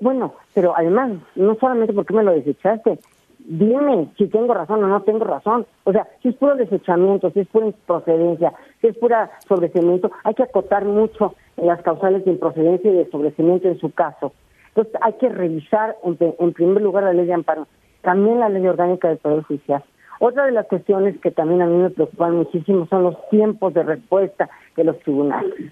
Bueno, 0.02 0.36
pero 0.54 0.78
además, 0.78 1.14
no 1.36 1.56
solamente 1.56 1.94
por 1.94 2.06
qué 2.06 2.14
me 2.14 2.24
lo 2.24 2.32
desechaste, 2.32 3.00
dime 3.40 4.10
si 4.18 4.28
tengo 4.28 4.54
razón 4.54 4.84
o 4.84 4.88
no 4.88 5.02
tengo 5.02 5.24
razón. 5.24 5.66
O 5.84 5.92
sea, 5.92 6.08
si 6.22 6.30
es 6.30 6.36
puro 6.36 6.56
desechamiento, 6.56 7.32
si 7.32 7.40
es 7.40 7.48
pura 7.48 7.66
improcedencia, 7.66 8.54
si 8.80 8.88
es 8.88 8.98
pura 8.98 9.32
sobrecimiento, 9.48 10.12
hay 10.24 10.36
que 10.36 10.44
acotar 10.44 10.86
mucho 10.86 11.34
las 11.56 11.82
causales 11.82 12.24
de 12.24 12.32
improcedencia 12.32 12.92
y 12.92 12.98
de 12.98 13.10
sobrecimiento 13.10 13.68
en 13.68 13.80
su 13.80 13.92
caso. 13.92 14.32
Entonces, 14.70 14.94
hay 15.02 15.14
que 15.14 15.30
revisar, 15.30 15.96
en, 16.04 16.54
primer 16.54 16.84
lugar, 16.84 17.06
la 17.06 17.14
ley 17.14 17.26
de 17.26 17.34
amparo, 17.34 17.68
también 18.02 18.40
la 18.40 18.50
ley 18.50 18.68
orgánica 18.68 19.08
del 19.08 19.18
Poder 19.18 19.42
Judicial. 19.44 19.84
Otra 20.20 20.46
de 20.46 20.52
las 20.52 20.68
cuestiones 20.68 21.20
que 21.20 21.32
también 21.32 21.62
a 21.62 21.68
mí 21.68 21.78
me 21.78 21.90
preocupan 21.90 22.36
muchísimo 22.36 22.88
son 22.88 23.04
los 23.04 23.30
tiempos 23.30 23.74
de 23.74 23.84
respuesta 23.84 24.50
de 24.76 24.84
los 24.84 25.00
tribunales. 25.00 25.72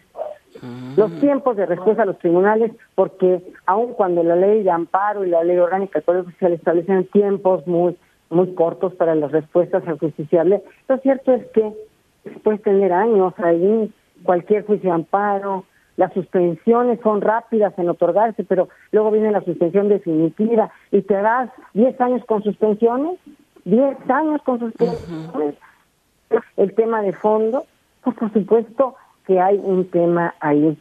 Los 0.96 1.12
tiempos 1.20 1.58
de 1.58 1.66
respuesta 1.66 2.04
a 2.04 2.06
los 2.06 2.18
tribunales, 2.20 2.72
porque 2.96 3.42
aun 3.66 3.94
cuando 3.94 4.24
la 4.24 4.36
ley 4.36 4.64
de 4.64 4.72
amparo 4.72 5.26
y 5.26 5.30
la 5.30 5.44
ley 5.44 5.58
orgánica 5.58 6.00
del 6.00 6.04
Poder 6.04 6.24
Judicial 6.24 6.54
establecen 6.54 7.08
tiempos 7.08 7.68
muy 7.68 7.98
muy 8.30 8.54
cortos 8.56 8.94
para 8.96 9.16
las 9.16 9.32
respuestas 9.32 9.88
al 9.88 10.00
justiciable, 10.00 10.64
lo 10.88 10.98
cierto 10.98 11.32
es 11.32 11.46
que 11.52 11.74
puedes 12.44 12.62
tener 12.64 12.92
años 12.92 13.34
ahí, 13.38 13.94
cualquier 14.24 14.66
juicio 14.66 14.90
de 14.90 14.96
amparo, 14.96 15.66
las 15.98 16.14
suspensiones 16.14 17.00
son 17.02 17.22
rápidas 17.22 17.74
en 17.78 17.88
otorgarse, 17.88 18.44
pero 18.44 18.68
luego 18.92 19.12
viene 19.12 19.32
la 19.32 19.44
suspensión 19.44 19.88
definitiva 19.88 20.72
y 20.92 21.02
te 21.02 21.14
das 21.14 21.50
10 21.74 22.02
años 22.02 22.26
con 22.26 22.44
suspensiones, 22.44 23.20
10 23.66 24.10
años 24.10 24.42
con 24.44 24.60
suspensiones. 24.60 25.56
El 26.58 26.74
tema 26.74 27.02
de 27.02 27.14
fondo, 27.14 27.66
pues 28.04 28.16
por 28.16 28.32
supuesto 28.34 28.96
que 29.28 29.40
hay 29.40 29.60
un 29.62 29.90
tema 29.90 30.34
ahí 30.40 30.78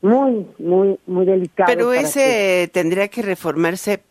muy, 0.00 0.46
muy, 0.58 0.98
muy 1.06 1.26
delicado. 1.26 1.66
Pero 1.66 1.92
ese 1.92 2.70
tendría 2.72 3.08
que 3.08 3.22
reformarse 3.22 4.02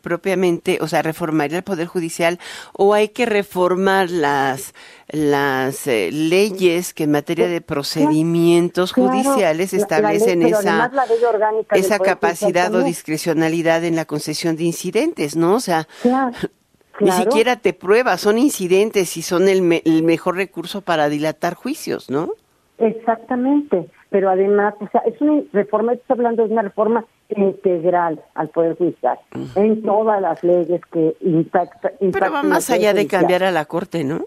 propiamente, 0.00 0.78
o 0.80 0.88
sea, 0.88 1.02
reformar 1.02 1.52
el 1.52 1.62
Poder 1.62 1.86
Judicial 1.86 2.38
o 2.72 2.94
hay 2.94 3.08
que 3.08 3.26
reformar 3.26 4.10
las 4.10 4.74
las 5.08 5.86
eh, 5.86 6.10
leyes 6.12 6.94
que 6.94 7.04
en 7.04 7.12
materia 7.12 7.46
de 7.46 7.60
procedimientos 7.60 8.92
judiciales 8.92 9.72
establecen 9.72 10.42
esa 10.42 10.90
esa 11.72 11.98
capacidad 11.98 12.74
o 12.74 12.82
discrecionalidad 12.82 13.84
en 13.84 13.96
la 13.96 14.04
concesión 14.04 14.56
de 14.56 14.64
incidentes, 14.64 15.36
¿no? 15.36 15.54
O 15.54 15.60
sea, 15.60 15.86
ni 17.00 17.10
siquiera 17.10 17.56
te 17.56 17.72
pruebas, 17.72 18.20
son 18.20 18.38
incidentes 18.38 19.16
y 19.16 19.22
son 19.22 19.48
el, 19.48 19.82
el 19.84 20.02
mejor 20.02 20.36
recurso 20.36 20.80
para 20.80 21.08
dilatar 21.08 21.54
juicios, 21.54 22.10
¿no? 22.10 22.30
Exactamente, 22.78 23.88
pero 24.10 24.30
además, 24.30 24.74
o 24.80 24.88
sea, 24.88 25.00
es 25.02 25.20
una 25.20 25.42
reforma, 25.52 25.94
estoy 25.94 26.14
hablando 26.14 26.46
de 26.46 26.52
una 26.52 26.62
reforma 26.62 27.04
integral 27.30 28.22
al 28.34 28.48
Poder 28.48 28.76
Judicial, 28.76 29.18
en 29.54 29.82
todas 29.82 30.20
las 30.20 30.42
leyes 30.44 30.80
que 30.92 31.16
impactan. 31.20 31.92
Pero 31.98 32.32
va 32.32 32.42
más 32.42 32.70
allá 32.70 32.92
de 32.92 33.06
cambiar 33.06 33.44
a 33.44 33.50
la 33.50 33.64
Corte, 33.64 34.04
¿no? 34.04 34.26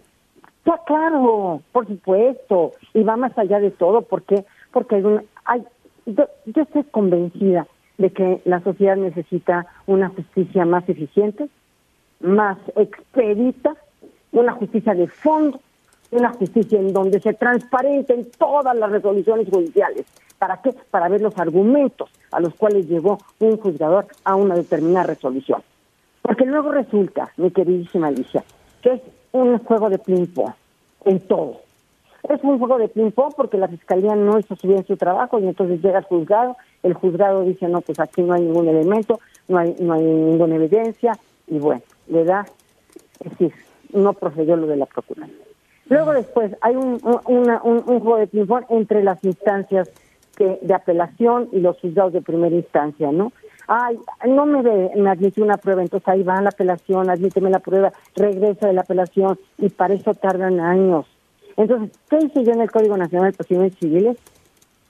Ya, 0.65 0.79
claro, 0.85 1.61
por 1.71 1.87
supuesto, 1.87 2.73
y 2.93 3.03
va 3.03 3.15
más 3.17 3.37
allá 3.37 3.59
de 3.59 3.71
todo, 3.71 4.01
porque 4.01 4.45
porque 4.71 4.95
hay, 4.95 5.03
hay 5.45 5.63
yo, 6.05 6.25
yo 6.45 6.63
estoy 6.63 6.83
convencida 6.85 7.67
de 7.97 8.11
que 8.11 8.41
la 8.45 8.61
sociedad 8.61 8.95
necesita 8.95 9.67
una 9.85 10.09
justicia 10.09 10.65
más 10.65 10.87
eficiente, 10.87 11.49
más 12.19 12.57
expedita, 12.75 13.75
una 14.31 14.53
justicia 14.53 14.93
de 14.93 15.07
fondo, 15.07 15.59
una 16.11 16.29
justicia 16.33 16.79
en 16.79 16.93
donde 16.93 17.19
se 17.19 17.33
transparenten 17.33 18.29
todas 18.37 18.75
las 18.75 18.91
resoluciones 18.91 19.47
judiciales. 19.49 20.05
¿Para 20.37 20.61
qué? 20.61 20.73
Para 20.89 21.09
ver 21.09 21.21
los 21.21 21.37
argumentos 21.37 22.09
a 22.31 22.39
los 22.39 22.55
cuales 22.55 22.87
llegó 22.87 23.19
un 23.39 23.57
juzgador 23.57 24.07
a 24.23 24.35
una 24.35 24.55
determinada 24.55 25.07
resolución. 25.07 25.61
Porque 26.21 26.45
luego 26.45 26.71
resulta, 26.71 27.31
mi 27.37 27.51
queridísima 27.51 28.07
Alicia, 28.07 28.43
que 28.81 28.93
es 28.93 29.01
un 29.31 29.57
juego 29.59 29.89
de 29.89 29.99
ping-pong 29.99 30.53
en 31.05 31.19
todo. 31.21 31.61
Es 32.27 32.43
un 32.43 32.59
juego 32.59 32.77
de 32.77 32.87
ping-pong 32.87 33.33
porque 33.35 33.57
la 33.57 33.67
fiscalía 33.67 34.15
no 34.15 34.39
hizo 34.39 34.55
bien 34.63 34.85
su 34.85 34.97
trabajo 34.97 35.39
y 35.39 35.47
entonces 35.47 35.81
llega 35.81 35.99
el 35.99 36.05
juzgado, 36.05 36.57
el 36.83 36.93
juzgado 36.93 37.43
dice, 37.43 37.67
no, 37.67 37.81
pues 37.81 37.99
aquí 37.99 38.21
no 38.21 38.33
hay 38.33 38.41
ningún 38.41 38.67
elemento, 38.67 39.19
no 39.47 39.57
hay, 39.57 39.75
no 39.79 39.93
hay 39.93 40.03
ninguna 40.03 40.55
evidencia, 40.55 41.17
y 41.49 41.59
bueno, 41.59 41.81
le 42.07 42.23
da, 42.23 42.45
es 43.23 43.31
decir, 43.31 43.53
no 43.93 44.13
procedió 44.13 44.55
lo 44.55 44.67
de 44.67 44.77
la 44.77 44.85
procuración. 44.85 45.37
Luego 45.89 46.13
después 46.13 46.55
hay 46.61 46.75
un, 46.75 46.99
un, 47.03 47.81
juego 47.83 48.17
de 48.17 48.27
ping-pong 48.27 48.65
entre 48.69 49.03
las 49.03 49.23
instancias 49.23 49.89
que, 50.35 50.59
de 50.61 50.73
apelación 50.73 51.49
y 51.51 51.59
los 51.59 51.79
juzgados 51.79 52.13
de 52.13 52.21
primera 52.21 52.55
instancia, 52.55 53.11
¿no? 53.11 53.31
Ay, 53.67 53.99
no 54.27 54.45
me, 54.45 54.61
me 54.95 55.09
admitió 55.09 55.43
una 55.43 55.57
prueba, 55.57 55.81
entonces 55.81 56.07
ahí 56.07 56.23
va 56.23 56.41
la 56.41 56.49
apelación, 56.49 57.09
admíteme 57.09 57.49
la 57.49 57.59
prueba, 57.59 57.91
regresa 58.15 58.67
de 58.67 58.73
la 58.73 58.81
apelación 58.81 59.39
y 59.57 59.69
para 59.69 59.95
eso 59.95 60.13
tardan 60.13 60.59
años. 60.59 61.05
Entonces, 61.57 61.91
¿qué 62.09 62.17
hice 62.17 62.43
yo 62.43 62.53
en 62.53 62.61
el 62.61 62.71
Código 62.71 62.95
Nacional 62.95 63.31
de 63.31 63.37
Procedimientos 63.37 63.79
Civiles? 63.79 64.17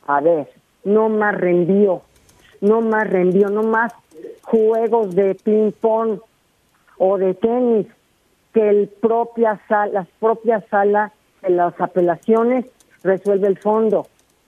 A 0.05 0.22
ver, 0.22 0.49
no 0.84 1.10
más 1.10 1.36
reenvío, 1.36 2.01
no 2.62 2.82
más 2.82 3.10
reenvío, 3.10 3.49
no 3.49 3.64
más 3.64 3.93
juegos 4.43 5.16
de 5.16 5.36
ping-pong 5.36 6.20
o 6.99 7.17
de 7.17 7.33
tenis 7.33 7.87
que 8.53 8.69
el 8.69 8.87
propia 8.87 9.59
sala, 9.67 9.91
las 9.91 10.07
propias 10.19 10.63
salas 10.69 11.11
de 11.41 11.49
las 11.49 11.79
apelaciones 11.79 12.65
resuelve 13.03 13.47
el 13.47 13.57
fondo, 13.57 14.07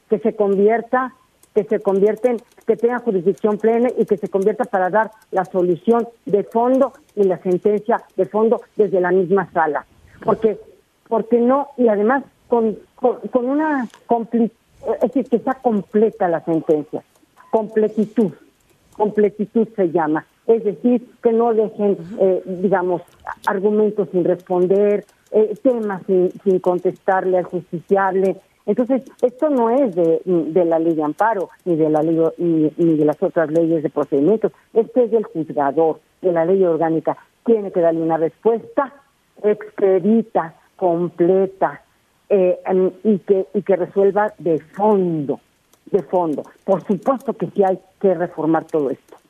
que 0.10 0.20
se 0.20 0.36
convierta, 0.36 1.14
que 1.56 1.64
se 1.64 1.80
convierten, 1.80 2.38
que 2.68 2.76
tenga 2.76 3.00
jurisdicción 3.00 3.58
plena 3.58 3.90
y 3.98 4.06
que 4.06 4.18
se 4.18 4.28
convierta 4.28 4.66
para 4.66 4.90
dar 4.90 5.12
la 5.32 5.46
solución 5.46 6.08
de 6.26 6.44
fondo 6.44 6.94
y 7.16 7.24
la 7.24 7.38
sentencia 7.40 8.04
de 8.16 8.26
fondo 8.26 8.62
desde 8.76 9.00
la 9.00 9.12
misma 9.12 9.50
sala. 9.52 9.86
Porque, 10.24 10.60
porque 11.08 11.40
no, 11.40 11.70
y 11.78 11.88
además 11.88 12.24
con, 12.48 12.78
con, 12.96 13.18
con 13.32 13.50
una, 13.50 13.86
es 13.86 15.02
decir, 15.02 15.30
que 15.30 15.40
sea 15.40 15.54
completa 15.56 16.28
la 16.28 16.44
sentencia, 16.44 17.02
completitud, 17.50 18.34
completitud 18.98 19.68
se 19.76 19.90
llama 19.90 20.26
es 20.52 20.64
decir, 20.64 21.08
que 21.24 21.32
no 21.32 21.54
dejen, 21.54 21.98
eh, 22.20 22.44
digamos, 22.46 23.02
argumentos 23.46 24.10
sin 24.12 24.24
responder, 24.24 25.06
eh, 25.32 25.56
temas 25.64 26.04
sin, 26.06 26.60
contestarle 26.60 27.38
al 27.38 27.46
justiciable. 27.46 28.36
Entonces, 28.66 29.04
esto 29.22 29.50
no 29.50 29.70
es 29.70 29.96
de, 29.96 30.22
la 30.66 30.78
ley 30.78 30.94
de 30.94 31.04
amparo, 31.04 31.50
ni 31.66 31.76
de 31.76 31.90
la 31.90 32.04
ley 32.04 32.20
ni, 32.38 32.70
de 32.98 33.06
las 33.06 33.22
otras 33.24 33.50
leyes 33.50 33.82
de 33.82 33.90
procedimientos. 33.90 34.52
Este 34.74 35.06
es 35.06 35.12
del 35.12 35.24
juzgador, 35.24 36.00
de 36.22 36.32
la 36.32 36.46
ley 36.46 36.64
orgánica. 36.64 37.18
Tiene 37.46 37.72
que 37.72 37.80
darle 37.80 38.02
una 38.02 38.18
respuesta 38.18 38.94
expedita, 39.42 40.56
completa, 40.76 41.82
eh, 42.30 42.60
y, 43.04 43.20
que, 43.20 43.48
y 43.54 43.62
que 43.62 43.76
resuelva 43.76 44.34
de 44.38 44.60
fondo, 44.60 45.40
de 45.86 46.04
fondo. 46.04 46.44
Por 46.64 46.86
supuesto 46.86 47.34
que 47.34 47.48
sí 47.48 47.64
hay 47.64 47.80
que 48.00 48.14
reformar 48.14 48.66
todo 48.66 48.90
esto. 48.90 49.21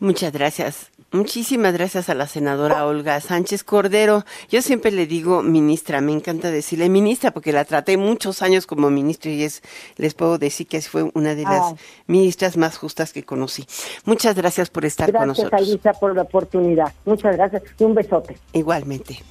Muchas 0.00 0.32
gracias. 0.32 0.90
Muchísimas 1.12 1.74
gracias 1.74 2.08
a 2.08 2.14
la 2.14 2.26
senadora 2.26 2.86
Olga 2.86 3.20
Sánchez 3.20 3.64
Cordero. 3.64 4.24
Yo 4.48 4.62
siempre 4.62 4.90
le 4.90 5.06
digo 5.06 5.42
ministra, 5.42 6.00
me 6.00 6.12
encanta 6.12 6.50
decirle 6.50 6.88
ministra 6.88 7.32
porque 7.32 7.52
la 7.52 7.66
traté 7.66 7.98
muchos 7.98 8.40
años 8.40 8.66
como 8.66 8.88
ministra 8.88 9.30
y 9.30 9.42
es, 9.42 9.62
les 9.96 10.14
puedo 10.14 10.38
decir 10.38 10.66
que 10.66 10.80
fue 10.80 11.10
una 11.12 11.34
de 11.34 11.42
las 11.42 11.74
ministras 12.06 12.56
más 12.56 12.78
justas 12.78 13.12
que 13.12 13.24
conocí. 13.24 13.66
Muchas 14.06 14.34
gracias 14.34 14.70
por 14.70 14.86
estar 14.86 15.12
con 15.12 15.28
nosotros. 15.28 15.50
Gracias, 15.50 15.70
Alisa, 15.70 15.92
por 15.92 16.16
la 16.16 16.22
oportunidad. 16.22 16.92
Muchas 17.04 17.36
gracias 17.36 17.62
y 17.78 17.84
un 17.84 17.94
besote. 17.94 18.38
Igualmente. 18.54 19.22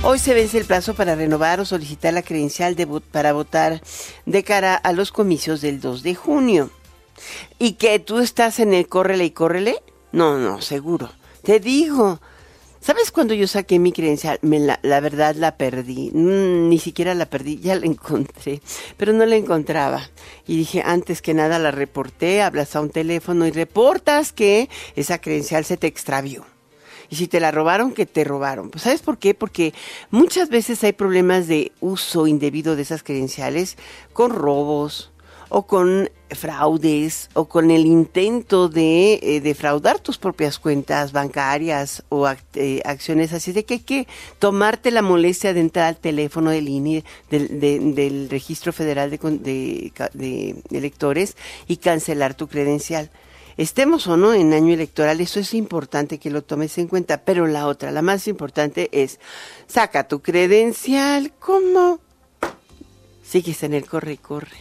Hoy 0.05 0.19
se 0.19 0.35
vence 0.35 0.59
el 0.59 0.65
plazo 0.65 0.95
para 0.95 1.15
renovar 1.15 1.61
o 1.61 1.65
solicitar 1.65 2.13
la 2.13 2.23
credencial 2.23 2.75
de 2.75 2.87
para 2.87 3.33
votar 3.33 3.81
de 4.27 4.43
cara 4.43 4.75
a 4.75 4.93
los 4.93 5.13
comicios 5.13 5.61
del 5.61 5.81
2 5.81 6.03
de 6.03 6.15
junio. 6.17 6.71
¿Y 7.61 7.75
que 7.75 8.01
tú 8.01 8.19
estás 8.19 8.59
en 8.59 8.75
el 8.75 8.89
córrele 8.89 9.25
y 9.27 9.31
córrele? 9.31 9.77
No, 10.11 10.39
no, 10.39 10.61
seguro. 10.61 11.13
Te 11.45 11.61
digo, 11.61 12.21
¿Sabes 12.83 13.13
cuando 13.13 13.33
yo 13.33 13.47
saqué 13.47 13.79
mi 13.79 13.93
credencial? 13.93 14.41
Me 14.43 14.59
la, 14.59 14.79
verdad 14.83 15.37
la 15.37 15.57
perdí. 15.57 16.11
Mm, 16.13 16.69
ni 16.69 16.81
siquiera 16.81 17.15
la 17.15 17.27
perdí, 17.27 17.61
ya 17.61 17.77
la 17.77 17.87
encontré, 17.87 18.61
pero 18.97 19.13
no 19.13 19.25
la 19.25 19.37
encontraba. 19.37 20.11
Y 20.49 20.57
dije, 20.57 20.83
antes 20.85 21.23
que 21.23 21.33
nada 21.33 21.61
la 21.61 21.71
reporté, 21.71 22.43
hablas 22.43 22.75
a 22.75 22.81
un 22.81 22.91
teléfono 22.91 23.47
y 23.47 23.53
reportas 23.53 24.33
que 24.33 24.69
esa 24.97 25.21
credencial 25.21 25.65
se 25.65 25.77
te 25.77 25.87
extravió. 25.87 26.45
Y 27.09 27.15
si 27.15 27.29
te 27.29 27.39
la 27.39 27.53
robaron, 27.53 27.93
que 27.93 28.05
te 28.05 28.25
robaron. 28.25 28.71
Pues 28.71 28.83
¿sabes 28.83 29.03
por 29.03 29.17
qué? 29.19 29.33
Porque 29.33 29.75
muchas 30.11 30.49
veces 30.49 30.83
hay 30.83 30.93
problemas 30.93 31.47
de 31.47 31.71
uso 31.79 32.27
indebido 32.27 32.75
de 32.75 32.83
esas 32.83 33.05
credenciales 33.05 33.77
con 34.13 34.33
robos, 34.33 35.12
o 35.55 35.67
con 35.67 36.09
fraudes 36.31 37.29
o 37.35 37.45
con 37.47 37.71
el 37.71 37.85
intento 37.85 38.71
de 38.71 39.21
eh, 39.23 39.41
defraudar 39.43 40.01
tus 40.01 40.17
propias 40.17 40.59
cuentas 40.59 41.13
bancarias 41.13 42.05
o 42.09 42.27
eh, 42.55 42.81
acciones 42.87 43.35
así 43.35 43.53
de 43.53 43.67
que 43.67 43.75
hay 43.75 43.81
que 43.81 44.09
tomarte 44.39 44.91
la 44.91 45.03
molestia 45.03 45.53
de 45.53 45.61
entrar 45.61 45.89
al 45.89 45.99
teléfono 45.99 46.51
del 46.51 46.71
INE 46.71 47.05
del, 47.31 48.29
registro 48.31 48.73
federal 48.73 49.11
de, 49.11 49.93
de 50.15 50.57
electores 50.71 51.37
y 51.69 51.77
cancelar 51.77 52.33
tu 52.33 52.49
credencial 52.49 53.11
estemos 53.59 54.07
o 54.07 54.17
no 54.17 54.33
en 54.33 54.55
año 54.55 54.73
electoral, 54.73 55.21
eso 55.21 55.39
es 55.39 55.53
importante 55.53 56.17
que 56.17 56.31
lo 56.31 56.41
tomes 56.41 56.79
en 56.79 56.89
cuenta, 56.89 57.19
pero 57.19 57.47
la 57.47 57.67
otra, 57.67 57.91
la 57.91 58.01
más 58.01 58.27
importante 58.27 58.89
es, 58.91 59.21
saca 59.67 60.09
tu 60.09 60.23
credencial, 60.23 61.31
¿cómo? 61.39 62.01
Sigues 63.23 63.63
en 63.63 63.75
el 63.75 63.85
corre 63.85 64.15
y 64.15 64.17
corre. 64.17 64.57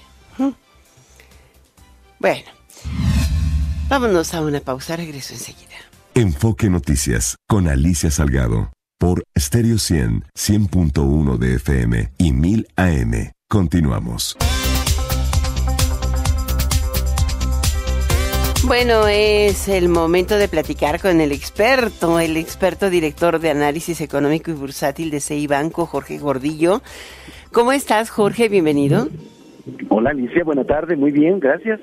Bueno, 2.22 2.52
vámonos 3.90 4.36
a 4.36 4.42
una 4.42 4.60
pausa, 4.60 4.96
regreso 4.96 5.34
enseguida. 5.34 5.74
Enfoque 6.14 6.70
Noticias 6.70 7.36
con 7.50 7.68
Alicia 7.68 8.12
Salgado 8.12 8.72
por 9.00 9.24
Stereo 9.36 9.80
100, 9.80 10.26
100.1 10.38 11.38
de 11.40 11.56
FM 11.56 12.12
y 12.20 12.32
1000 12.32 12.68
AM. 12.76 13.32
Continuamos. 13.50 14.38
Bueno, 18.66 19.08
es 19.08 19.68
el 19.68 19.90
momento 19.90 20.38
de 20.38 20.48
platicar 20.48 21.02
con 21.02 21.22
el 21.22 21.32
experto, 21.32 22.20
el 22.20 22.38
experto 22.38 22.92
director 22.92 23.40
de 23.40 23.50
análisis 23.50 24.00
económico 24.00 24.52
y 24.52 24.54
bursátil 24.54 25.10
de 25.10 25.22
CI 25.22 25.48
Banco, 25.48 25.88
Jorge 25.88 26.20
Gordillo. 26.20 26.84
¿Cómo 27.52 27.72
estás, 27.72 28.12
Jorge? 28.12 28.48
Bienvenido. 28.48 29.10
Hola 29.90 30.12
Alicia, 30.12 30.44
buena 30.44 30.64
tarde, 30.64 30.96
muy 30.96 31.12
bien, 31.12 31.40
gracias. 31.40 31.80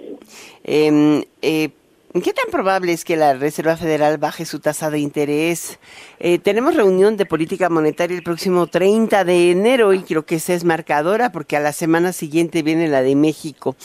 Em, 0.64 1.22
eh, 1.42 1.70
¿Qué 2.14 2.32
tan 2.32 2.50
probable 2.50 2.92
es 2.92 3.04
que 3.04 3.16
la 3.16 3.34
Reserva 3.34 3.76
Federal 3.76 4.16
baje 4.16 4.46
su 4.46 4.60
tasa 4.60 4.90
de 4.90 4.98
interés? 4.98 5.78
Eh, 6.18 6.38
tenemos 6.38 6.74
reunión 6.74 7.18
de 7.18 7.26
política 7.26 7.68
monetaria 7.68 8.16
el 8.16 8.22
próximo 8.22 8.66
30 8.66 9.24
de 9.24 9.50
enero 9.50 9.92
y 9.92 10.00
creo 10.00 10.24
que 10.24 10.36
esa 10.36 10.54
es 10.54 10.64
marcadora 10.64 11.30
porque 11.30 11.56
a 11.56 11.60
la 11.60 11.72
semana 11.72 12.14
siguiente 12.14 12.62
viene 12.62 12.88
la 12.88 13.02
de 13.02 13.14
México. 13.14 13.76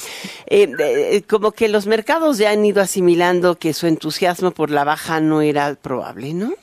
Eh, 0.48 1.22
como 1.28 1.52
que 1.52 1.68
los 1.68 1.86
mercados 1.86 2.38
ya 2.38 2.52
han 2.52 2.66
ido 2.66 2.82
asimilando 2.82 3.56
que 3.56 3.74
su 3.74 3.88
entusiasmo 3.88 4.52
por 4.52 4.72
la 4.72 4.86
baja 4.86 5.20
no 5.20 5.42
era 5.42 5.76
probable, 5.76 6.34
¿no? 6.34 6.54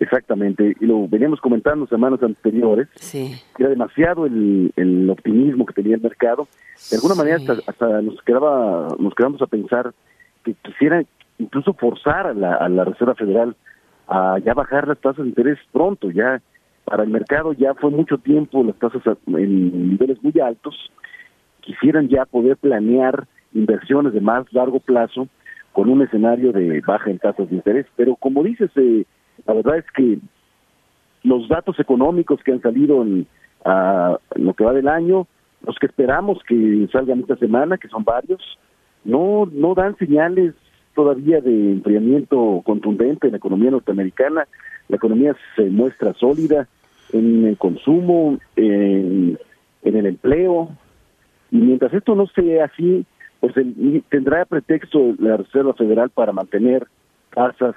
Exactamente, 0.00 0.74
y 0.80 0.86
lo 0.86 1.06
veníamos 1.06 1.42
comentando 1.42 1.86
semanas 1.86 2.22
anteriores, 2.22 2.88
sí. 2.94 3.34
era 3.58 3.68
demasiado 3.68 4.24
el, 4.24 4.72
el, 4.74 5.10
optimismo 5.10 5.66
que 5.66 5.74
tenía 5.74 5.94
el 5.94 6.00
mercado. 6.00 6.48
De 6.90 6.96
alguna 6.96 7.14
manera 7.14 7.36
hasta, 7.66 8.00
nos 8.00 8.22
quedaba, 8.22 8.88
nos 8.98 9.14
quedamos 9.14 9.42
a 9.42 9.46
pensar 9.46 9.92
que 10.42 10.54
quisiera 10.54 11.04
incluso 11.38 11.74
forzar 11.74 12.28
a 12.28 12.32
la, 12.32 12.54
a 12.54 12.70
la 12.70 12.84
Reserva 12.84 13.14
Federal 13.14 13.54
a 14.08 14.38
ya 14.38 14.54
bajar 14.54 14.88
las 14.88 14.98
tasas 14.98 15.22
de 15.22 15.28
interés 15.28 15.58
pronto, 15.70 16.10
ya 16.10 16.40
para 16.86 17.02
el 17.02 17.10
mercado 17.10 17.52
ya 17.52 17.74
fue 17.74 17.90
mucho 17.90 18.16
tiempo 18.16 18.64
las 18.64 18.76
tasas 18.76 19.02
en 19.26 19.90
niveles 19.90 20.16
muy 20.22 20.32
altos, 20.40 20.74
quisieran 21.60 22.08
ya 22.08 22.24
poder 22.24 22.56
planear 22.56 23.26
inversiones 23.52 24.14
de 24.14 24.22
más 24.22 24.50
largo 24.50 24.80
plazo 24.80 25.28
con 25.72 25.90
un 25.90 26.00
escenario 26.00 26.52
de 26.52 26.80
baja 26.80 27.10
en 27.10 27.18
tasas 27.18 27.50
de 27.50 27.56
interés, 27.56 27.86
pero 27.96 28.16
como 28.16 28.42
dices, 28.42 28.70
eh, 28.76 29.04
la 29.46 29.54
verdad 29.54 29.78
es 29.78 29.90
que 29.92 30.18
los 31.22 31.48
datos 31.48 31.78
económicos 31.78 32.40
que 32.42 32.52
han 32.52 32.62
salido 32.62 33.02
en, 33.02 33.26
lo 34.36 34.54
que 34.54 34.64
va 34.64 34.72
del 34.72 34.88
año, 34.88 35.26
los 35.66 35.76
que 35.78 35.86
esperamos 35.86 36.42
que 36.46 36.88
salgan 36.92 37.20
esta 37.20 37.36
semana, 37.36 37.76
que 37.78 37.88
son 37.88 38.04
varios, 38.04 38.40
no, 39.04 39.46
no 39.52 39.74
dan 39.74 39.96
señales 39.96 40.54
todavía 40.94 41.40
de 41.40 41.72
enfriamiento 41.72 42.62
contundente 42.64 43.26
en 43.26 43.32
la 43.32 43.38
economía 43.38 43.70
norteamericana. 43.70 44.46
La 44.88 44.96
economía 44.96 45.36
se 45.56 45.64
muestra 45.64 46.14
sólida 46.14 46.68
en 47.12 47.46
el 47.46 47.56
consumo, 47.56 48.38
en, 48.56 49.38
el 49.82 50.06
empleo, 50.06 50.70
y 51.50 51.56
mientras 51.56 51.92
esto 51.92 52.14
no 52.14 52.26
sea 52.28 52.66
así, 52.66 53.04
pues 53.40 53.54
tendrá 54.08 54.44
pretexto 54.44 55.14
la 55.18 55.38
Reserva 55.38 55.74
Federal 55.74 56.10
para 56.10 56.32
mantener 56.32 56.86
tasas 57.34 57.74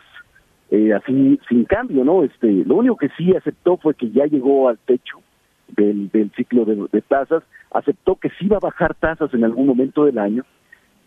eh, 0.74 0.92
así 0.92 1.40
sin 1.48 1.66
cambio, 1.66 2.04
¿no? 2.04 2.24
Este, 2.24 2.52
lo 2.66 2.78
único 2.78 2.98
que 2.98 3.10
sí 3.16 3.32
aceptó 3.36 3.78
fue 3.78 3.94
que 3.94 4.10
ya 4.10 4.26
llegó 4.26 4.70
al 4.70 4.80
techo 4.80 5.20
del, 5.68 6.10
del 6.10 6.32
ciclo 6.32 6.66
de, 6.66 7.02
tasas, 7.04 7.44
aceptó 7.70 8.16
que 8.16 8.30
sí 8.30 8.46
iba 8.46 8.58
a 8.58 8.60
bajar 8.72 8.96
tasas 8.96 9.32
en 9.36 9.44
algún 9.44 9.68
momento 9.68 10.06
del 10.06 10.18
año, 10.18 10.44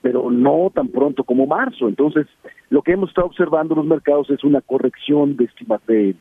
pero 0.02 0.30
no 0.30 0.70
tan 0.72 0.86
pronto 0.86 1.24
como 1.24 1.48
marzo. 1.48 1.88
Entonces, 1.88 2.28
lo 2.70 2.82
que 2.82 2.92
hemos 2.92 3.08
estado 3.08 3.26
observando 3.26 3.74
en 3.74 3.78
los 3.78 3.88
mercados 3.88 4.30
es 4.30 4.44
una 4.44 4.60
corrección 4.60 5.36
de 5.36 5.46
estimas 5.46 5.84
de, 5.88 6.14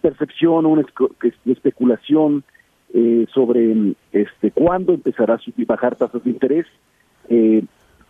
percepción, 0.00 0.64
una 0.64 0.84
especulación 1.44 2.44
eh, 2.94 3.26
sobre 3.34 3.94
este 4.12 4.52
cuándo 4.52 4.94
empezará 4.94 5.34
a 5.34 5.38
subir, 5.38 5.66
bajar 5.66 5.96
tasas 5.96 6.22
de 6.22 6.30
interés. 6.30 6.66
Eh, 7.28 7.64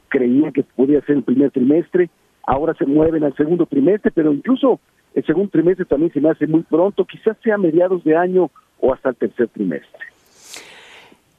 creían 0.09 0.53
que 0.53 0.65
podía 0.65 1.01
ser 1.01 1.17
el 1.17 1.23
primer 1.23 1.51
trimestre, 1.51 2.11
ahora 2.47 2.75
se 2.75 2.87
mueven 2.87 3.25
al 3.25 3.35
segundo 3.37 3.67
trimestre, 3.67 4.13
pero 4.13 4.33
incluso 4.33 4.81
el 5.15 5.25
segundo 5.27 5.51
trimestre 5.51 5.85
también 5.85 6.13
se 6.13 6.21
me 6.21 6.31
hace 6.31 6.47
muy 6.47 6.63
pronto, 6.63 7.05
quizás 7.05 7.37
sea 7.43 7.57
a 7.57 7.59
mediados 7.59 8.05
de 8.05 8.17
año 8.17 8.51
o 8.81 8.95
hasta 8.95 9.11
el 9.11 9.17
tercer 9.17 9.49
trimestre. 9.49 10.07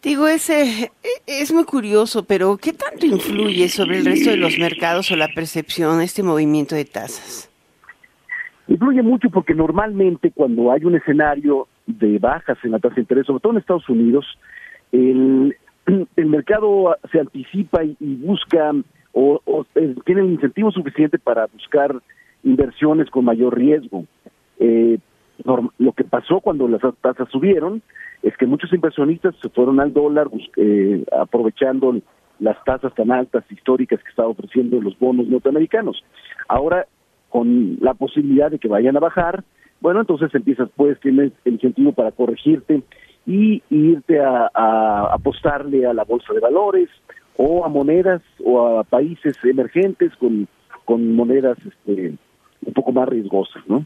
Digo, 0.03 0.27
ese 0.27 0.91
es 1.25 1.51
muy 1.51 1.63
curioso, 1.63 2.23
pero 2.23 2.57
¿qué 2.57 2.73
tanto 2.73 3.05
influye 3.05 3.67
sobre 3.67 3.97
el 3.97 4.05
resto 4.05 4.29
de 4.29 4.37
los 4.37 4.57
mercados 4.59 5.11
o 5.11 5.15
la 5.15 5.27
percepción 5.27 6.01
este 6.01 6.23
movimiento 6.23 6.75
de 6.75 6.85
tasas? 6.85 7.49
Influye 8.67 9.01
mucho 9.01 9.29
porque 9.29 9.53
normalmente 9.53 10.31
cuando 10.31 10.71
hay 10.71 10.83
un 10.83 10.95
escenario 10.95 11.67
de 11.87 12.19
bajas 12.19 12.57
en 12.63 12.71
la 12.71 12.79
tasa 12.79 12.95
de 12.95 13.01
interés, 13.01 13.25
sobre 13.25 13.41
todo 13.41 13.53
en 13.53 13.59
Estados 13.59 13.89
Unidos, 13.89 14.25
el, 14.91 15.55
el 16.15 16.25
mercado 16.25 16.95
se 17.11 17.19
anticipa 17.19 17.83
y 17.83 17.95
busca 17.99 18.73
o, 19.19 19.65
eh, 19.75 19.95
tienen 20.05 20.31
incentivo 20.33 20.71
suficiente 20.71 21.17
para 21.17 21.47
buscar 21.47 21.95
inversiones 22.43 23.09
con 23.09 23.25
mayor 23.25 23.57
riesgo. 23.57 24.05
Eh, 24.59 24.99
lo 25.43 25.91
que 25.93 26.03
pasó 26.03 26.39
cuando 26.39 26.67
las 26.67 26.81
tasas 27.01 27.29
subieron 27.29 27.81
es 28.21 28.35
que 28.37 28.45
muchos 28.45 28.73
inversionistas 28.73 29.35
se 29.41 29.49
fueron 29.49 29.79
al 29.79 29.93
dólar 29.93 30.27
eh, 30.57 31.03
aprovechando 31.17 31.95
las 32.39 32.63
tasas 32.63 32.93
tan 32.95 33.11
altas 33.11 33.43
históricas 33.51 34.01
que 34.03 34.09
estaba 34.09 34.29
ofreciendo 34.29 34.81
los 34.81 34.97
bonos 34.99 35.27
norteamericanos. 35.27 36.03
Ahora, 36.47 36.85
con 37.29 37.77
la 37.81 37.93
posibilidad 37.93 38.51
de 38.51 38.59
que 38.59 38.67
vayan 38.67 38.97
a 38.97 39.01
bajar, 39.01 39.43
bueno, 39.79 40.01
entonces 40.01 40.33
empiezas, 40.33 40.69
pues 40.75 40.99
tienes 40.99 41.31
el 41.45 41.53
incentivo 41.53 41.91
para 41.93 42.11
corregirte 42.11 42.83
y 43.25 43.61
irte 43.69 44.19
a, 44.19 45.09
apostarle 45.11 45.85
a 45.85 45.93
la 45.93 46.03
bolsa 46.03 46.33
de 46.33 46.39
valores 46.39 46.89
o 47.37 47.63
a 47.63 47.69
monedas 47.69 48.21
o 48.43 48.79
a 48.79 48.83
países 48.83 49.35
emergentes 49.43 50.15
con, 50.15 50.47
con 50.85 51.15
monedas 51.15 51.57
este, 51.65 52.13
un 52.65 52.73
poco 52.73 52.91
más 52.91 53.07
riesgosas, 53.07 53.63
¿no? 53.67 53.85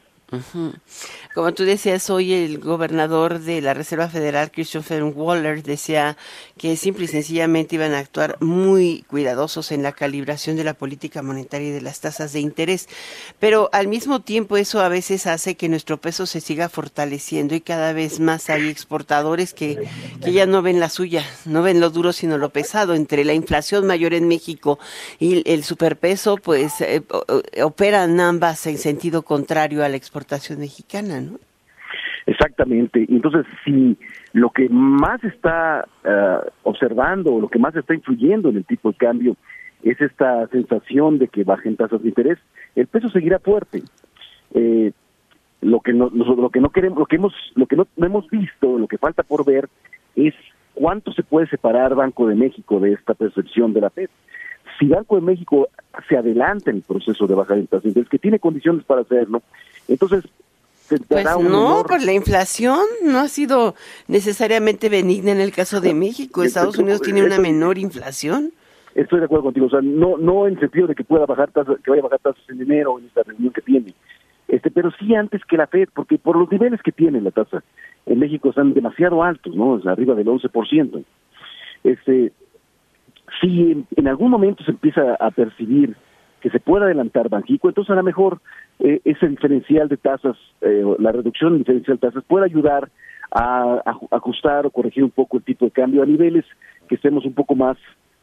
Como 1.34 1.54
tú 1.54 1.66
decías, 1.66 2.10
hoy 2.10 2.34
el 2.34 2.60
gobernador 2.60 3.40
de 3.40 3.60
la 3.60 3.74
Reserva 3.74 4.08
Federal, 4.08 4.50
Christopher 4.50 5.04
Waller, 5.04 5.62
decía 5.62 6.16
que 6.58 6.78
simple 6.78 7.06
y 7.06 7.08
sencillamente 7.10 7.76
iban 7.76 7.94
a 7.94 8.00
actuar 8.00 8.38
muy 8.40 9.04
cuidadosos 9.10 9.74
en 9.74 9.84
la 9.84 9.92
calibración 9.92 10.56
de 10.56 10.64
la 10.64 10.74
política 10.74 11.22
monetaria 11.22 11.68
y 11.68 11.72
de 11.72 11.82
las 11.82 12.00
tasas 12.00 12.32
de 12.32 12.40
interés. 12.40 12.88
Pero 13.40 13.70
al 13.74 13.90
mismo 13.90 14.22
tiempo 14.22 14.56
eso 14.56 14.80
a 14.80 14.88
veces 14.88 15.28
hace 15.28 15.56
que 15.56 15.68
nuestro 15.68 15.98
peso 15.98 16.26
se 16.26 16.40
siga 16.40 16.70
fortaleciendo 16.70 17.54
y 17.54 17.62
cada 17.62 17.92
vez 17.92 18.22
más 18.22 18.50
hay 18.50 18.70
exportadores 18.70 19.54
que, 19.54 19.86
que 20.24 20.32
ya 20.32 20.46
no 20.46 20.62
ven 20.62 20.80
la 20.80 20.90
suya, 20.90 21.26
no 21.44 21.62
ven 21.62 21.82
lo 21.82 21.90
duro 21.90 22.14
sino 22.14 22.38
lo 22.38 22.52
pesado. 22.52 22.94
Entre 22.94 23.26
la 23.26 23.34
inflación 23.34 23.86
mayor 23.86 24.14
en 24.14 24.30
México 24.30 24.80
y 25.20 25.50
el 25.50 25.66
superpeso, 25.66 26.38
pues 26.38 26.80
eh, 26.80 27.02
operan 27.62 28.20
ambas 28.22 28.66
en 28.68 28.78
sentido 28.78 29.24
contrario 29.24 29.84
a 29.84 29.90
la 29.90 29.98
exportación 29.98 30.21
mexicana, 30.58 31.22
¿no? 31.22 31.40
Exactamente. 32.26 33.06
Entonces, 33.10 33.46
si 33.66 33.98
lo 34.34 34.52
que 34.52 34.70
más 34.70 35.24
está 35.24 35.88
uh, 36.06 36.48
observando, 36.64 37.40
lo 37.40 37.50
que 37.50 37.60
más 37.60 37.76
está 37.76 37.94
influyendo 37.94 38.50
en 38.50 38.58
el 38.58 38.66
tipo 38.66 38.92
de 38.92 38.98
cambio 38.98 39.36
es 39.84 40.00
esta 40.00 40.48
sensación 40.48 41.18
de 41.18 41.28
que 41.28 41.44
bajen 41.44 41.76
tasas 41.76 42.02
de 42.02 42.10
interés, 42.10 42.38
el 42.76 42.88
peso 42.88 43.10
seguirá 43.10 43.40
fuerte. 43.40 43.82
Eh, 44.54 44.92
lo 45.62 45.80
que 45.80 45.94
no, 45.94 46.10
lo 46.10 46.50
que 46.50 46.60
no 46.60 46.70
queremos, 46.70 47.00
lo 47.00 47.06
que 47.06 47.16
hemos, 47.16 47.34
lo 47.56 47.66
que 47.66 47.76
no, 47.76 47.88
no 47.96 48.06
hemos 48.06 48.30
visto, 48.30 48.78
lo 48.78 48.88
que 48.88 48.98
falta 48.98 49.24
por 49.24 49.46
ver 49.46 49.70
es 50.16 50.34
cuánto 50.74 51.12
se 51.14 51.24
puede 51.24 51.48
separar 51.48 51.96
Banco 51.96 52.28
de 52.28 52.36
México 52.36 52.80
de 52.80 52.94
esta 52.94 53.14
percepción 53.14 53.74
de 53.74 53.82
la 53.82 53.90
Fed. 53.90 54.10
Si 54.80 54.88
Banco 54.88 55.16
de 55.16 55.22
México 55.22 55.70
se 56.08 56.18
adelanta 56.18 56.72
en 56.72 56.78
el 56.78 56.84
proceso 56.84 57.28
de 57.28 57.36
bajar 57.36 57.58
de 57.58 57.68
tasas 57.68 57.84
de 57.84 57.90
interés, 57.90 58.10
que 58.10 58.20
tiene 58.20 58.40
condiciones 58.40 58.84
para 58.86 59.02
hacerlo, 59.02 59.44
entonces, 59.88 60.24
pues 61.08 61.26
no, 61.40 61.84
pues 61.88 62.06
la 62.06 62.14
inflación 62.14 62.80
no 63.04 63.20
ha 63.20 63.28
sido 63.28 63.76
necesariamente 64.08 64.90
benigna 64.90 65.32
en 65.32 65.40
el 65.40 65.52
caso 65.52 65.80
de 65.80 65.94
México. 65.94 66.44
Estados 66.44 66.78
Unidos 66.78 67.02
tiene 67.02 67.24
una 67.24 67.40
menor 67.40 67.78
inflación. 67.78 68.52
Estoy 68.94 69.20
de 69.20 69.26
acuerdo 69.26 69.46
contigo, 69.46 69.68
o 69.68 69.70
sea, 69.70 69.80
no 69.82 70.18
no 70.18 70.48
en 70.48 70.56
el 70.56 70.60
sentido 70.60 70.88
de 70.88 70.96
que 70.96 71.06
pueda 71.06 71.26
bajar 71.26 71.50
tasas, 71.52 71.78
que 71.82 71.90
vaya 71.90 72.02
a 72.02 72.04
bajar 72.04 72.20
tasas 72.20 72.44
en 72.50 72.62
enero 72.62 73.00
en 73.00 73.06
esta 73.06 73.24
reunión 73.24 73.54
que 73.54 73.62
tiene, 73.62 73.94
este, 74.50 74.70
pero 74.70 74.92
sí 75.00 75.16
antes 75.16 75.46
que 75.46 75.56
la 75.56 75.68
Fed, 75.68 75.88
porque 75.94 76.18
por 76.18 76.36
los 76.36 76.52
niveles 76.52 76.82
que 76.82 76.92
tiene 76.92 77.22
la 77.22 77.32
tasa 77.32 77.64
en 78.06 78.20
México 78.20 78.50
están 78.50 78.74
demasiado 78.74 79.24
altos, 79.24 79.56
¿no? 79.56 79.78
Es 79.78 79.86
arriba 79.86 80.14
del 80.14 80.28
11%. 80.28 81.06
Este, 81.86 82.34
si 83.40 83.86
en 83.96 84.08
algún 84.10 84.30
momento 84.30 84.62
se 84.66 84.72
empieza 84.72 85.16
a 85.16 85.32
percibir 85.32 85.96
que 86.42 86.50
se 86.50 86.60
pueda 86.60 86.86
adelantar 86.86 87.30
Banjico, 87.30 87.70
entonces 87.70 87.92
a 87.92 87.96
lo 87.96 88.04
mejor 88.04 88.40
eh, 88.80 89.00
ese 89.06 89.28
diferencial 89.28 89.88
de 89.88 89.98
tasas, 89.98 90.36
eh, 90.62 90.84
la 91.00 91.12
reducción 91.12 91.54
del 91.54 91.60
diferencial 91.60 91.98
de 91.98 92.08
tasas 92.08 92.24
puede 92.28 92.46
ayudar 92.46 92.90
a, 93.32 93.82
ajustar 94.10 94.66
o 94.66 94.72
corregir 94.72 95.04
un 95.04 95.12
poco 95.12 95.38
el 95.38 95.44
tipo 95.44 95.66
de 95.66 95.72
cambio 95.72 96.04
a 96.04 96.06
niveles 96.06 96.44
que 96.90 96.96
estemos 96.96 97.24
un 97.26 97.34
poco 97.34 97.56
más 97.56 97.78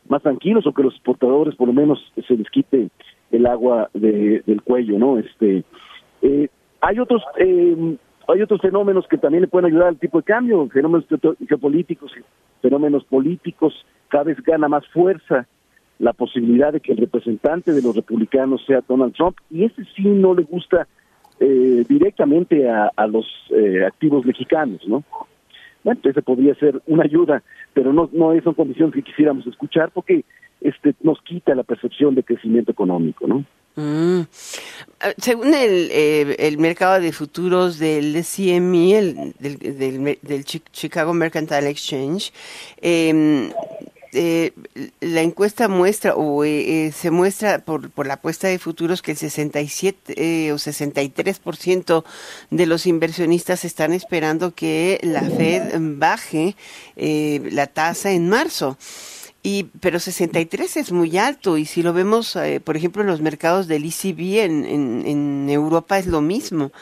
más 0.09 0.23
tranquilos 0.23 0.67
o 0.67 0.73
que 0.73 0.83
los 0.83 0.95
exportadores 0.95 1.55
por 1.55 1.69
lo 1.69 1.75
menos 1.75 1.99
se 2.27 2.35
les 2.35 2.49
quite 2.51 2.89
el 3.31 3.47
agua 3.47 3.91
del 3.93 4.63
cuello, 4.65 4.99
¿no? 4.99 5.19
Este, 5.19 5.65
eh, 6.23 6.49
hay 6.81 6.99
otros 6.99 7.23
hay 7.37 8.43
otros 8.43 8.61
fenómenos 8.61 9.07
que 9.09 9.19
también 9.19 9.43
le 9.43 9.49
pueden 9.49 9.67
ayudar 9.67 9.89
al 9.89 9.99
tipo 9.99 10.19
de 10.19 10.25
cambio, 10.25 10.67
fenómenos 10.69 11.07
geopolíticos, 11.47 12.13
fenómenos 12.61 13.05
políticos, 13.05 13.75
cada 14.09 14.25
vez 14.25 14.43
gana 14.43 14.69
más 14.69 14.87
fuerza 14.89 15.47
la 15.99 16.13
posibilidad 16.13 16.73
de 16.73 16.81
que 16.81 16.93
el 16.93 16.99
representante 16.99 17.73
de 17.73 17.83
los 17.83 17.95
republicanos 17.95 18.65
sea 18.67 18.83
Donald 18.87 19.15
Trump, 19.15 19.37
y 19.51 19.65
ese 19.65 19.85
sí 19.97 20.03
no 20.03 20.35
le 20.35 20.43
gusta 20.43 20.87
eh, 21.41 21.85
directamente 21.89 22.69
a, 22.69 23.07
los 23.07 23.27
eh, 23.51 23.85
activos 23.87 24.25
mexicanos, 24.25 24.81
¿no? 24.87 25.05
Bueno, 25.85 26.01
ese 26.03 26.23
podría 26.23 26.55
ser 26.57 26.83
una 26.87 27.05
ayuda, 27.05 27.43
pero 27.73 27.93
no, 27.93 28.11
no 28.13 28.33
son 28.43 28.55
condiciones 28.55 28.95
que 28.95 29.03
quisiéramos 29.03 29.47
escuchar 29.47 29.91
porque 29.93 30.25
este 30.61 30.95
nos 31.03 31.23
quita 31.23 31.55
la 31.55 31.63
percepción 31.63 32.15
de 32.15 32.25
crecimiento 32.25 32.73
económico, 32.73 33.27
¿no? 33.27 33.45
Mm. 33.77 34.23
Ah, 35.01 35.13
según 35.19 35.55
el, 35.55 35.89
eh, 35.93 36.35
el 36.41 36.59
mercado 36.59 37.01
de 37.01 37.13
futuros 37.13 37.79
del 37.79 38.25
CME, 38.25 38.99
el, 38.99 39.35
del, 39.39 40.19
del, 40.21 40.45
Chicago 40.45 41.15
Mercantile 41.15 41.71
Exchange, 41.71 42.33
eh, 42.83 43.53
eh, 44.13 44.53
la 45.01 45.23
encuesta 45.23 45.69
muestra 45.69 46.15
o 46.15 46.45
eh, 46.45 46.87
eh, 46.87 46.93
se 46.93 47.11
muestra 47.11 47.59
por, 47.59 47.91
por 47.91 48.07
la 48.07 48.15
apuesta 48.15 48.49
de 48.49 48.59
futuros 48.59 49.03
que 49.03 49.13
el 49.13 49.17
67 49.17 50.15
eh, 50.17 50.53
o 50.53 50.57
63% 50.57 52.05
de 52.51 52.67
los 52.67 52.87
inversionistas 52.87 53.65
están 53.65 53.93
esperando 53.93 54.55
que 54.55 54.99
la 55.03 55.23
Fed 55.23 55.75
baje 55.79 56.57
la 56.97 57.67
tasa 57.67 58.13
en 58.13 58.29
marzo. 58.29 58.79
Y, 59.43 59.65
pero 59.81 60.01
63 60.01 60.77
es 60.77 60.93
muy 60.93 61.17
alto 61.17 61.57
y 61.59 61.65
si 61.65 61.83
lo 61.83 61.93
vemos, 61.93 62.37
por 62.65 62.77
ejemplo, 62.77 63.03
en 63.03 63.09
los 63.09 63.21
mercados 63.21 63.69
del 63.69 63.85
ECB 63.85 64.41
en, 64.41 64.65
en, 64.65 65.05
en 65.07 65.49
Europa 65.49 65.99
es 65.99 66.07
lo 66.07 66.21
mismo. 66.21 66.73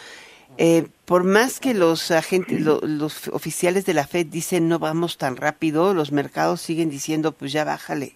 Eh, 0.59 0.87
por 1.05 1.25
más 1.25 1.61
que 1.61 1.75
los 1.75 2.11
agentes, 2.11 2.61
los 2.63 3.29
oficiales 3.29 3.87
de 3.87 3.95
la 3.95 4.07
Fed 4.07 4.27
dicen 4.27 4.69
no 4.69 4.79
vamos 4.79 5.19
tan 5.19 5.37
rápido, 5.37 5.95
los 5.95 6.13
mercados 6.13 6.61
siguen 6.61 6.91
diciendo 6.91 7.33
pues 7.33 7.53
ya 7.53 7.65
bájale. 7.65 8.13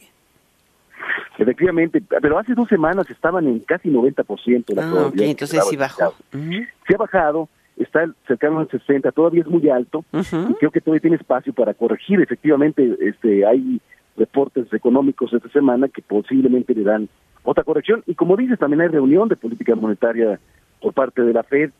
Efectivamente, 1.38 2.02
pero 2.20 2.38
hace 2.38 2.54
dos 2.54 2.68
semanas 2.68 3.08
estaban 3.08 3.46
en 3.46 3.60
casi 3.60 3.88
90% 3.88 4.74
la 4.74 4.82
ah, 4.82 5.10
entonces 5.16 5.64
sí 5.70 5.76
bajó. 5.76 6.14
Se 6.32 6.94
ha 6.94 6.98
bajado, 6.98 7.48
está 7.78 8.04
cercano 8.26 8.58
al 8.58 8.68
60, 8.68 9.10
todavía 9.12 9.40
es 9.40 9.46
muy 9.46 9.68
alto 9.70 10.04
y 10.12 10.54
creo 10.54 10.70
que 10.70 10.80
todavía 10.82 11.00
tiene 11.00 11.16
espacio 11.16 11.54
para 11.54 11.72
corregir. 11.72 12.20
Efectivamente, 12.20 12.94
este 13.00 13.46
hay 13.46 13.80
reportes 14.16 14.70
económicos 14.72 15.32
esta 15.32 15.48
semana 15.48 15.88
que 15.88 16.02
posiblemente 16.02 16.74
le 16.74 16.82
dan 16.82 17.08
otra 17.42 17.64
corrección 17.64 18.02
y 18.06 18.14
como 18.14 18.36
dices, 18.36 18.58
también 18.58 18.82
hay 18.82 18.88
reunión 18.88 19.28
de 19.28 19.36
política 19.36 19.74
monetaria 19.74 20.38
por 20.82 20.92
parte 20.92 21.22
de 21.22 21.32
la 21.32 21.42
Fed 21.42 21.70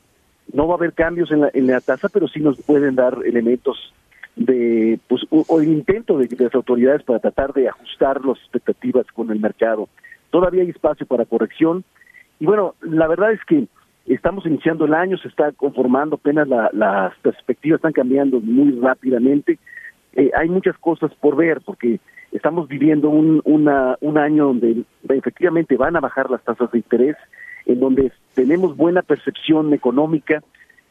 no 0.53 0.67
va 0.67 0.75
a 0.75 0.77
haber 0.77 0.93
cambios 0.93 1.31
en 1.31 1.41
la, 1.41 1.51
la 1.55 1.81
tasa, 1.81 2.09
pero 2.09 2.29
sí 2.29 2.41
nos 2.41 2.61
pueden 2.63 2.95
dar 2.95 3.19
elementos 3.25 3.93
de, 4.37 4.99
pues, 5.09 5.23
o, 5.31 5.61
el 5.61 5.69
intento 5.69 6.19
de, 6.19 6.29
las 6.39 6.55
autoridades 6.55 7.03
para 7.03 7.19
tratar 7.19 7.53
de 7.53 7.69
ajustar 7.69 8.25
las 8.25 8.39
expectativas 8.39 9.07
con 9.13 9.31
el 9.31 9.41
mercado. 9.41 9.89
Todavía 10.31 10.63
hay 10.63 10.71
espacio 10.71 11.07
para 11.07 11.25
corrección. 11.25 11.85
Y 12.39 12.47
bueno, 12.47 12.75
la 12.81 13.07
verdad 13.07 13.33
es 13.33 13.45
que 13.45 13.67
estamos 14.07 14.47
iniciando 14.47 14.87
el 14.87 14.95
año, 14.95 15.19
se 15.19 15.29
está 15.29 15.53
conformando, 15.53 16.17
apenas 16.17 16.49
las 16.49 17.15
perspectivas 17.19 17.79
están 17.79 17.93
cambiando 17.93 18.41
muy 18.41 18.73
rápidamente. 18.81 19.59
Eh, 20.15 20.31
hay 20.35 20.49
muchas 20.49 20.77
cosas 20.79 21.13
por 21.21 21.37
ver 21.37 21.61
porque 21.61 22.01
estamos 22.33 22.69
viviendo 22.69 23.11
un, 23.11 23.43
una, 23.45 23.97
un 24.01 24.19
año 24.19 24.47
donde 24.47 24.85
efectivamente 25.09 25.77
van 25.77 25.97
a 25.97 26.01
bajar 26.01 26.31
las 26.31 26.43
tasas 26.43 26.71
de 26.73 26.79
interés, 26.79 27.17
en 27.73 27.81
donde 27.81 28.13
tenemos 28.35 28.77
buena 28.77 29.03
percepción 29.03 29.73
económica 29.73 30.43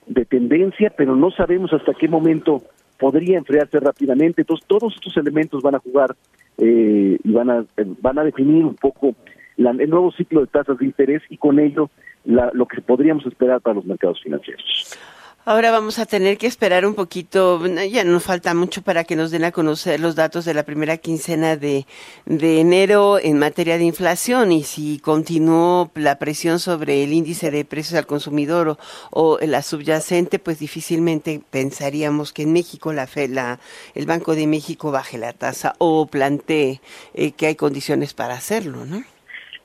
de 0.07 0.25
tendencia, 0.25 0.91
pero 0.95 1.15
no 1.15 1.31
sabemos 1.31 1.73
hasta 1.73 1.93
qué 1.93 2.07
momento 2.07 2.63
podría 2.97 3.37
enfriarse 3.37 3.79
rápidamente. 3.79 4.41
Entonces, 4.41 4.65
todos 4.67 4.93
estos 4.95 5.15
elementos 5.17 5.61
van 5.61 5.75
a 5.75 5.79
jugar 5.79 6.15
eh, 6.57 7.17
y 7.23 7.31
van 7.31 7.49
a, 7.49 7.65
van 8.01 8.19
a 8.19 8.23
definir 8.23 8.65
un 8.65 8.75
poco 8.75 9.15
el 9.57 9.89
nuevo 9.89 10.11
ciclo 10.11 10.41
de 10.41 10.47
tasas 10.47 10.77
de 10.77 10.85
interés 10.85 11.21
y 11.29 11.37
con 11.37 11.59
ello 11.59 11.89
lo 12.25 12.65
que 12.65 12.81
podríamos 12.81 13.25
esperar 13.25 13.61
para 13.61 13.75
los 13.75 13.85
mercados 13.85 14.21
financieros. 14.21 14.97
Ahora 15.45 15.71
vamos 15.71 15.97
a 15.99 16.05
tener 16.05 16.37
que 16.37 16.47
esperar 16.47 16.85
un 16.85 16.93
poquito, 16.93 17.65
ya 17.65 18.03
no 18.03 18.19
falta 18.19 18.53
mucho 18.53 18.81
para 18.81 19.05
que 19.05 19.15
nos 19.15 19.31
den 19.31 19.45
a 19.45 19.51
conocer 19.51 19.99
los 19.99 20.15
datos 20.15 20.45
de 20.45 20.53
la 20.53 20.63
primera 20.63 20.97
quincena 20.97 21.55
de, 21.55 21.87
de 22.25 22.59
enero 22.59 23.17
en 23.17 23.39
materia 23.39 23.77
de 23.77 23.85
inflación 23.85 24.51
y 24.51 24.63
si 24.63 24.99
continuó 24.99 25.91
la 25.95 26.19
presión 26.19 26.59
sobre 26.59 27.03
el 27.03 27.13
índice 27.13 27.51
de 27.51 27.65
precios 27.65 27.97
al 27.97 28.05
consumidor 28.05 28.77
o, 29.11 29.39
la 29.41 29.61
subyacente, 29.61 30.39
pues 30.39 30.59
difícilmente 30.59 31.41
pensaríamos 31.49 32.33
que 32.33 32.43
en 32.43 32.53
México 32.53 32.91
la, 32.93 33.07
la 33.29 33.59
el 33.95 34.05
Banco 34.05 34.35
de 34.35 34.45
México 34.45 34.91
baje 34.91 35.17
la 35.17 35.33
tasa 35.33 35.73
o 35.79 36.05
plantee 36.05 36.81
eh, 37.13 37.31
que 37.31 37.47
hay 37.47 37.55
condiciones 37.55 38.13
para 38.13 38.35
hacerlo, 38.35 38.85
¿no? 38.85 39.03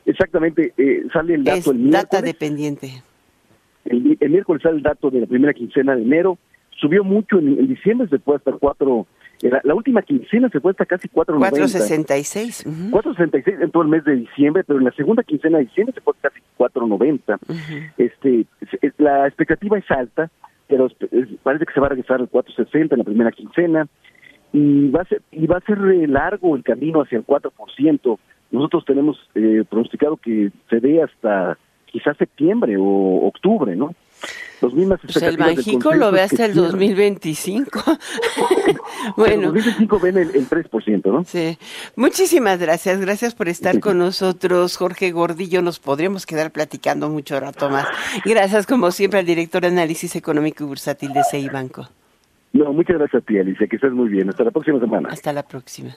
Exactamente, 0.07 0.72
eh, 0.79 1.03
sale 1.12 1.35
el 1.35 1.45
dato 1.45 1.59
es 1.59 1.66
el 1.66 1.75
miércoles. 1.75 2.03
data 2.03 2.22
dependiente. 2.22 3.03
El, 3.85 4.16
el 4.20 4.30
miércoles 4.30 4.62
sale 4.62 4.76
el 4.76 4.82
dato 4.82 5.11
de 5.11 5.20
la 5.20 5.26
primera 5.26 5.53
quincena 5.55 5.95
de 5.97 6.03
enero. 6.03 6.39
Subió 6.70 7.05
mucho 7.05 7.39
en, 7.39 7.59
en 7.59 7.68
diciembre, 7.68 8.09
se 8.09 8.18
fue 8.18 8.37
hasta 8.37 8.53
4. 8.53 9.07
La, 9.43 9.61
la 9.64 9.74
última 9.74 10.01
quincena 10.03 10.49
se 10.49 10.61
fue 10.61 10.70
hasta 10.70 10.87
casi 10.87 11.09
4.90. 11.09 11.39
466. 11.39 12.64
ujú. 12.66 12.97
4.66 12.99 13.62
en 13.62 13.70
todo 13.70 13.82
el 13.82 13.89
mes 13.89 14.05
de 14.05 14.16
diciembre, 14.16 14.64
pero 14.64 14.78
en 14.78 14.85
la 14.87 14.93
segunda 14.93 15.22
quincena 15.22 15.59
de 15.59 15.64
diciembre 15.64 15.95
se 15.95 16.01
fue 16.01 16.14
casi 16.20 16.41
4.90. 16.59 17.39
Este, 17.99 18.47
es- 18.80 18.95
la 18.99 19.26
expectativa 19.26 19.78
es 19.78 19.91
alta, 19.91 20.30
pero 20.68 20.89
parece 21.43 21.66
que 21.66 21.72
se 21.74 21.80
va 21.80 21.87
a 21.87 21.91
regresar 21.91 22.20
al 22.20 22.28
4.60 22.30 22.93
en 22.93 22.99
la 22.99 23.05
primera 23.05 23.30
quincena 23.32 23.87
y 24.53 24.89
va 24.91 25.03
a 25.03 25.05
ser 25.05 25.20
y 25.32 25.47
va 25.47 25.59
a 25.59 25.61
ser 25.61 25.78
largo 26.09 26.57
el 26.57 26.62
camino 26.62 27.03
hacia 27.03 27.18
el 27.18 27.24
4%. 27.26 28.18
Nosotros 28.51 28.85
tenemos 28.85 29.18
eh, 29.35 29.64
pronosticado 29.68 30.16
que 30.16 30.51
se 30.70 30.80
dé 30.80 31.03
hasta 31.03 31.59
quizás 31.95 32.17
septiembre 32.17 32.77
o 32.77 33.29
octubre, 33.29 33.77
¿no? 33.77 33.95
Los 34.61 34.75
mismas 34.75 34.99
Pues 35.01 35.23
el 35.23 35.37
Banjico 35.37 35.95
lo 35.95 36.11
ve 36.11 36.23
hasta 36.23 36.47
el 36.47 36.55
cierre. 36.55 36.69
2025. 36.69 37.71
Pero 38.67 39.15
bueno, 39.17 39.53
2025 39.53 40.01
ven 40.01 40.19
el, 40.19 40.35
el 40.35 40.49
3%, 40.49 41.05
¿no? 41.05 41.23
sí. 41.23 41.57
Muchísimas 41.95 42.59
gracias. 42.59 43.01
Gracias 43.01 43.37
por 43.37 43.49
estar 43.49 43.79
con 43.79 43.99
nosotros, 43.99 44.77
Jorge 44.77 45.13
Gordillo. 45.13 45.63
Nos 45.63 45.79
podríamos 45.79 46.27
quedar 46.27 46.51
platicando 46.51 47.09
mucho 47.11 47.39
rato 47.39 47.71
más. 47.71 47.87
Gracias, 48.25 48.67
como 48.67 48.91
siempre, 48.91 49.21
al 49.21 49.27
director 49.27 49.63
de 49.63 49.69
Análisis 49.69 50.17
Económico 50.17 50.65
y 50.65 50.67
Bursátil 50.67 51.13
de 51.13 51.23
CI 51.31 51.49
Banco. 51.49 51.89
No, 52.53 52.73
muchas 52.73 52.99
gracias 52.99 53.23
a 53.23 53.25
ti, 53.25 53.39
Alicia, 53.39 53.69
que 53.69 53.77
estés 53.77 53.93
muy 53.93 54.09
bien. 54.09 54.29
Hasta 54.31 54.43
la 54.43 54.51
próxima 54.51 54.81
semana. 54.81 55.11
Hasta 55.13 55.33
la 55.33 55.45
próxima. 55.45 55.97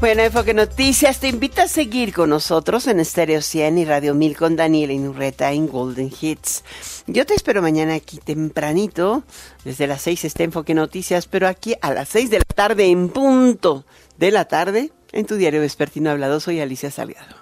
Bueno, 0.00 0.22
Enfoque 0.22 0.52
Noticias 0.52 1.18
te 1.20 1.28
invita 1.28 1.62
a 1.62 1.68
seguir 1.68 2.12
con 2.12 2.30
nosotros 2.30 2.86
en 2.88 3.02
Stereo 3.04 3.40
100 3.40 3.78
y 3.78 3.84
Radio 3.84 4.14
1000 4.14 4.36
con 4.36 4.56
Daniela 4.56 4.92
Inurreta 4.92 5.52
en 5.52 5.66
Golden 5.66 6.10
Hits. 6.20 6.62
Yo 7.06 7.24
te 7.24 7.34
espero 7.34 7.62
mañana 7.62 7.94
aquí 7.94 8.18
tempranito, 8.18 9.24
desde 9.64 9.86
las 9.86 10.02
6 10.02 10.26
está 10.26 10.42
Enfoque 10.42 10.74
Noticias, 10.74 11.26
pero 11.26 11.48
aquí 11.48 11.74
a 11.80 11.92
las 11.92 12.08
6 12.10 12.30
de 12.30 12.38
la 12.38 12.44
tarde 12.44 12.86
en 12.86 13.08
punto 13.08 13.86
de 14.18 14.30
la 14.30 14.44
tarde, 14.44 14.92
en 15.12 15.26
tu 15.26 15.36
diario 15.36 15.60
vespertino 15.60 16.10
hablado, 16.10 16.38
soy 16.38 16.60
Alicia 16.60 16.90
Salgado. 16.90 17.36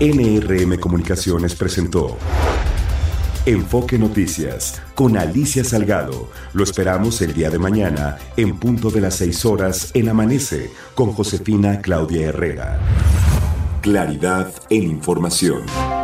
NRM 0.00 0.78
Comunicaciones 0.80 1.54
presentó 1.54 2.16
Enfoque 3.46 3.98
Noticias 3.98 4.80
con 4.94 5.18
Alicia 5.18 5.64
Salgado. 5.64 6.30
Lo 6.54 6.64
esperamos 6.64 7.20
el 7.20 7.34
día 7.34 7.50
de 7.50 7.58
mañana 7.58 8.16
en 8.38 8.58
punto 8.58 8.90
de 8.90 9.02
las 9.02 9.16
6 9.16 9.44
horas 9.44 9.90
en 9.92 10.08
Amanece 10.08 10.70
con 10.94 11.12
Josefina 11.12 11.82
Claudia 11.82 12.28
Herrera. 12.28 12.80
Claridad 13.82 14.50
en 14.70 14.84
información. 14.84 16.03